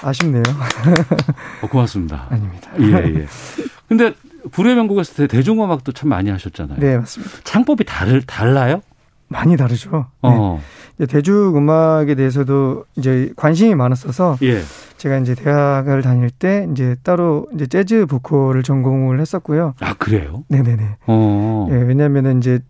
아쉽네요. 0.03 0.43
어, 1.63 1.69
고맙습니다. 1.69 2.27
아닙니다. 2.31 2.69
예 2.81 3.21
예. 3.21 3.27
근데 3.87 4.13
불의 4.51 4.75
명곡에서 4.75 5.29
대중음악도 5.29 5.93
참 5.93 6.09
많이 6.09 6.31
하셨잖아요. 6.31 6.81
네 6.81 6.99
맞습니다. 6.99 7.33
창법이 7.45 7.85
다를 7.85 8.23
달라요? 8.23 8.83
많이 9.29 9.57
다르죠. 9.57 10.07
네. 10.25 10.31
어. 11.01 11.07
대중 11.07 11.57
음악에 11.57 12.15
대해서도 12.15 12.85
이제 12.97 13.33
관심이 13.37 13.75
많았어서 13.75 14.37
예. 14.43 14.61
제가 14.97 15.19
이제 15.19 15.35
대학을 15.35 16.03
다닐 16.03 16.31
때 16.31 16.69
이제 16.71 16.97
따로 17.03 17.49
이제 17.55 17.67
재즈 17.67 18.07
보컬을 18.07 18.63
전공을 18.63 19.21
했었고요. 19.21 19.75
아 19.81 19.95
그래요? 19.95 20.45
네네네. 20.49 20.97
어. 21.07 21.69
예, 21.71 21.75
왜냐하면은 21.75 22.39
이제 22.39 22.61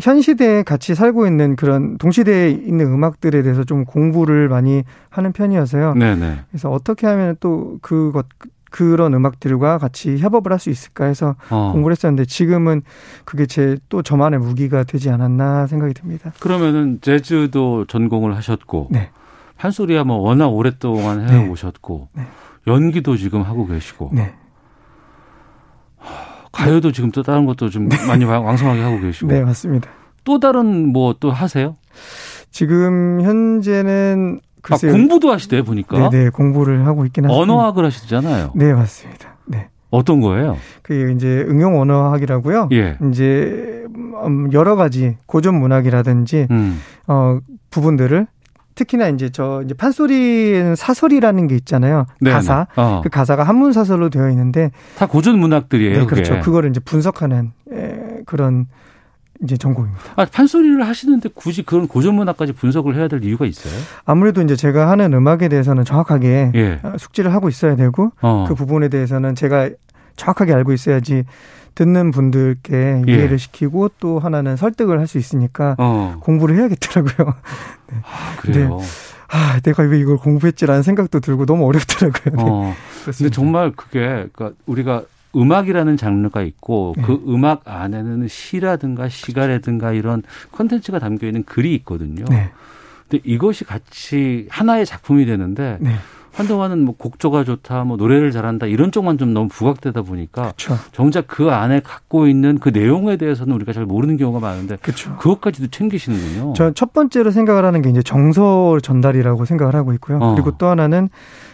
현 0.00 0.22
시대에 0.22 0.62
같이 0.62 0.94
살고 0.94 1.26
있는 1.26 1.56
그런 1.56 1.98
동시대에 1.98 2.50
있는 2.50 2.86
음악들에 2.86 3.42
대해서 3.42 3.64
좀 3.64 3.84
공부를 3.84 4.48
많이 4.48 4.82
하는 5.10 5.32
편이어서요. 5.32 5.94
네네. 5.94 6.40
그래서 6.50 6.70
어떻게 6.70 7.06
하면 7.06 7.36
또 7.40 7.78
그것 7.82 8.26
그런 8.70 9.12
음악들과 9.14 9.78
같이 9.78 10.18
협업을 10.18 10.52
할 10.52 10.58
수 10.60 10.70
있을까 10.70 11.06
해서 11.06 11.36
어. 11.50 11.70
공부를 11.72 11.92
했었는데 11.92 12.24
지금은 12.26 12.82
그게 13.24 13.46
제 13.46 13.76
또 13.88 14.02
저만의 14.02 14.38
무기가 14.40 14.84
되지 14.84 15.10
않았나 15.10 15.66
생각이 15.66 15.94
듭니다. 15.94 16.32
그러면은 16.40 16.98
재즈도 17.02 17.86
전공을 17.86 18.36
하셨고 18.36 18.88
네. 18.90 19.10
판소리야 19.56 20.04
뭐 20.04 20.16
워낙 20.18 20.48
오랫동안 20.48 21.28
해 21.28 21.48
오셨고 21.48 22.08
네. 22.14 22.22
네. 22.22 22.28
연기도 22.66 23.16
지금 23.16 23.42
하고 23.42 23.66
계시고 23.66 24.10
네. 24.12 24.34
가요도 26.52 26.92
지금 26.92 27.10
또 27.10 27.22
다른 27.22 27.46
것도 27.46 27.70
좀 27.70 27.88
네. 27.88 27.96
많이 28.06 28.24
왕성하게 28.24 28.82
하고 28.82 29.00
계시고. 29.00 29.28
네, 29.28 29.42
맞습니다. 29.42 29.88
또 30.24 30.38
다른 30.40 30.92
뭐 30.92 31.14
또 31.20 31.30
하세요? 31.30 31.76
지금 32.50 33.20
현재는 33.22 34.40
글쎄요. 34.62 34.92
아, 34.92 34.94
공부도 34.94 35.32
하시대요, 35.32 35.64
보니까. 35.64 36.10
네, 36.10 36.24
네, 36.24 36.30
공부를 36.30 36.86
하고 36.86 37.04
있긴 37.06 37.24
하죠. 37.24 37.34
언어학을 37.34 37.84
하시잖아요. 37.84 38.52
네, 38.54 38.72
맞습니다. 38.72 39.36
네. 39.46 39.68
어떤 39.90 40.20
거예요? 40.20 40.56
그 40.82 41.12
이제 41.12 41.44
응용 41.48 41.80
언어학이라고요. 41.80 42.68
예. 42.72 42.96
이제 43.10 43.84
음, 44.24 44.52
여러 44.52 44.76
가지 44.76 45.16
고전 45.26 45.56
문학이라든지 45.58 46.46
음. 46.50 46.80
어 47.08 47.38
부분들을 47.70 48.26
특히나 48.76 49.08
이제 49.08 49.30
저 49.30 49.62
이제 49.64 49.74
판소리에는 49.74 50.76
사설이라는 50.76 51.48
게 51.48 51.56
있잖아요. 51.56 52.06
네 52.20 52.30
가사. 52.30 52.68
어. 52.76 53.00
그 53.02 53.08
가사가 53.08 53.42
한문 53.42 53.72
사설로 53.72 54.10
되어 54.10 54.30
있는데 54.30 54.70
다 54.96 55.06
고전 55.06 55.38
문학들이에요. 55.38 55.98
네, 56.00 56.06
그렇죠. 56.06 56.34
그게. 56.34 56.44
그거를 56.44 56.70
이제 56.70 56.80
분석하는 56.80 57.52
에, 57.72 58.20
그런 58.26 58.66
이제 59.42 59.56
전공입니다. 59.56 60.00
아, 60.16 60.26
판소리를 60.26 60.86
하시는데 60.86 61.30
굳이 61.34 61.62
그런 61.62 61.88
고전 61.88 62.14
문학까지 62.14 62.52
분석을 62.52 62.96
해야 62.96 63.08
될 63.08 63.24
이유가 63.24 63.46
있어요? 63.46 63.72
아무래도 64.04 64.42
이제 64.42 64.54
제가 64.56 64.90
하는 64.90 65.12
음악에 65.14 65.48
대해서는 65.48 65.84
정확하게 65.84 66.52
예. 66.54 66.80
숙지를 66.98 67.32
하고 67.32 67.48
있어야 67.48 67.76
되고 67.76 68.12
어. 68.20 68.44
그 68.48 68.54
부분에 68.54 68.88
대해서는 68.88 69.34
제가 69.34 69.70
정확하게 70.16 70.52
알고 70.52 70.72
있어야지 70.72 71.24
듣는 71.74 72.10
분들께 72.10 73.02
예. 73.08 73.12
이해를 73.12 73.38
시키고 73.38 73.90
또 74.00 74.18
하나는 74.18 74.56
설득을 74.56 74.98
할 74.98 75.06
수 75.06 75.16
있으니까 75.18 75.74
어. 75.78 76.16
공부를 76.20 76.56
해야겠더라고요. 76.56 77.34
네. 77.90 77.96
아, 78.02 78.36
그래요. 78.40 78.76
네. 78.78 78.84
아, 79.32 79.60
내가 79.60 79.84
왜 79.84 79.98
이걸 79.98 80.16
공부했지라는 80.18 80.82
생각도 80.82 81.20
들고 81.20 81.46
너무 81.46 81.66
어렵더라고요. 81.66 82.34
네. 82.36 82.42
어. 82.42 82.74
근데 83.04 83.30
정말 83.30 83.72
그게 83.74 84.00
그러니까 84.32 84.50
우리가 84.66 85.02
음악이라는 85.36 85.96
장르가 85.96 86.42
있고 86.42 86.94
네. 86.96 87.02
그 87.04 87.22
음악 87.28 87.62
안에는 87.64 88.26
시라든가 88.28 89.08
시가라든가 89.08 89.92
이런 89.92 90.22
컨텐츠가 90.52 90.98
담겨 90.98 91.26
있는 91.26 91.44
글이 91.44 91.74
있거든요. 91.76 92.24
네. 92.28 92.50
근데 93.08 93.22
이것이 93.28 93.64
같이 93.64 94.46
하나의 94.50 94.86
작품이 94.86 95.26
되는데 95.26 95.78
네. 95.80 95.94
한동안은 96.32 96.84
뭐 96.84 96.94
곡조가 96.96 97.42
좋다, 97.42 97.82
뭐 97.82 97.96
노래를 97.96 98.30
잘한다 98.30 98.66
이런 98.66 98.92
쪽만 98.92 99.18
좀 99.18 99.34
너무 99.34 99.48
부각되다 99.48 100.02
보니까 100.02 100.52
그쵸. 100.52 100.76
정작 100.92 101.26
그 101.26 101.50
안에 101.50 101.80
갖고 101.80 102.28
있는 102.28 102.58
그 102.58 102.68
내용에 102.68 103.16
대해서는 103.16 103.52
우리가 103.56 103.72
잘 103.72 103.84
모르는 103.84 104.16
경우가 104.16 104.38
많은데 104.38 104.76
그쵸. 104.76 105.16
그것까지도 105.16 105.68
챙기시는군요. 105.68 106.52
전 106.54 106.72
첫 106.74 106.92
번째로 106.92 107.32
생각을 107.32 107.64
하는 107.64 107.82
게 107.82 107.90
이제 107.90 108.00
정서 108.02 108.78
전달이라고 108.80 109.44
생각을 109.44 109.74
하고 109.74 109.92
있고요. 109.94 110.18
어. 110.20 110.34
그리고 110.34 110.56
또 110.56 110.66
하나는 110.68 111.08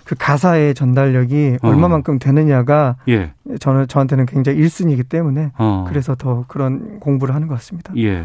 그 0.06 0.14
가사의 0.16 0.74
전달력이 0.74 1.58
어. 1.62 1.68
얼마만큼 1.68 2.20
되느냐가 2.20 2.94
예. 3.08 3.32
저는 3.58 3.88
저한테는 3.88 4.26
굉장히 4.26 4.60
1순위이기 4.60 5.08
때문에 5.08 5.50
어. 5.58 5.84
그래서 5.88 6.14
더 6.14 6.44
그런 6.46 7.00
공부를 7.00 7.34
하는 7.34 7.48
것 7.48 7.54
같습니다. 7.54 7.92
예. 7.96 8.24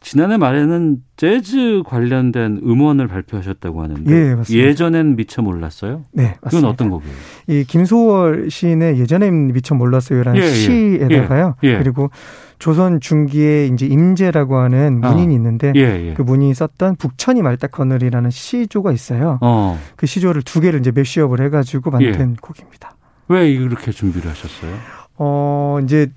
지난해 0.00 0.36
말에는 0.36 0.98
재즈 1.16 1.82
관련된 1.86 2.60
음원을 2.62 3.08
발표하셨다고 3.08 3.82
하는데 3.82 4.14
예, 4.14 4.34
맞습니다. 4.34 4.68
예전엔 4.68 5.16
미처 5.16 5.40
몰랐어요? 5.40 6.02
네, 6.12 6.36
맞습니다. 6.42 6.48
그건 6.50 6.64
어떤 6.66 6.90
곡이에요? 6.90 7.14
이 7.46 7.64
김소월 7.64 8.50
시인의 8.50 9.00
예전엔 9.00 9.54
미처 9.54 9.74
몰랐어요라는 9.74 10.38
예, 10.38 10.44
예. 10.44 10.50
시에다가요. 10.50 11.54
예, 11.64 11.68
예. 11.68 11.78
그리고 11.78 12.10
조선 12.58 13.00
중기에 13.00 13.66
이제 13.66 13.86
임제라고 13.86 14.56
하는 14.56 15.00
아. 15.02 15.10
문인이 15.10 15.34
어. 15.34 15.36
있는데 15.36 15.72
예, 15.76 16.08
예. 16.08 16.14
그 16.14 16.22
문인이 16.22 16.54
썼던 16.54 16.96
북천이 16.96 17.42
말딱 17.42 17.70
거늘이라는 17.70 18.30
시조가 18.30 18.92
있어요. 18.92 19.38
어. 19.42 19.78
그 19.96 20.06
시조를 20.06 20.42
두 20.42 20.60
개를 20.60 20.80
이제 20.80 20.90
매시업을 20.90 21.40
해가지고 21.42 21.90
만든 21.90 22.30
예. 22.30 22.36
곡입니다. 22.40 22.96
왜 23.28 23.50
이렇게 23.50 23.90
준비를 23.90 24.30
하셨어요? 24.30 24.72
어 25.18 25.78
이제 25.82 26.10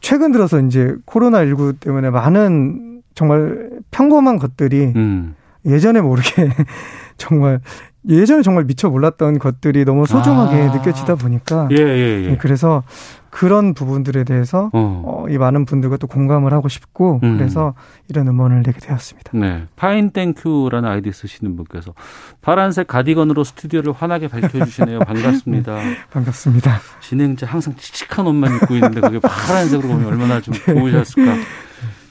최근 0.00 0.32
들어서 0.32 0.60
이제 0.60 0.94
코로나 1.04 1.44
19 1.44 1.74
때문에 1.74 2.10
많은 2.10 3.02
정말 3.14 3.70
평범한 3.90 4.38
것들이 4.38 4.92
음. 4.96 5.34
예전에 5.66 6.00
모르게 6.00 6.50
정말 7.16 7.60
예전에 8.08 8.42
정말 8.42 8.64
미처 8.64 8.90
몰랐던 8.90 9.38
것들이 9.38 9.84
너무 9.84 10.06
소중하게 10.06 10.62
아. 10.62 10.74
느껴지다 10.74 11.14
보니까 11.14 11.68
예, 11.72 11.76
예, 11.76 12.22
예. 12.24 12.28
네, 12.28 12.36
그래서 12.38 12.82
그런 13.30 13.74
부분들에 13.74 14.24
대해서 14.24 14.70
어. 14.72 15.02
어, 15.04 15.26
이 15.28 15.38
많은 15.38 15.64
분들과 15.64 15.96
또 15.96 16.06
공감을 16.06 16.52
하고 16.52 16.68
싶고 16.68 17.20
음. 17.22 17.38
그래서 17.38 17.74
이런 18.08 18.28
음원을 18.28 18.62
내게 18.62 18.78
되었습니다. 18.78 19.30
네, 19.36 19.64
fine 19.74 20.10
thank 20.10 20.38
you라는 20.38 20.88
아이디 20.88 21.10
쓰시는 21.12 21.56
분께서 21.56 21.94
파란색 22.42 22.86
가디건으로 22.86 23.42
스튜디오를 23.42 23.92
환하게 23.92 24.28
밝혀주시네요. 24.28 25.00
반갑습니다. 25.06 25.74
네, 25.74 25.96
반갑습니다. 26.12 26.78
진행자 27.00 27.46
항상 27.46 27.74
칙칙한 27.76 28.26
옷만 28.26 28.54
입고 28.56 28.74
있는데 28.74 29.00
그게 29.00 29.18
파란색으로 29.18 29.88
보면 29.88 30.06
얼마나 30.06 30.40
좀 30.40 30.54
네. 30.66 30.74
좋으셨을까. 30.74 31.34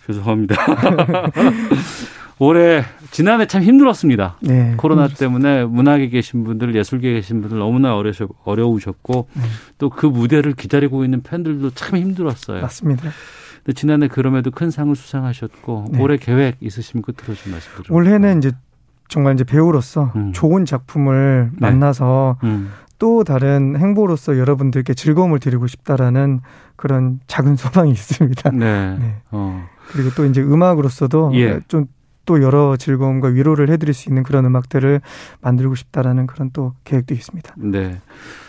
죄송합니다. 0.07 0.55
올해 2.43 2.83
지난해 3.11 3.47
참 3.47 3.63
힘들었습니다. 3.63 4.37
네, 4.41 4.73
코로나 4.77 5.03
힘들었습니다. 5.03 5.19
때문에 5.19 5.65
문학에 5.65 6.09
계신 6.09 6.43
분들, 6.43 6.75
예술계에 6.75 7.13
계신 7.13 7.41
분들 7.41 7.57
너무나 7.57 7.95
어려우셨, 7.95 8.29
어려우셨고 8.43 9.29
네. 9.33 9.43
또그 9.77 10.07
무대를 10.07 10.53
기다리고 10.53 11.03
있는 11.05 11.21
팬들도 11.21 11.71
참 11.71 11.97
힘들었어요. 11.97 12.61
맞습니다. 12.61 13.03
근데 13.63 13.73
지난해 13.73 14.07
그럼에도 14.07 14.51
큰 14.51 14.71
상을 14.71 14.93
수상하셨고 14.93 15.85
네. 15.91 16.01
올해 16.01 16.17
계획 16.17 16.57
있으시면 16.59 17.01
끝으로 17.03 17.33
좀 17.33 17.53
말씀 17.53 17.71
드릴게요. 17.73 17.95
올해는 17.95 18.39
이제 18.39 18.51
정말 19.07 19.35
이제 19.35 19.43
배우로서 19.43 20.11
음. 20.15 20.31
좋은 20.33 20.65
작품을 20.65 21.51
네. 21.53 21.57
만나서 21.59 22.37
음. 22.43 22.71
또 22.99 23.23
다른 23.23 23.77
행보로서 23.77 24.37
여러분들께 24.37 24.93
즐거움을 24.93 25.39
드리고 25.39 25.67
싶다라는 25.67 26.41
그런 26.75 27.19
작은 27.27 27.55
소망이 27.55 27.91
있습니다. 27.91 28.51
네. 28.51 28.97
네. 28.97 29.15
어. 29.31 29.65
그리고 29.91 30.09
또 30.15 30.25
이제 30.25 30.41
음악으로서도 30.41 31.31
예. 31.35 31.59
좀 31.67 31.85
또 32.25 32.41
여러 32.41 32.77
즐거움과 32.77 33.29
위로를 33.29 33.69
해드릴 33.69 33.93
수 33.93 34.09
있는 34.09 34.23
그런 34.23 34.45
음악들을 34.45 35.01
만들고 35.41 35.75
싶다라는 35.75 36.27
그런 36.27 36.51
또 36.51 36.73
계획도 36.83 37.13
있습니다. 37.13 37.55
네. 37.57 37.99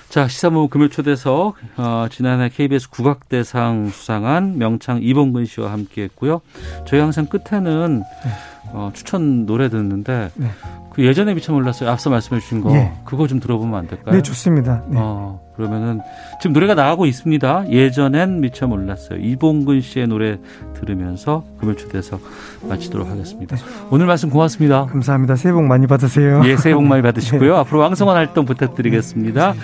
자, 0.09 0.29
시사모 0.29 0.69
금요 0.69 0.89
초대석, 0.89 1.57
어, 1.77 2.07
지난해 2.09 2.49
KBS 2.49 2.91
국악대상 2.91 3.89
수상한 3.89 4.59
명창 4.59 5.01
이봉근 5.03 5.45
씨와 5.45 5.73
함께 5.73 6.05
했고요. 6.05 6.41
저희 6.87 7.01
항상 7.01 7.27
끝에는 7.27 7.99
네. 7.99 8.31
어, 8.73 8.91
추천 8.95 9.45
노래 9.45 9.69
듣는데 9.69 10.31
네. 10.37 10.51
그 10.93 11.05
예전에 11.05 11.35
미처 11.35 11.53
몰랐어요. 11.53 11.91
앞서 11.91 12.11
말씀해 12.11 12.41
주신 12.41 12.61
거 12.61 12.73
예. 12.75 12.93
그거 13.05 13.27
좀 13.27 13.41
들어보면 13.41 13.77
안 13.77 13.89
될까요? 13.89 14.15
네, 14.15 14.23
좋습니다. 14.23 14.85
네. 14.89 14.99
어, 15.01 15.44
그러면은 15.57 16.01
지금 16.41 16.53
노래가 16.53 16.75
나가고 16.75 17.07
있습니다. 17.07 17.71
예전엔 17.71 18.41
미처 18.41 18.67
몰랐어요. 18.67 19.19
이봉근 19.21 19.81
씨의 19.81 20.09
노래 20.09 20.39
들으면서 20.81 21.45
금요 21.61 21.77
초대석 21.77 22.21
마치도록 22.69 23.09
하겠습니다. 23.09 23.57
네. 23.57 23.63
오늘 23.91 24.07
말씀 24.07 24.31
고맙습니다. 24.31 24.87
감사합니다. 24.87 25.37
새해 25.37 25.53
복 25.53 25.63
많이 25.65 25.87
받으세요. 25.87 26.43
예, 26.45 26.57
새해 26.57 26.75
복 26.75 26.85
많이 26.85 27.03
받으시고요. 27.03 27.53
네. 27.53 27.59
앞으로 27.61 27.81
왕성한 27.81 28.17
활동 28.17 28.45
부탁드리겠습니다. 28.45 29.53
네, 29.53 29.59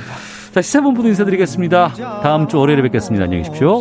자, 0.53 0.63
시사본부도 0.63 1.09
인사드리겠습니다. 1.09 2.21
다음 2.23 2.49
주 2.49 2.59
월요일에 2.59 2.83
뵙겠습니다. 2.83 3.25
안녕히 3.25 3.43
계십시오. 3.45 3.81